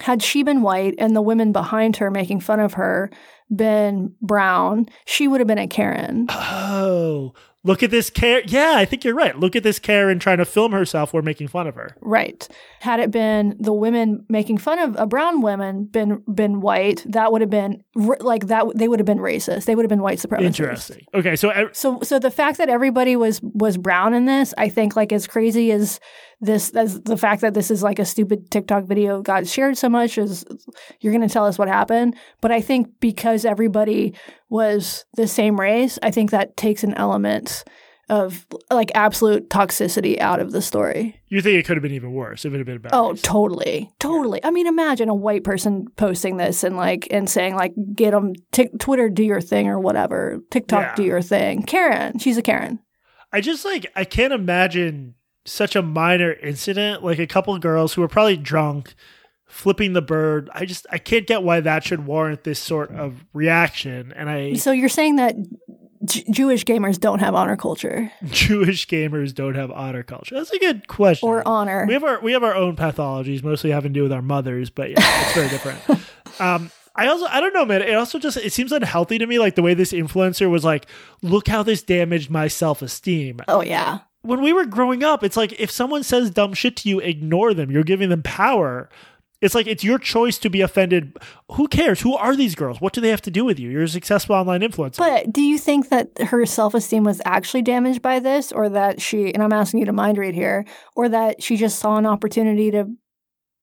had 0.00 0.22
she 0.22 0.42
been 0.42 0.62
white 0.62 0.94
and 0.98 1.16
the 1.16 1.22
women 1.22 1.52
behind 1.52 1.96
her 1.96 2.10
making 2.10 2.40
fun 2.40 2.60
of 2.60 2.74
her 2.74 3.10
been 3.54 4.14
brown, 4.20 4.86
she 5.04 5.28
would 5.28 5.40
have 5.40 5.46
been 5.46 5.58
a 5.58 5.66
Karen. 5.66 6.26
oh, 6.30 7.32
look 7.66 7.82
at 7.82 7.90
this 7.90 8.08
Karen. 8.10 8.44
Yeah, 8.46 8.74
I 8.76 8.84
think 8.84 9.04
you're 9.04 9.14
right. 9.14 9.38
Look 9.38 9.56
at 9.56 9.62
this 9.62 9.78
Karen 9.78 10.18
trying 10.18 10.38
to 10.38 10.44
film 10.44 10.72
herself. 10.72 11.12
We're 11.12 11.22
making 11.22 11.48
fun 11.48 11.66
of 11.66 11.74
her. 11.74 11.96
Right. 12.00 12.46
Had 12.80 13.00
it 13.00 13.10
been 13.10 13.56
the 13.58 13.72
women 13.72 14.24
making 14.28 14.58
fun 14.58 14.78
of 14.78 14.96
a 14.98 15.06
brown 15.06 15.42
woman 15.42 15.84
been 15.84 16.22
been 16.32 16.60
white, 16.60 17.04
that 17.06 17.32
would 17.32 17.40
have 17.40 17.50
been 17.50 17.82
like 17.94 18.46
that. 18.46 18.66
They 18.74 18.88
would 18.88 19.00
have 19.00 19.06
been 19.06 19.18
racist. 19.18 19.64
They 19.64 19.74
would 19.74 19.84
have 19.84 19.90
been 19.90 20.02
white 20.02 20.18
supremacists. 20.18 20.44
Interesting. 20.44 21.06
Okay, 21.14 21.36
so 21.36 21.52
e, 21.52 21.66
So, 21.72 22.00
so 22.02 22.18
the 22.18 22.30
fact 22.30 22.58
that 22.58 22.68
everybody 22.68 23.16
was 23.16 23.40
was 23.42 23.76
brown 23.76 24.14
in 24.14 24.24
this, 24.26 24.54
I 24.56 24.68
think, 24.68 24.96
like 24.96 25.12
as 25.12 25.26
crazy 25.26 25.72
as 25.72 26.00
this, 26.40 26.70
the 26.70 27.16
fact 27.18 27.40
that 27.40 27.54
this 27.54 27.70
is 27.70 27.82
like 27.82 27.98
a 27.98 28.04
stupid 28.04 28.50
TikTok 28.50 28.84
video 28.84 29.22
got 29.22 29.46
shared 29.46 29.78
so 29.78 29.88
much, 29.88 30.18
is 30.18 30.44
you're 31.00 31.12
going 31.12 31.26
to 31.26 31.32
tell 31.32 31.46
us 31.46 31.58
what 31.58 31.68
happened. 31.68 32.14
But 32.40 32.52
I 32.52 32.60
think 32.60 32.88
because 33.00 33.44
everybody 33.44 34.14
was 34.50 35.04
the 35.14 35.26
same 35.26 35.58
race, 35.58 35.98
I 36.02 36.10
think 36.10 36.30
that 36.30 36.56
takes 36.56 36.84
an 36.84 36.94
element 36.94 37.64
of 38.08 38.46
like 38.70 38.92
absolute 38.94 39.50
toxicity 39.50 40.20
out 40.20 40.38
of 40.38 40.52
the 40.52 40.62
story. 40.62 41.20
You 41.26 41.40
think 41.40 41.56
it 41.58 41.66
could 41.66 41.76
have 41.76 41.82
been 41.82 41.90
even 41.94 42.12
worse 42.12 42.44
if 42.44 42.52
it 42.54 42.58
had 42.58 42.66
been 42.66 42.76
about 42.76 42.92
Oh, 42.94 43.10
race. 43.10 43.22
totally, 43.22 43.90
totally. 43.98 44.38
I 44.44 44.50
mean, 44.52 44.68
imagine 44.68 45.08
a 45.08 45.14
white 45.14 45.42
person 45.42 45.86
posting 45.96 46.36
this 46.36 46.62
and 46.62 46.76
like 46.76 47.08
and 47.10 47.28
saying 47.28 47.56
like, 47.56 47.72
"Get 47.96 48.12
them 48.12 48.34
t- 48.52 48.68
Twitter, 48.78 49.08
do 49.08 49.24
your 49.24 49.40
thing 49.40 49.66
or 49.66 49.80
whatever. 49.80 50.38
TikTok, 50.52 50.82
Yeah. 50.82 50.94
do 50.94 51.02
your 51.02 51.20
thing." 51.22 51.64
Karen, 51.64 52.18
she's 52.20 52.36
a 52.38 52.42
Karen. 52.42 52.78
I 53.32 53.40
just 53.40 53.64
like 53.64 53.86
I 53.96 54.04
can't 54.04 54.32
imagine 54.32 55.14
such 55.46 55.74
a 55.76 55.82
minor 55.82 56.32
incident 56.34 57.02
like 57.02 57.18
a 57.18 57.26
couple 57.26 57.56
girls 57.58 57.94
who 57.94 58.02
were 58.02 58.08
probably 58.08 58.36
drunk 58.36 58.94
flipping 59.46 59.92
the 59.92 60.02
bird. 60.02 60.50
I 60.52 60.64
just 60.66 60.86
I 60.90 60.98
can't 60.98 61.26
get 61.26 61.42
why 61.42 61.60
that 61.60 61.84
should 61.84 62.04
warrant 62.06 62.44
this 62.44 62.58
sort 62.58 62.90
of 62.90 63.24
reaction. 63.32 64.12
And 64.16 64.28
I 64.28 64.54
So 64.54 64.72
you're 64.72 64.88
saying 64.88 65.16
that 65.16 65.36
J- 66.04 66.24
Jewish 66.30 66.64
gamers 66.64 67.00
don't 67.00 67.20
have 67.20 67.34
honor 67.34 67.56
culture 67.56 68.12
Jewish 68.26 68.86
gamers 68.86 69.34
don't 69.34 69.54
have 69.54 69.70
honor 69.70 70.02
culture. 70.02 70.34
That's 70.34 70.50
a 70.50 70.58
good 70.58 70.88
question. 70.88 71.28
or 71.28 71.46
honor? 71.46 71.86
We 71.86 71.94
have 71.94 72.04
our 72.04 72.20
we 72.20 72.32
have 72.32 72.42
our 72.44 72.54
own 72.54 72.76
pathologies, 72.76 73.42
mostly 73.42 73.70
having 73.70 73.92
to 73.94 73.98
do 73.98 74.02
with 74.02 74.12
our 74.12 74.22
mothers, 74.22 74.68
but 74.68 74.90
yeah, 74.90 74.96
it's 74.98 75.34
very 75.34 75.48
different. 75.48 75.80
Um, 76.38 76.70
I 76.94 77.06
also 77.06 77.24
I 77.26 77.40
don't 77.40 77.54
know, 77.54 77.64
man. 77.64 77.80
It 77.80 77.94
also 77.94 78.18
just 78.18 78.36
it 78.36 78.52
seems 78.52 78.70
unhealthy 78.70 79.16
to 79.16 79.26
me, 79.26 79.38
like 79.38 79.54
the 79.54 79.62
way 79.62 79.72
this 79.72 79.92
influencer 79.92 80.50
was 80.50 80.64
like, 80.64 80.84
look 81.22 81.48
how 81.48 81.62
this 81.62 81.82
damaged 81.82 82.28
my 82.30 82.46
self 82.48 82.82
esteem. 82.82 83.40
oh 83.48 83.62
yeah. 83.62 84.00
When 84.26 84.42
we 84.42 84.52
were 84.52 84.66
growing 84.66 85.02
up, 85.02 85.22
it's 85.22 85.36
like 85.36 85.58
if 85.60 85.70
someone 85.70 86.02
says 86.02 86.30
dumb 86.30 86.54
shit 86.54 86.76
to 86.78 86.88
you, 86.88 86.98
ignore 86.98 87.54
them. 87.54 87.70
You're 87.70 87.84
giving 87.84 88.08
them 88.08 88.22
power. 88.22 88.88
It's 89.40 89.54
like 89.54 89.66
it's 89.66 89.84
your 89.84 89.98
choice 89.98 90.38
to 90.38 90.50
be 90.50 90.62
offended. 90.62 91.16
Who 91.52 91.68
cares? 91.68 92.00
Who 92.00 92.16
are 92.16 92.34
these 92.34 92.54
girls? 92.54 92.80
What 92.80 92.92
do 92.92 93.00
they 93.00 93.10
have 93.10 93.22
to 93.22 93.30
do 93.30 93.44
with 93.44 93.60
you? 93.60 93.70
You're 93.70 93.82
a 93.82 93.88
successful 93.88 94.34
online 94.34 94.60
influencer. 94.60 94.98
But 94.98 95.32
do 95.32 95.42
you 95.42 95.58
think 95.58 95.90
that 95.90 96.18
her 96.18 96.46
self 96.46 96.74
esteem 96.74 97.04
was 97.04 97.20
actually 97.24 97.62
damaged 97.62 98.00
by 98.00 98.18
this, 98.18 98.50
or 98.50 98.68
that 98.70 99.00
she, 99.00 99.32
and 99.34 99.42
I'm 99.42 99.52
asking 99.52 99.80
you 99.80 99.86
to 99.86 99.92
mind 99.92 100.16
read 100.18 100.34
here, 100.34 100.64
or 100.94 101.08
that 101.10 101.42
she 101.42 101.56
just 101.56 101.78
saw 101.78 101.96
an 101.98 102.06
opportunity 102.06 102.70
to 102.70 102.88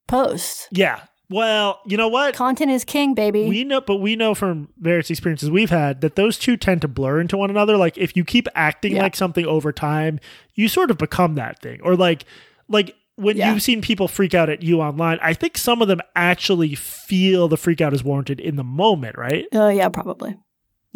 post? 0.08 0.68
yeah. 0.72 1.02
Well, 1.30 1.80
you 1.86 1.98
know 1.98 2.10
what? 2.10 2.36
Content 2.36 2.70
is 2.72 2.84
king, 2.84 3.14
baby. 3.14 3.48
We 3.48 3.64
know, 3.64 3.82
but 3.82 3.98
we 3.98 4.16
know 4.16 4.36
from 4.36 4.70
various 4.78 5.10
experiences 5.10 5.50
we've 5.50 5.70
had 5.70 6.02
that 6.02 6.16
those 6.16 6.38
two 6.38 6.58
tend 6.58 6.82
to 6.82 6.88
blur 6.88 7.20
into 7.20 7.38
one 7.38 7.50
another. 7.50 7.78
Like 7.78 7.98
if 7.98 8.16
you 8.16 8.24
keep 8.24 8.48
acting 8.56 8.96
Yeah. 8.96 9.04
like 9.04 9.16
something 9.16 9.46
over 9.46 9.72
time, 9.72 10.20
you 10.54 10.68
sort 10.68 10.92
of 10.92 10.98
become 10.98 11.36
that 11.36 11.60
thing. 11.62 11.80
Or 11.82 11.96
like, 11.96 12.26
like 12.68 12.96
when 13.16 13.38
Yeah. 13.38 13.52
you've 13.54 13.64
seen 13.64 13.82
people 13.82 14.08
freak 14.08 14.34
out 14.34 14.50
at 14.50 14.62
you 14.64 14.82
online, 14.82 15.18
I 15.22 15.34
think 15.34 15.58
some 15.58 15.82
of 15.82 15.88
them 15.88 16.02
actually 16.16 16.76
feel 16.76 17.48
the 17.48 17.58
freak 17.58 17.80
out 17.82 17.94
is 17.94 18.04
warranted 18.04 18.40
in 18.40 18.56
the 18.56 18.64
moment, 18.64 19.18
right? 19.18 19.46
Oh 19.54 19.70
yeah, 19.70 19.90
probably. 19.90 20.38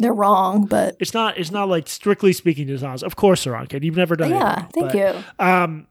They're 0.00 0.12
wrong, 0.14 0.66
but 0.66 0.96
It's 1.00 1.12
not. 1.14 1.38
It's 1.38 1.50
not 1.50 1.68
like 1.68 1.88
strictly 1.88 2.32
speaking 2.32 2.68
dishonest. 2.68 3.02
Of 3.02 3.16
course, 3.16 3.42
they're 3.42 3.54
wrong, 3.54 3.66
kid. 3.66 3.82
You've 3.82 3.96
never 3.96 4.14
done. 4.14 4.30
That. 4.30 4.38
Yeah, 4.40 4.52
anything, 4.52 4.88
thank 4.88 4.92
but- 4.92 5.38
you. 5.40 5.44
um, 5.44 5.86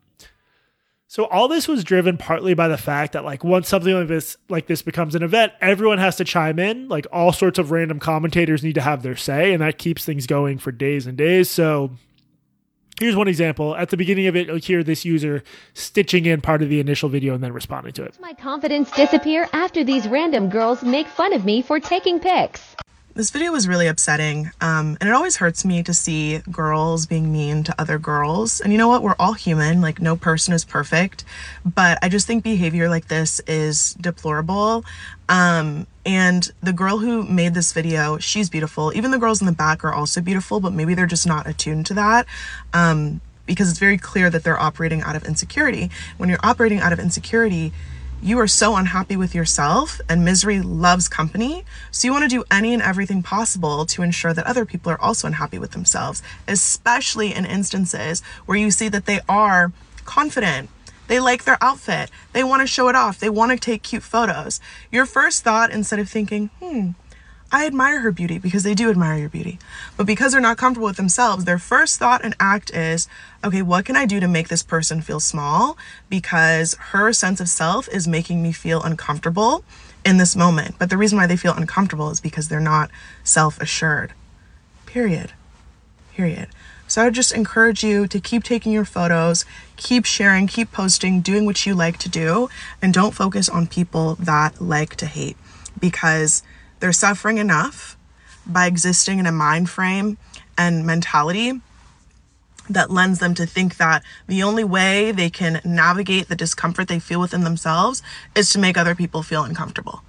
so 1.10 1.26
all 1.26 1.47
this 1.47 1.70
was 1.70 1.86
driven 1.86 2.18
partly 2.18 2.53
by 2.53 2.68
the 2.68 2.78
fact 2.78 3.14
that 3.14 3.24
like 3.24 3.43
once 3.43 3.70
something 3.70 3.93
like 3.93 4.10
this 4.10 4.36
like 4.49 4.68
this 4.68 4.82
becomes 4.82 5.16
an 5.16 5.24
event, 5.24 5.53
everyone 5.62 5.99
has 5.99 6.18
to 6.18 6.26
chime 6.26 6.60
in. 6.60 6.89
Like 6.89 7.08
all 7.14 7.32
sorts 7.32 7.58
of 7.58 7.72
random 7.72 7.99
commentators 7.99 8.62
need 8.62 8.76
to 8.76 8.82
have 8.82 9.03
their 9.03 9.16
say, 9.16 9.53
and 9.53 9.62
that 9.62 9.78
keeps 9.78 10.03
things 10.03 10.28
going 10.28 10.58
for 10.58 10.74
days 10.74 11.08
and 11.08 11.18
days. 11.18 11.49
So 11.49 11.91
here's 12.99 13.16
one 13.16 13.30
example. 13.30 13.74
At 13.78 13.89
the 13.89 13.95
beginning 13.95 14.28
of 14.28 14.36
it, 14.36 14.47
you'll 14.47 14.58
hear 14.58 14.84
this 14.84 15.05
user 15.05 15.43
stitching 15.74 16.26
in 16.26 16.41
part 16.41 16.62
of 16.62 16.68
the 16.68 16.82
initial 16.82 17.08
video 17.08 17.34
and 17.34 17.41
then 17.41 17.53
responding 17.53 17.93
to 17.93 18.03
it. 18.03 18.18
My 18.20 18.34
confidence 18.34 18.91
disappear 18.91 19.47
after 19.53 19.86
these 19.86 20.10
random 20.10 20.49
girls 20.49 20.84
make 20.84 21.08
fun 21.08 21.32
of 21.32 21.45
me 21.45 21.62
for 21.62 21.80
taking 21.80 22.20
pics. 22.20 22.76
This 23.18 23.32
video 23.32 23.51
was 23.51 23.68
really 23.68 23.88
upsetting, 23.88 24.51
um, 24.61 24.95
and 25.01 25.09
it 25.09 25.11
always 25.11 25.38
hurts 25.38 25.65
me 25.65 25.82
to 25.82 25.91
see 25.91 26.38
girls 26.51 27.07
being 27.07 27.34
mean 27.34 27.63
to 27.63 27.74
other 27.82 27.97
girls. 27.97 28.61
And 28.61 28.72
you 28.72 28.78
know 28.78 28.88
what? 28.88 29.01
We're 29.01 29.15
all 29.18 29.34
human, 29.34 29.82
like, 29.82 29.99
no 29.99 30.15
person 30.15 30.53
is 30.53 30.63
perfect, 30.63 31.26
but 31.65 31.97
I 32.03 32.09
just 32.09 32.28
think 32.28 32.43
behavior 32.43 32.89
like 32.89 33.07
this 33.07 33.39
is 33.47 33.95
deplorable. 33.95 34.86
Um, 35.30 35.88
and 36.05 36.47
the 36.61 36.74
girl 36.74 36.99
who 36.99 37.24
made 37.24 37.55
this 37.55 37.74
video, 37.74 38.20
she's 38.20 38.51
beautiful. 38.51 38.95
Even 38.95 39.09
the 39.09 39.18
girls 39.18 39.41
in 39.41 39.47
the 39.47 39.51
back 39.51 39.84
are 39.84 39.91
also 39.91 40.22
beautiful, 40.22 40.59
but 40.59 40.72
maybe 40.72 40.93
they're 40.93 41.07
just 41.07 41.26
not 41.26 41.47
attuned 41.47 41.88
to 41.88 41.95
that. 41.95 42.28
Um, 42.72 43.22
because 43.47 43.68
it's 43.68 43.80
very 43.80 43.97
clear 43.97 44.30
that 44.30 44.43
they're 44.43 44.59
operating 44.59 45.01
out 45.01 45.15
of 45.15 45.24
insecurity. 45.24 45.89
When 46.18 46.30
you're 46.30 46.38
operating 46.43 46.82
out 46.82 46.93
of 46.93 46.99
insecurity, 46.99 47.74
you 48.22 48.39
are 48.39 48.47
so 48.47 48.76
unhappy 48.76 49.15
with 49.15 49.36
yourself 49.36 50.01
and 50.09 50.26
misery 50.26 50.59
loves 50.59 51.07
company. 51.07 51.63
So 51.91 52.07
you 52.07 52.11
want 52.11 52.24
to 52.24 52.30
do 52.30 52.43
any 52.49 52.74
and 52.74 52.82
everything 52.82 53.22
possible 53.22 53.86
to 53.86 54.01
ensure 54.01 54.34
that 54.34 54.45
other 54.45 54.65
people 54.65 54.91
are 54.91 54.99
also 54.99 55.28
unhappy 55.28 55.59
with 55.59 55.72
themselves, 55.72 56.24
especially 56.47 57.34
in 57.34 57.45
instances 57.45 58.22
where 58.45 58.57
you 58.57 58.72
see 58.72 58.89
that 58.89 59.05
they 59.05 59.20
are 59.30 59.72
confident. 60.05 60.70
They 61.07 61.20
like 61.20 61.43
their 61.43 61.57
outfit. 61.61 62.09
They 62.34 62.43
want 62.43 62.61
to 62.61 62.68
show 62.68 62.89
it 62.89 62.95
off. 62.95 63.20
They 63.20 63.30
want 63.30 63.51
to 63.51 63.57
take 63.57 63.84
cute 63.84 64.03
photos. 64.03 64.59
Your 64.91 65.05
first 65.05 65.43
thought, 65.43 65.72
instead 65.72 65.99
of 65.99 66.09
thinking, 66.09 66.49
hmm, 66.59 66.91
I 67.52 67.66
admire 67.66 68.02
her 68.02 68.12
beauty 68.12 68.39
because 68.39 68.64
they 68.64 68.74
do 68.74 68.89
admire 68.89 69.18
your 69.18 69.30
beauty. 69.30 69.58
But 69.95 70.06
because 70.06 70.34
they're 70.34 70.41
not 70.41 70.58
comfortable 70.58 70.88
with 70.88 70.98
themselves, 70.98 71.45
their 71.45 71.58
first 71.58 71.98
thought 71.98 72.24
and 72.24 72.36
act 72.39 72.72
is, 72.72 73.08
okay, 73.43 73.62
what 73.62 73.86
can 73.86 73.95
I 73.95 74.06
do 74.06 74.20
to 74.20 74.28
make 74.28 74.50
this 74.50 74.64
person 74.64 75.02
feel 75.02 75.22
small? 75.22 75.78
Because 76.10 76.74
her 76.91 77.14
sense 77.14 77.39
of 77.39 77.48
self 77.48 77.88
is 77.89 78.08
making 78.08 78.43
me 78.43 78.52
feel 78.52 78.84
uncomfortable 78.84 79.64
in 80.04 80.18
this 80.18 80.36
moment. 80.36 80.76
But 80.78 80.89
the 80.89 80.98
reason 80.98 81.18
why 81.18 81.28
they 81.28 81.38
feel 81.38 81.54
uncomfortable 81.54 82.10
is 82.10 82.20
because 82.20 82.50
they're 82.50 82.60
not 82.60 82.91
self 83.24 83.62
assured. 83.62 84.12
Period. 84.86 85.32
Period. 86.14 86.50
So 86.88 87.02
I 87.02 87.06
would 87.06 87.14
just 87.14 87.34
encourage 87.34 87.84
you 87.84 88.08
to 88.08 88.20
keep 88.20 88.43
taking 88.43 88.72
your 88.72 88.86
photos, 88.86 89.45
keep 89.76 90.06
sharing, 90.06 90.48
keep 90.48 90.72
posting, 90.72 91.22
doing 91.22 91.45
what 91.45 91.66
you 91.66 91.76
like 91.76 91.98
to 92.00 92.10
do, 92.10 92.50
and 92.82 92.93
don't 92.93 93.14
focus 93.14 93.50
on 93.50 93.68
people 93.68 94.16
that 94.16 94.62
like 94.62 94.95
to 94.98 95.06
hate 95.06 95.38
because 95.80 96.43
they're 96.80 96.93
suffering 96.93 97.38
enough 97.38 97.97
by 98.45 98.65
existing 98.65 99.19
in 99.19 99.25
a 99.25 99.32
mind 99.32 99.69
frame 99.69 100.17
and 100.57 100.86
mentality 100.86 101.61
that 102.69 102.91
lends 102.91 103.19
them 103.19 103.34
to 103.34 103.45
think 103.45 103.78
that 103.78 104.03
the 104.28 104.43
only 104.43 104.63
way 104.63 105.11
they 105.11 105.30
can 105.30 105.61
navigate 105.63 106.28
the 106.28 106.36
discomfort 106.36 106.88
they 106.88 106.99
feel 106.99 107.19
within 107.19 107.43
themselves 107.43 108.01
is 108.36 108.49
to 108.51 108.59
make 108.59 108.78
other 108.78 108.95
people 108.95 109.23
feel 109.23 109.43
uncomfortable. 109.43 110.01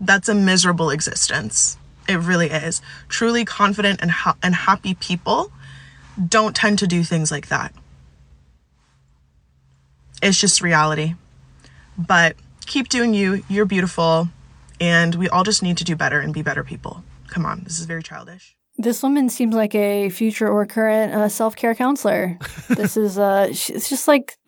That's 0.00 0.28
a 0.28 0.34
miserable 0.34 0.90
existence. 0.90 1.78
It 2.08 2.16
really 2.16 2.50
is. 2.50 2.80
Truly 3.08 3.44
confident 3.44 4.00
and, 4.00 4.10
ha- 4.10 4.36
and 4.42 4.54
happy 4.54 4.94
people 4.94 5.52
don't 6.28 6.54
tend 6.54 6.78
to 6.80 6.86
do 6.86 7.02
things 7.02 7.30
like 7.30 7.48
that. 7.48 7.72
It's 10.22 10.40
just 10.40 10.62
reality. 10.62 11.14
But 11.96 12.36
keep 12.66 12.88
doing 12.88 13.14
you. 13.14 13.44
You're 13.48 13.66
beautiful. 13.66 14.28
And 14.80 15.14
we 15.16 15.28
all 15.28 15.44
just 15.44 15.62
need 15.62 15.76
to 15.78 15.84
do 15.84 15.96
better 15.96 16.20
and 16.20 16.32
be 16.32 16.42
better 16.42 16.64
people. 16.64 17.02
Come 17.28 17.44
on, 17.44 17.62
this 17.64 17.78
is 17.78 17.86
very 17.86 18.02
childish. 18.02 18.56
This 18.80 19.02
woman 19.02 19.28
seems 19.28 19.56
like 19.56 19.74
a 19.74 20.08
future 20.10 20.48
or 20.48 20.64
current 20.64 21.12
uh, 21.12 21.28
self 21.28 21.56
care 21.56 21.74
counselor. 21.74 22.38
this 22.68 22.96
is 22.96 23.18
uh, 23.18 23.52
sh- 23.52 23.70
it's 23.70 23.88
just 23.88 24.06
like 24.06 24.38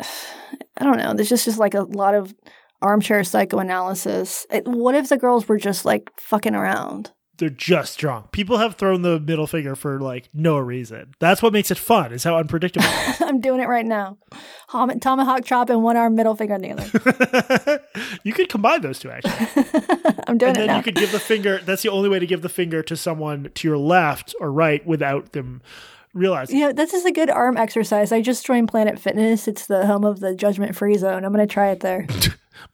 I 0.79 0.85
don't 0.85 0.99
know. 0.99 1.15
There's 1.15 1.29
just 1.29 1.45
just 1.45 1.59
like 1.59 1.75
a 1.75 1.83
lot 1.83 2.15
of 2.15 2.35
armchair 2.81 3.25
psychoanalysis. 3.25 4.47
It, 4.51 4.67
what 4.67 4.95
if 4.95 5.09
the 5.09 5.17
girls 5.17 5.49
were 5.49 5.59
just 5.59 5.85
like 5.85 6.11
fucking 6.19 6.55
around? 6.55 7.11
They're 7.39 7.49
just 7.49 7.99
drunk. 7.99 8.33
People 8.33 8.59
have 8.59 8.75
thrown 8.75 9.01
the 9.01 9.19
middle 9.19 9.47
finger 9.47 9.75
for 9.75 9.99
like 9.99 10.29
no 10.35 10.59
reason. 10.59 11.15
That's 11.21 11.43
what 11.43 11.55
makes 11.55 11.71
it 11.71 11.79
fun. 11.79 12.13
Is 12.13 12.23
how 12.23 12.37
unpredictable. 12.37 12.87
I'm 13.21 13.41
doing 13.41 13.61
it 13.61 13.67
right 13.69 13.87
now. 13.87 14.19
Hom- 14.69 15.01
tomahawk 15.01 15.45
chop 15.45 15.71
and 15.71 15.83
one 15.83 15.97
arm 15.97 16.15
middle 16.15 16.37
finger 16.37 16.55
on 16.55 16.61
the 16.61 16.73
other. 16.73 17.83
you 18.25 18.35
could 18.35 18.51
combine 18.51 18.83
those 18.83 18.99
two 18.99 19.11
actually. 19.11 19.65
I'm 20.31 20.39
doing 20.39 20.51
and 20.51 20.57
it 20.57 20.61
then 20.61 20.67
now. 20.69 20.77
you 20.77 20.83
could 20.83 20.95
give 20.95 21.13
the 21.13 21.21
finger 21.21 21.61
that's 21.65 21.83
the 21.83 21.89
only 21.89 22.09
way 22.09 22.19
to 22.19 22.27
give 22.27 22.43
the 22.43 22.49
finger 22.49 22.83
to 22.85 22.97
someone 22.97 23.51
to 23.55 23.69
your 23.69 23.77
left 23.77 24.35
or 24.41 24.53
right 24.53 24.85
without 24.87 25.33
them 25.33 25.61
realizing 26.15 26.57
You 26.59 26.67
know, 26.67 26.73
this 26.73 26.95
is 26.95 27.05
a 27.05 27.13
good 27.13 27.31
arm 27.31 27.57
exercise. 27.57 28.13
I 28.13 28.23
just 28.23 28.47
joined 28.47 28.69
Planet 28.69 28.99
Fitness. 28.99 29.47
It's 29.49 29.67
the 29.67 29.87
home 29.87 30.05
of 30.05 30.21
the 30.21 30.35
judgment 30.35 30.77
free 30.77 30.97
zone. 30.97 31.25
I'm 31.25 31.33
going 31.33 31.47
to 31.47 31.53
try 31.53 31.71
it 31.71 31.81
there. 31.81 32.07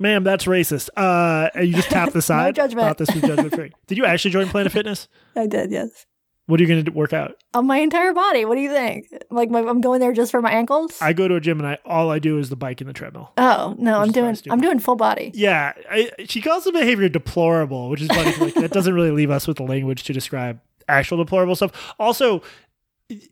ma'am 0.00 0.24
that's 0.24 0.46
racist 0.46 0.88
uh 0.96 1.48
and 1.54 1.68
you 1.68 1.74
just 1.74 1.88
tap 1.90 2.12
the 2.12 2.20
side 2.30 2.56
no 2.56 2.62
judgment. 2.64 2.88
thought 2.88 2.98
this 2.98 3.14
was 3.14 3.22
judgment 3.22 3.54
free 3.54 3.70
did 3.86 3.96
you 3.96 4.04
actually 4.04 4.32
join 4.32 4.48
planet 4.48 4.72
fitness 4.72 5.06
I 5.36 5.46
did, 5.46 5.70
yes. 5.70 6.06
What 6.46 6.60
are 6.60 6.62
you 6.62 6.68
going 6.68 6.84
to 6.84 6.90
work 6.92 7.12
out 7.12 7.36
On 7.54 7.66
my 7.66 7.78
entire 7.78 8.12
body. 8.12 8.44
What 8.44 8.54
do 8.54 8.60
you 8.60 8.70
think? 8.70 9.08
Like, 9.30 9.50
my, 9.50 9.60
I'm 9.60 9.80
going 9.80 10.00
there 10.00 10.12
just 10.12 10.30
for 10.30 10.40
my 10.40 10.50
ankles? 10.50 10.96
i 11.00 11.12
go 11.12 11.26
to 11.28 11.34
a 11.34 11.40
gym 11.40 11.58
and 11.58 11.66
i 11.68 11.78
all 11.84 12.10
i 12.10 12.18
do 12.18 12.38
is 12.38 12.48
the 12.50 12.56
bike 12.56 12.80
and 12.80 12.88
the 12.88 12.94
treadmill 12.94 13.32
oh 13.36 13.74
no, 13.78 14.00
I'm 14.00 14.12
doing. 14.12 14.36
I'm 14.50 14.60
doing 14.60 14.78
full 14.78 14.96
body. 14.96 15.30
yeah 15.34 15.72
I, 15.90 16.10
she 16.26 16.40
calls 16.40 16.64
the 16.64 16.72
behavior 16.72 17.08
deplorable 17.08 17.88
which 17.90 18.02
is 18.02 18.08
funny. 18.08 18.34
like 18.36 18.54
that 18.54 18.70
doesn't 18.72 18.94
really 18.94 19.10
leave 19.10 19.30
us 19.30 19.46
with 19.46 19.56
the 19.56 19.64
language 19.64 20.04
to 20.04 20.12
describe 20.12 20.60
actual 20.88 21.18
deplorable 21.18 21.56
stuff 21.56 21.94
also 21.98 22.42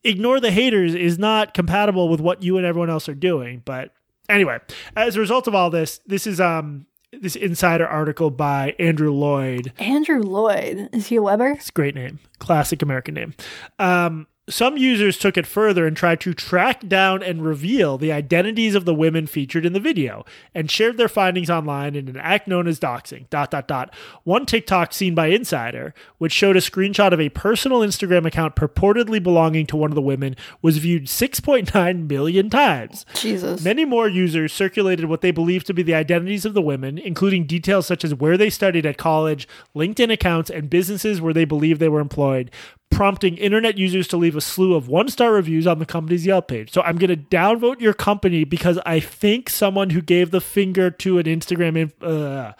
ignore 0.02 0.40
the 0.40 0.50
haters 0.50 0.94
is 0.94 1.18
not 1.18 1.54
compatible 1.54 2.08
with 2.08 2.20
what 2.20 2.42
you 2.42 2.56
and 2.56 2.66
everyone 2.66 2.90
else 2.90 3.08
are 3.08 3.14
doing 3.14 3.62
but 3.64 3.92
anyway 4.28 4.58
as 4.96 5.16
a 5.16 5.20
result 5.20 5.46
of 5.46 5.54
all 5.54 5.70
this 5.70 6.00
this 6.06 6.26
is 6.26 6.40
um 6.40 6.86
this 7.20 7.36
insider 7.36 7.86
article 7.86 8.30
by 8.30 8.74
andrew 8.78 9.10
lloyd. 9.12 9.72
Andrew 9.78 10.20
Lloyd. 10.20 10.88
Is 10.92 11.06
he 11.08 11.16
a 11.16 11.22
Weber? 11.22 11.50
it's 11.52 11.68
a 11.68 11.72
great 11.72 11.94
name. 11.94 12.18
Classic 12.38 12.80
american 12.82 13.14
name. 13.14 13.34
Um 13.78 14.26
Some 14.46 14.76
users 14.76 15.16
took 15.16 15.38
it 15.38 15.46
further 15.46 15.86
and 15.86 15.96
tried 15.96 16.20
to 16.20 16.34
track 16.34 16.86
down 16.86 17.22
and 17.22 17.42
reveal 17.42 17.96
the 17.96 18.12
identities 18.12 18.74
of 18.74 18.84
the 18.84 18.94
women 18.94 19.26
featured 19.26 19.64
in 19.64 19.72
the 19.72 19.80
video 19.80 20.26
and 20.54 20.70
shared 20.70 20.98
their 20.98 21.08
findings 21.08 21.48
online 21.48 21.94
in 21.94 22.08
an 22.08 22.18
act 22.18 22.46
known 22.46 22.68
as 22.68 22.78
doxing. 22.78 23.28
Dot 23.30 23.50
dot 23.50 23.66
dot. 23.66 23.94
One 24.24 24.44
TikTok 24.44 24.92
seen 24.92 25.14
by 25.14 25.28
Insider, 25.28 25.94
which 26.18 26.32
showed 26.32 26.58
a 26.58 26.60
screenshot 26.60 27.12
of 27.12 27.20
a 27.20 27.30
personal 27.30 27.80
Instagram 27.80 28.26
account 28.26 28.54
purportedly 28.54 29.22
belonging 29.22 29.66
to 29.68 29.76
one 29.76 29.90
of 29.90 29.94
the 29.94 30.02
women, 30.02 30.36
was 30.60 30.76
viewed 30.76 31.04
6.9 31.04 32.06
million 32.06 32.50
times. 32.50 33.06
Jesus. 33.14 33.64
Many 33.64 33.86
more 33.86 34.08
users 34.08 34.52
circulated 34.52 35.06
what 35.06 35.22
they 35.22 35.30
believed 35.30 35.66
to 35.68 35.74
be 35.74 35.82
the 35.82 35.94
identities 35.94 36.44
of 36.44 36.52
the 36.52 36.60
women, 36.60 36.98
including 36.98 37.46
details 37.46 37.86
such 37.86 38.04
as 38.04 38.14
where 38.14 38.36
they 38.36 38.50
studied 38.50 38.84
at 38.84 38.98
college, 38.98 39.48
LinkedIn 39.74 40.12
accounts, 40.12 40.50
and 40.50 40.68
businesses 40.68 41.22
where 41.22 41.32
they 41.32 41.46
believed 41.46 41.80
they 41.80 41.88
were 41.88 42.00
employed, 42.00 42.50
prompting 42.94 43.36
internet 43.36 43.76
users 43.76 44.06
to 44.08 44.16
leave 44.16 44.36
a 44.36 44.40
slew 44.40 44.74
of 44.74 44.88
one 44.88 45.08
star 45.08 45.32
reviews 45.32 45.66
on 45.66 45.78
the 45.78 45.86
company's 45.86 46.24
Yelp 46.24 46.48
page. 46.48 46.72
So 46.72 46.80
I'm 46.82 46.96
going 46.96 47.10
to 47.10 47.16
downvote 47.16 47.80
your 47.80 47.92
company 47.94 48.44
because 48.44 48.78
I 48.86 49.00
think 49.00 49.50
someone 49.50 49.90
who 49.90 50.00
gave 50.00 50.30
the 50.30 50.40
finger 50.40 50.90
to 50.90 51.18
an 51.18 51.24
Instagram. 51.24 51.76
Inf- 51.76 52.02
uh, 52.02 52.52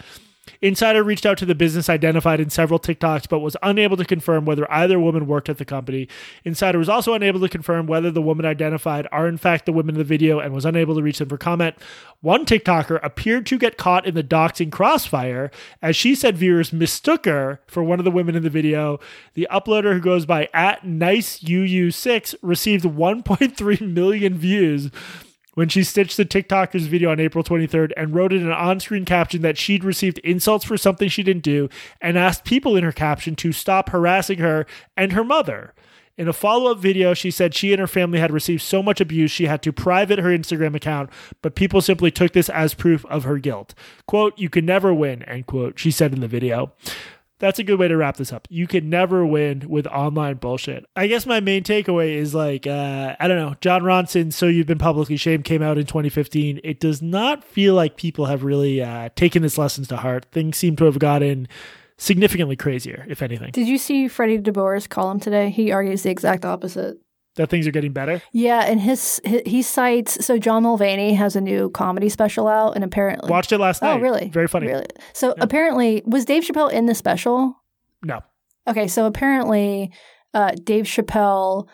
Insider 0.61 1.03
reached 1.03 1.27
out 1.27 1.39
to 1.39 1.47
the 1.47 1.55
business 1.55 1.89
identified 1.89 2.41
in 2.41 2.51
several 2.51 2.79
TikToks, 2.79 3.29
but 3.29 3.41
was 3.41 3.57
unable 3.63 3.97
to 3.97 4.05
confirm 4.05 4.45
whether 4.45 4.71
either 4.71 4.99
woman 4.99 5.27
worked 5.27 5.49
at 5.49 5.59
the 5.59 5.65
company. 5.65 6.09
Insider 6.45 6.79
was 6.79 6.89
also 6.89 7.15
unable 7.15 7.41
to 7.41 7.49
confirm 7.49 7.87
whether 7.87 8.11
the 8.11 8.23
woman 8.23 8.47
identified 8.47 9.07
are 9.13 9.29
in 9.29 9.37
fact 9.37 9.67
the 9.67 9.73
women 9.73 9.95
in 9.95 9.99
the 9.99 10.05
video 10.05 10.41
and 10.41 10.55
was 10.55 10.65
unable 10.65 10.95
to 10.95 11.03
reach 11.03 11.19
them 11.19 11.29
for 11.29 11.39
comment. 11.39 11.77
One 12.21 12.47
TikToker 12.47 13.01
appeared 13.03 13.47
to 13.47 13.59
get 13.59 13.77
caught 13.77 14.07
in 14.07 14.15
the 14.15 14.23
doxing 14.23 14.73
crossfire 14.73 15.51
as 15.83 15.97
she 15.97 16.15
said 16.15 16.37
viewers 16.37 16.73
mistook 16.73 17.27
her 17.27 17.61
for 17.67 17.83
one 17.83 17.99
of 17.99 18.05
the 18.05 18.11
women 18.11 18.35
in 18.35 18.43
the 18.43 18.51
video. 18.51 18.99
The 19.35 19.49
uploader 19.51 19.93
who 19.93 20.01
goes 20.01 20.25
by 20.25 20.49
at 20.55 20.83
NiceUU6 20.83 22.37
received 22.43 22.85
1.3 22.85 23.81
million 23.93 24.35
views 24.39 24.91
when 25.55 25.69
she 25.69 25.83
stitched 25.83 26.17
the 26.17 26.25
TikToker's 26.25 26.87
video 26.87 27.11
on 27.11 27.21
April 27.21 27.43
23rd 27.43 27.93
and 27.97 28.15
wrote 28.15 28.33
in 28.33 28.45
an 28.45 28.53
on 28.53 28.81
screen 28.81 29.05
caption 29.05 29.43
that 29.43 29.59
she'd 29.59 29.85
received 29.85 30.19
insults 30.19 30.65
for 30.65 30.77
something 30.77 31.09
she 31.09 31.23
didn't 31.23 31.43
do 31.43 31.69
and 32.01 32.19
asked 32.19 32.45
people 32.45 32.77
in 32.77 32.85
her 32.85 32.93
caption 32.93 33.35
to 33.37 33.53
stop 33.53 33.91
harassing 33.91 34.39
her 34.39 34.67
and 34.97 35.13
her 35.13 35.25
mother. 35.25 35.73
In 36.17 36.29
a 36.29 36.33
follow 36.33 36.71
up 36.71 36.79
video, 36.79 37.13
she 37.13 37.33
said 37.33 37.55
she 37.55 37.73
and 37.73 37.81
her 37.81 37.89
family 37.89 38.21
had 38.21 38.31
received 38.31 38.63
so 38.63 38.85
much 38.85 39.01
abuse 39.01 39.33
she 39.33 39.47
had 39.47 39.63
to 39.63 39.73
private 39.73 40.21
her 40.21 40.29
Instagram 40.29 40.77
account, 40.77 41.11
but 41.43 41.57
people 41.57 41.81
simply 41.81 42.13
took 42.13 42.33
this 42.33 42.49
as 42.49 42.73
proof 42.73 43.05
of 43.07 43.25
her 43.25 43.39
guilt. 43.39 43.75
Quote, 44.07 44.39
you 44.39 44.49
can 44.49 44.65
never 44.65 44.95
win, 44.95 45.25
end 45.25 45.49
quote, 45.49 45.77
she 45.77 45.91
said 45.91 46.13
in 46.13 46.21
the 46.21 46.29
video 46.29 46.73
that's 47.45 47.59
a 47.59 47.65
good 47.65 47.79
way 47.79 47.89
to 47.89 47.97
wrap 47.97 48.17
this 48.17 48.33
up. 48.33 48.49
You 48.51 48.67
can 48.67 48.89
never 48.89 49.27
win 49.27 49.69
with 49.69 49.87
online 49.87 50.37
bullshit. 50.37 50.87
I 50.97 51.07
guess 51.07 51.27
my 51.27 51.41
main 51.41 51.63
takeaway 51.63 52.15
is 52.15 52.35
like, 52.35 52.67
uh, 52.67 53.17
I 53.21 53.29
don't 53.29 53.37
know, 53.37 53.55
Jon 53.61 53.83
Ronson, 53.83 54.33
So 54.33 54.47
You've 54.47 54.67
Been 54.67 54.79
Publicly 54.79 55.19
Shamed 55.19 55.45
came 55.45 55.61
out 55.61 55.77
in 55.77 55.85
2015. 55.85 56.61
It 56.65 56.81
does 56.81 57.03
not 57.03 57.45
feel 57.45 57.75
like 57.75 57.99
people 57.99 58.25
have 58.27 58.45
really 58.45 58.83
uh, 58.83 59.11
taken 59.15 59.45
its 59.45 59.59
lessons 59.59 59.89
to 59.89 59.99
heart. 59.99 60.25
Things 60.33 60.57
seem 60.57 60.75
to 60.77 60.87
have 60.87 60.99
gotten 60.99 61.47
significantly 61.99 62.57
crazier, 62.57 63.05
if 63.11 63.21
anything. 63.21 63.51
Did 63.53 63.69
you 63.69 63.77
see 63.77 64.09
Freddie 64.09 64.39
DeBoer's 64.39 64.87
column 64.87 65.21
today? 65.21 65.51
He 65.51 65.71
argues 65.71 66.03
the 66.03 66.11
exact 66.11 66.47
opposite. 66.47 66.99
That 67.37 67.51
things 67.51 67.67
are 67.67 67.73
getting 67.73 67.93
better. 67.93 68.23
Yeah, 68.33 68.61
and 68.61 68.81
his, 68.81 69.21
he, 69.25 69.43
he 69.45 69.63
cites 69.63 70.25
so 70.25 70.39
John 70.39 70.63
Mulaney 70.63 71.17
has 71.17 71.35
a 71.35 71.41
new 71.41 71.69
comedy 71.71 72.09
special 72.09 72.47
out, 72.47 72.77
and 72.77 72.85
apparently 72.85 73.29
watched 73.29 73.51
it 73.51 73.59
last 73.59 73.83
night. 73.83 73.97
Oh, 73.97 73.99
really? 73.99 74.29
Very 74.29 74.47
funny. 74.47 74.69
Really? 74.69 74.87
So 75.15 75.35
apparently, 75.41 76.03
was 76.07 76.25
Dave 76.25 76.45
Chappelle 76.45 76.71
in 76.71 76.87
the 76.87 76.95
special? 76.95 77.57
No. 78.05 78.21
Okay, 78.69 78.87
so 78.87 79.07
apparently, 79.07 79.93
uh, 80.33 80.53
Dave 80.63 80.85
Chappelle, 80.85 81.69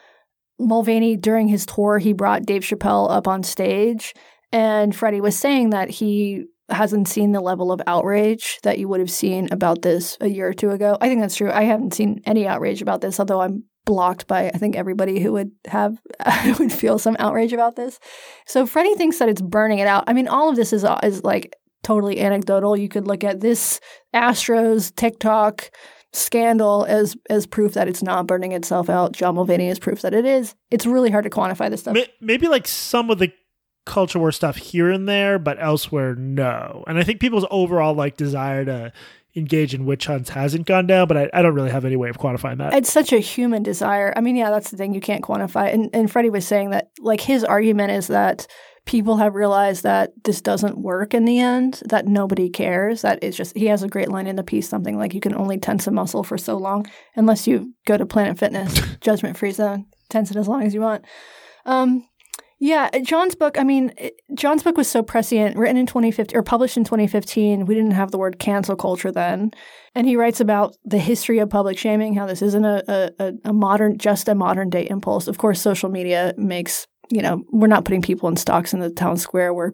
Mulaney 0.58 1.20
during 1.20 1.48
his 1.48 1.66
tour, 1.66 1.98
he 1.98 2.14
brought 2.14 2.46
Dave 2.46 2.62
Chappelle 2.62 3.10
up 3.10 3.28
on 3.28 3.42
stage, 3.42 4.14
and 4.52 4.96
Freddie 4.96 5.20
was 5.20 5.38
saying 5.38 5.70
that 5.70 5.90
he 5.90 6.46
hasn't 6.70 7.08
seen 7.08 7.32
the 7.32 7.40
level 7.40 7.72
of 7.72 7.82
outrage 7.86 8.60
that 8.62 8.78
you 8.78 8.88
would 8.88 9.00
have 9.00 9.10
seen 9.10 9.48
about 9.50 9.82
this 9.82 10.16
a 10.20 10.28
year 10.28 10.48
or 10.48 10.54
two 10.54 10.70
ago. 10.70 10.96
I 11.00 11.08
think 11.08 11.20
that's 11.20 11.36
true. 11.36 11.50
I 11.50 11.64
haven't 11.64 11.94
seen 11.94 12.22
any 12.24 12.46
outrage 12.46 12.80
about 12.80 13.00
this, 13.00 13.18
although 13.18 13.40
I'm 13.40 13.64
blocked 13.84 14.26
by 14.26 14.46
I 14.48 14.58
think 14.58 14.76
everybody 14.76 15.20
who 15.20 15.32
would 15.32 15.50
have 15.66 15.98
would 16.58 16.72
feel 16.72 16.98
some 16.98 17.16
outrage 17.18 17.52
about 17.52 17.76
this. 17.76 17.98
So 18.46 18.66
Freddie 18.66 18.94
thinks 18.94 19.18
that 19.18 19.28
it's 19.28 19.42
burning 19.42 19.78
it 19.78 19.86
out. 19.86 20.04
I 20.06 20.12
mean, 20.12 20.28
all 20.28 20.48
of 20.48 20.56
this 20.56 20.72
is 20.72 20.84
uh, 20.84 20.98
is 21.02 21.24
like 21.24 21.56
totally 21.82 22.20
anecdotal. 22.20 22.76
You 22.76 22.88
could 22.88 23.06
look 23.06 23.24
at 23.24 23.40
this 23.40 23.80
Astros 24.14 24.94
TikTok 24.94 25.70
scandal 26.12 26.84
as 26.86 27.16
as 27.28 27.46
proof 27.46 27.74
that 27.74 27.88
it's 27.88 28.02
not 28.02 28.26
burning 28.26 28.52
itself 28.52 28.90
out. 28.90 29.12
John 29.12 29.36
Mulaney 29.36 29.70
is 29.70 29.78
proof 29.78 30.02
that 30.02 30.14
it 30.14 30.24
is. 30.24 30.54
It's 30.70 30.86
really 30.86 31.10
hard 31.10 31.24
to 31.24 31.30
quantify 31.30 31.70
this 31.70 31.80
stuff. 31.80 31.96
Maybe 32.20 32.48
like 32.48 32.66
some 32.66 33.10
of 33.10 33.18
the 33.18 33.32
culture 33.86 34.18
war 34.18 34.32
stuff 34.32 34.56
here 34.56 34.90
and 34.90 35.08
there, 35.08 35.38
but 35.38 35.56
elsewhere, 35.60 36.14
no. 36.14 36.84
And 36.86 36.98
I 36.98 37.02
think 37.02 37.20
people's 37.20 37.46
overall 37.50 37.94
like 37.94 38.16
desire 38.16 38.64
to 38.64 38.92
engage 39.36 39.74
in 39.74 39.86
witch 39.86 40.06
hunts 40.06 40.30
hasn't 40.30 40.66
gone 40.66 40.86
down, 40.86 41.06
but 41.06 41.16
I, 41.16 41.30
I, 41.32 41.42
don't 41.42 41.54
really 41.54 41.70
have 41.70 41.84
any 41.84 41.96
way 41.96 42.08
of 42.08 42.18
quantifying 42.18 42.58
that. 42.58 42.74
It's 42.74 42.92
such 42.92 43.12
a 43.12 43.18
human 43.18 43.62
desire. 43.62 44.12
I 44.16 44.20
mean, 44.20 44.36
yeah, 44.36 44.50
that's 44.50 44.70
the 44.70 44.76
thing 44.76 44.92
you 44.92 45.00
can't 45.00 45.22
quantify. 45.22 45.72
And 45.72 45.90
and 45.92 46.10
Freddie 46.10 46.30
was 46.30 46.46
saying 46.46 46.70
that 46.70 46.90
like 46.98 47.20
his 47.20 47.44
argument 47.44 47.92
is 47.92 48.08
that 48.08 48.46
people 48.86 49.18
have 49.18 49.34
realized 49.34 49.84
that 49.84 50.10
this 50.24 50.40
doesn't 50.40 50.78
work 50.78 51.14
in 51.14 51.24
the 51.24 51.38
end, 51.38 51.82
that 51.86 52.06
nobody 52.06 52.50
cares. 52.50 53.02
That 53.02 53.20
it's 53.22 53.36
just 53.36 53.56
he 53.56 53.66
has 53.66 53.82
a 53.82 53.88
great 53.88 54.08
line 54.08 54.26
in 54.26 54.36
the 54.36 54.42
piece, 54.42 54.68
something 54.68 54.98
like 54.98 55.14
you 55.14 55.20
can 55.20 55.34
only 55.34 55.58
tense 55.58 55.86
a 55.86 55.90
muscle 55.90 56.24
for 56.24 56.38
so 56.38 56.56
long 56.56 56.86
unless 57.14 57.46
you 57.46 57.72
go 57.86 57.96
to 57.96 58.06
Planet 58.06 58.38
Fitness, 58.38 58.80
judgment 59.00 59.36
free 59.36 59.52
zone, 59.52 59.86
tense 60.08 60.30
it 60.30 60.36
as 60.36 60.48
long 60.48 60.64
as 60.64 60.74
you 60.74 60.80
want. 60.80 61.04
Um, 61.66 62.04
yeah, 62.62 62.90
John's 63.00 63.34
book, 63.34 63.58
I 63.58 63.64
mean, 63.64 63.94
John's 64.34 64.62
book 64.62 64.76
was 64.76 64.86
so 64.86 65.02
prescient, 65.02 65.56
written 65.56 65.78
in 65.78 65.86
2015 65.86 66.36
or 66.36 66.42
published 66.42 66.76
in 66.76 66.84
2015. 66.84 67.64
We 67.64 67.74
didn't 67.74 67.92
have 67.92 68.10
the 68.10 68.18
word 68.18 68.38
cancel 68.38 68.76
culture 68.76 69.10
then. 69.10 69.52
And 69.94 70.06
he 70.06 70.14
writes 70.14 70.40
about 70.40 70.76
the 70.84 70.98
history 70.98 71.38
of 71.38 71.48
public 71.48 71.78
shaming, 71.78 72.14
how 72.14 72.26
this 72.26 72.42
isn't 72.42 72.64
a, 72.64 73.12
a, 73.18 73.32
a 73.46 73.52
modern, 73.54 73.96
just 73.96 74.28
a 74.28 74.34
modern 74.34 74.68
day 74.68 74.86
impulse. 74.90 75.26
Of 75.26 75.38
course, 75.38 75.58
social 75.58 75.88
media 75.88 76.34
makes, 76.36 76.86
you 77.10 77.22
know, 77.22 77.42
we're 77.50 77.66
not 77.66 77.86
putting 77.86 78.02
people 78.02 78.28
in 78.28 78.36
stocks 78.36 78.74
in 78.74 78.80
the 78.80 78.90
town 78.90 79.16
square. 79.16 79.54
We're 79.54 79.72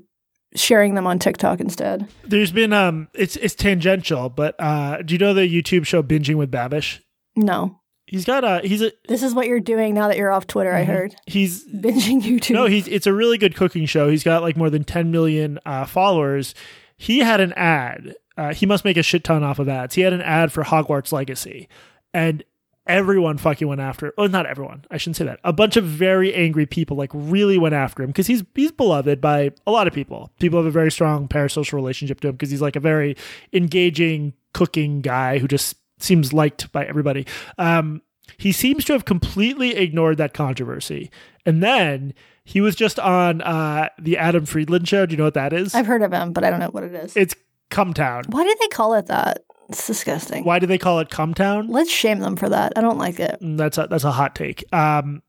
sharing 0.55 0.95
them 0.95 1.09
on 1.09 1.18
TikTok 1.18 1.59
instead. 1.59 2.09
There's 2.22 2.53
been, 2.53 2.72
um, 2.72 3.09
it's, 3.14 3.34
it's 3.34 3.57
tangential, 3.57 4.28
but 4.28 4.55
uh, 4.61 5.03
do 5.03 5.12
you 5.12 5.18
know 5.18 5.34
the 5.34 5.43
YouTube 5.43 5.87
show 5.87 6.05
Binging 6.05 6.37
with 6.37 6.53
Babish? 6.53 7.01
No. 7.34 7.80
He's 8.07 8.25
got 8.25 8.45
a 8.45 8.61
he's 8.67 8.83
a 8.83 8.93
This 9.09 9.23
is 9.23 9.35
what 9.35 9.47
you're 9.47 9.61
doing 9.61 9.93
now 9.95 10.09
that 10.09 10.17
you're 10.17 10.31
off 10.33 10.47
Twitter, 10.47 10.71
Mm-hmm. 10.71 10.91
I 10.91 10.95
heard. 10.95 11.17
he's 11.27 11.67
Binging 11.69 12.23
YouTube. 12.23 12.55
no 12.55 12.67
he's 12.67 12.87
it's 12.89 13.07
a 13.07 13.13
really 13.13 13.37
good 13.39 13.55
cooking 13.57 13.87
show. 13.87 14.09
He's 14.09 14.23
got 14.25 14.43
like 14.43 14.57
more 14.57 14.71
than 14.71 14.85
10 14.85 15.11
million 15.11 15.59
uh, 15.67 15.85
followers. 15.87 16.55
He 16.97 17.19
had 17.19 17.41
an 17.41 17.53
ad. 17.55 18.15
Uh, 18.39 18.53
he 18.55 18.65
must 18.67 18.85
make 18.85 18.97
a 18.97 19.03
shit 19.03 19.25
ton 19.25 19.43
off 19.43 19.59
of 19.59 19.69
ads. 19.69 19.95
He 19.95 20.03
had 20.03 20.13
an 20.13 20.21
ad 20.23 20.53
for 20.53 20.63
Hogwarts 20.63 21.11
Legacy, 21.11 21.69
and 22.15 22.45
everyone 22.87 23.39
fucking 23.39 23.67
went 23.67 23.81
after. 23.81 24.13
Oh, 24.19 24.27
not 24.27 24.47
everyone. 24.47 24.85
I 24.91 24.99
shouldn't 24.99 25.17
say 25.17 25.25
that. 25.25 25.41
A 25.43 25.53
bunch 25.53 25.77
of 25.77 25.85
very 25.85 26.33
angry 26.35 26.67
people 26.67 26.97
like 26.97 27.11
really 27.15 27.59
went 27.59 27.75
after 27.75 28.03
him 28.03 28.11
because 28.11 28.27
he's 28.29 28.45
he's 28.55 28.73
beloved 28.73 29.21
by 29.21 29.53
a 29.67 29.71
lot 29.71 29.87
of 29.89 29.95
people. 29.95 30.31
People 30.39 30.59
have 30.59 30.67
a 30.67 30.71
very 30.71 30.93
strong 30.93 31.29
parasocial 31.29 31.73
relationship 31.73 32.21
to 32.21 32.29
him 32.29 32.35
because 32.37 32.51
he's 32.51 32.63
like 32.63 32.77
a 32.77 32.81
very 32.81 33.17
engaging 33.53 34.35
cooking 34.53 35.01
guy 35.01 35.39
who 35.39 35.49
just 35.49 35.77
seems 35.99 36.32
liked 36.32 36.70
by 36.72 36.84
everybody. 36.84 37.26
Um, 37.59 38.03
he 38.38 38.53
seems 38.53 38.84
to 38.86 38.92
have 38.92 39.05
completely 39.05 39.76
ignored 39.76 40.18
that 40.18 40.34
controversy. 40.34 41.11
And 41.44 41.62
then 41.62 42.12
he 42.44 42.61
was 42.61 42.74
just 42.76 42.99
on 42.99 43.40
uh, 43.42 43.88
the 43.99 44.18
Adam 44.18 44.47
Friedland 44.47 44.88
show. 44.88 45.07
Do 45.07 45.12
you 45.12 45.16
know 45.18 45.24
what 45.24 45.34
that 45.34 45.53
is? 45.53 45.74
I've 45.74 45.86
heard 45.86 46.03
of 46.03 46.12
him, 46.12 46.32
but 46.32 46.44
I 46.44 46.51
don't 46.51 46.61
know 46.61 46.68
what 46.68 46.82
it 46.84 46.94
is. 46.94 47.16
it's 47.16 47.34
Cumtown. 47.70 48.28
Why 48.28 48.44
did 48.44 48.59
they 48.61 48.68
call 48.68 48.94
it 48.94 49.07
that? 49.07 49.44
It's 49.68 49.86
disgusting. 49.86 50.44
Why 50.44 50.59
do 50.61 50.66
they 50.66 50.78
call 50.78 51.01
it 51.01 51.09
Cumtown? 51.09 51.66
Let's 51.68 51.90
shame 51.90 52.20
them 52.20 52.36
for 52.36 52.49
that. 52.49 52.72
I 52.76 52.80
don't 52.80 52.99
like 52.99 53.18
it. 53.18 53.38
Mm, 53.40 53.57
That's 53.57 53.78
a, 53.78 53.88
that's 53.90 54.05
a 54.05 54.12
hot 54.12 54.34
take. 54.36 54.64
Um, 54.72 55.22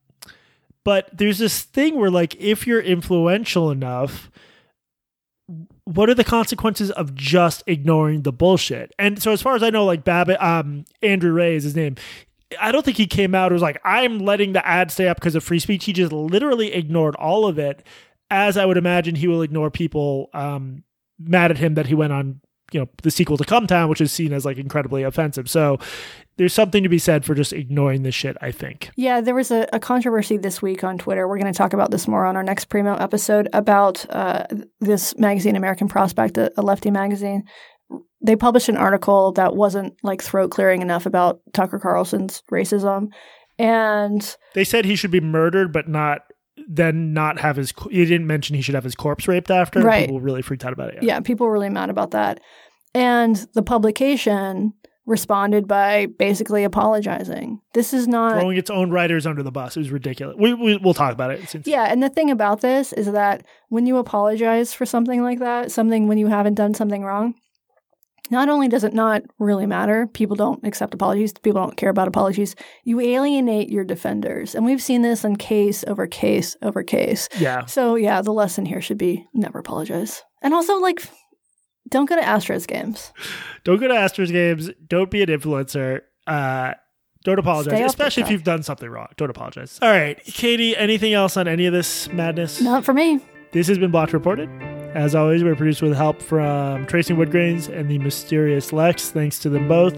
but 0.84 1.09
there's 1.11 1.39
this 1.39 1.63
thing 1.63 1.95
where 1.97 2.11
like 2.11 2.36
if 2.36 2.68
you're 2.68 2.80
influential 2.82 3.72
enough, 3.72 4.30
what 5.88 6.10
are 6.10 6.14
the 6.14 6.24
consequences 6.24 6.92
of 6.92 7.16
just 7.16 7.64
ignoring 7.66 8.24
the 8.24 8.34
bullshit? 8.34 8.94
And 9.00 9.22
so 9.22 9.32
as 9.32 9.42
far 9.42 9.56
as 9.56 9.64
I 9.64 9.70
know, 9.70 9.86
like 9.86 10.04
Babish, 10.04 10.42
um, 10.44 10.84
Andrew 11.02 11.32
Rea 11.32 11.56
is 11.56 11.64
his 11.64 11.78
name. 11.78 11.96
I 12.60 12.74
don't 12.74 12.84
think 12.84 12.98
he 12.98 13.08
came 13.08 13.34
out 13.34 13.48
and 13.48 13.54
was 13.54 13.62
like, 13.62 13.80
I'm 13.86 14.20
letting 14.20 14.52
the 14.52 14.66
ad 14.68 14.92
stay 14.92 15.08
up 15.08 15.18
because 15.18 15.36
of 15.36 15.46
free 15.46 15.60
speech. 15.60 15.86
He 15.86 15.94
just 15.94 16.12
literally 16.12 16.74
ignored 16.74 17.16
all 17.16 17.46
of 17.48 17.58
it, 17.58 17.86
as 18.30 18.58
I 18.58 18.66
would 18.66 18.76
imagine 18.76 19.16
he 19.16 19.28
will 19.28 19.42
ignore 19.42 19.72
people 19.72 20.30
um, 20.34 20.84
mad 21.18 21.52
at 21.52 21.58
him 21.58 21.76
that 21.76 21.88
he 21.88 21.96
went 21.96 22.12
on, 22.12 22.42
you 22.72 22.80
know, 22.80 22.89
the 23.03 23.11
sequel 23.11 23.38
to 23.38 23.43
Cumtown, 23.43 23.89
which 23.89 24.01
is 24.01 24.11
seen 24.11 24.34
as 24.34 24.45
like 24.45 24.57
incredibly 24.57 25.03
offensive. 25.03 25.49
So 25.49 25.78
there's 26.38 26.53
something 26.53 26.84
to 26.84 26.89
be 26.89 26.99
said 26.99 27.26
for 27.26 27.34
just 27.34 27.53
ignoring 27.53 28.03
this 28.03 28.15
shit, 28.15 28.38
I 28.41 28.51
think. 28.51 28.91
Yeah, 28.95 29.22
there 29.22 29.36
was 29.36 29.51
a, 29.51 29.68
a 29.74 29.80
controversy 29.80 30.38
this 30.38 30.61
week 30.61 30.84
on 30.84 30.97
Twitter. 30.97 31.28
We're 31.28 31.39
going 31.39 31.51
to 31.51 31.57
talk 31.57 31.74
about 31.74 31.91
this 31.91 32.07
more 32.07 32.26
on 32.26 32.36
our 32.36 32.43
next 32.43 32.65
Primo 32.65 32.95
episode 32.95 33.47
about 33.53 34.05
uh, 34.09 34.45
this 34.80 35.18
magazine, 35.18 35.55
American 35.55 35.88
Prospect, 35.88 36.38
a, 36.38 36.51
a 36.57 36.61
lefty 36.61 36.91
magazine. 36.91 37.43
They 38.22 38.36
published 38.36 38.70
an 38.70 38.78
article 38.78 39.32
that 39.34 39.55
wasn't 39.55 39.95
like 40.03 40.22
throat 40.22 40.51
clearing 40.51 40.82
enough 40.82 41.05
about 41.05 41.39
Tucker 41.53 41.80
Carlson's 41.80 42.43
racism. 42.51 43.09
And 43.57 44.36
They 44.53 44.63
said 44.63 44.86
he 44.86 44.95
should 44.95 45.11
be 45.11 45.22
murdered, 45.22 45.72
but 45.72 45.88
not 45.88 46.22
then 46.68 47.13
not 47.13 47.39
have 47.39 47.55
his. 47.55 47.74
He 47.89 48.05
didn't 48.05 48.28
mention 48.28 48.55
he 48.55 48.61
should 48.61 48.76
have 48.76 48.84
his 48.84 48.95
corpse 48.95 49.28
raped 49.28 49.49
after. 49.49 49.82
Right. 49.82 50.05
People 50.05 50.22
really 50.22 50.41
freaked 50.41 50.65
out 50.65 50.74
about 50.74 50.93
it. 50.93 51.03
yeah, 51.03 51.20
people 51.22 51.47
were 51.47 51.53
really 51.53 51.70
mad 51.70 51.89
about 51.89 52.11
that. 52.11 52.39
And 52.93 53.36
the 53.53 53.63
publication 53.63 54.74
responded 55.05 55.68
by 55.68 56.07
basically 56.20 56.65
apologizing. 56.65 57.61
This 57.74 57.93
is 57.93 58.07
not 58.09 58.34
Throwing 58.34 58.57
its 58.57 58.70
own 58.70 58.91
writers 58.91 59.26
under 59.26 59.41
the 59.41 59.51
bus. 59.51 59.78
It 59.78 59.80
was 59.80 59.89
ridiculous. 59.89 60.36
We, 60.38 60.53
we 60.53 60.78
we'll 60.78 60.93
talk 60.93 61.13
about 61.13 61.32
it. 61.32 61.47
Since, 61.47 61.65
Yeah, 61.65 61.86
and 61.86 62.03
the 62.03 62.09
thing 62.09 62.30
about 62.30 62.59
this 62.59 62.91
is 62.91 63.11
that 63.13 63.45
when 63.70 63.86
you 63.86 63.97
apologize 63.97 64.74
for 64.74 64.86
something 64.86 65.24
like 65.24 65.39
that, 65.39 65.72
something 65.72 66.07
when 66.07 66.18
you 66.18 66.28
haven't 66.28 66.55
done 66.55 66.74
something 66.74 67.03
wrong, 67.03 67.36
not 68.30 68.50
only 68.50 68.68
does 68.68 68.84
it 68.84 68.94
not 68.94 69.24
really 69.40 69.66
matter, 69.66 70.08
people 70.08 70.36
don't 70.36 70.66
accept 70.66 70.94
apologies, 70.94 71.34
people 71.34 71.62
don't 71.62 71.78
care 71.78 71.90
about 71.90 72.08
apologies, 72.08 72.56
you 72.84 73.00
alienate 73.00 73.70
your 73.70 73.84
defenders. 73.84 74.56
And 74.56 74.66
we've 74.66 74.82
seen 74.82 75.02
this 75.02 75.24
in 75.24 75.36
case 75.36 75.84
over 75.88 76.08
case 76.08 76.56
over 76.62 76.84
case. 76.84 77.30
Yeah. 77.40 77.66
So, 77.66 77.96
yeah, 77.96 78.22
the 78.22 78.34
lesson 78.34 78.66
here 78.66 78.82
should 78.82 78.98
be 78.98 79.26
never 79.34 79.60
apologize. 79.60 80.24
And 80.42 80.54
also, 80.54 80.80
like, 80.80 81.04
don't 81.90 82.08
go 82.08 82.16
to 82.16 82.22
Astros 82.22 82.68
games. 82.68 83.12
Don't 83.64 83.80
go 83.80 83.88
to 83.88 83.94
Astros 83.94 84.32
games. 84.32 84.70
Don't 84.88 85.10
be 85.10 85.22
an 85.22 85.30
influencer. 85.30 86.02
Uh, 86.26 86.74
don't 87.24 87.40
apologize, 87.40 87.80
especially 87.82 88.24
if 88.24 88.30
you've 88.30 88.44
done 88.44 88.64
something 88.64 88.90
wrong. 88.90 89.08
Don't 89.18 89.30
apologize. 89.30 89.80
All 89.82 89.90
right, 89.90 90.22
Katie. 90.24 90.78
Anything 90.78 91.14
else 91.14 91.36
on 91.36 91.48
any 91.48 91.66
of 91.66 91.74
this 91.74 92.10
madness? 92.12 92.62
Not 92.62 92.86
for 92.86 92.94
me. 92.94 93.20
This 93.52 93.68
has 93.68 93.78
been 93.78 93.92
Blocked 93.92 94.14
Reported. 94.14 94.50
As 94.94 95.14
always, 95.16 95.44
we're 95.44 95.56
produced 95.56 95.82
with 95.82 95.96
help 95.96 96.22
from 96.22 96.86
Tracy 96.86 97.14
Woodgrains 97.14 97.68
and 97.70 97.90
the 97.90 98.00
mysterious 98.00 98.72
Lex. 98.74 99.10
Thanks 99.10 99.38
to 99.40 99.50
them 99.50 99.68
both. 99.68 99.96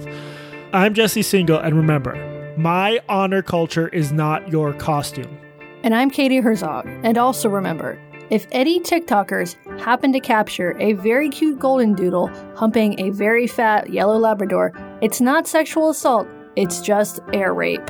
I'm 0.74 0.94
Jesse 0.94 1.22
Singal, 1.22 1.64
and 1.64 1.76
remember, 1.76 2.54
my 2.58 3.00
honor 3.08 3.42
culture 3.42 3.88
is 3.90 4.12
not 4.12 4.50
your 4.50 4.74
costume. 4.74 5.38
And 5.84 5.96
I'm 5.96 6.10
Katie 6.10 6.40
Herzog. 6.40 6.88
And 7.04 7.18
also 7.18 7.50
remember, 7.50 8.00
if 8.30 8.48
any 8.52 8.80
TikTokers 8.80 9.80
happen 9.80 10.12
to 10.12 10.20
capture 10.20 10.76
a 10.80 10.94
very 10.94 11.30
cute 11.30 11.60
golden 11.60 11.94
doodle 11.94 12.28
humping 12.56 13.00
a 13.00 13.12
very 13.12 13.48
fat 13.48 13.90
yellow 13.92 14.18
Labrador, 14.18 14.74
it's 15.02 15.22
not 15.22 15.48
sexual 15.48 15.90
assault, 15.90 16.28
it's 16.56 16.82
just 16.82 17.22
air 17.32 17.54
rape. 17.54 17.90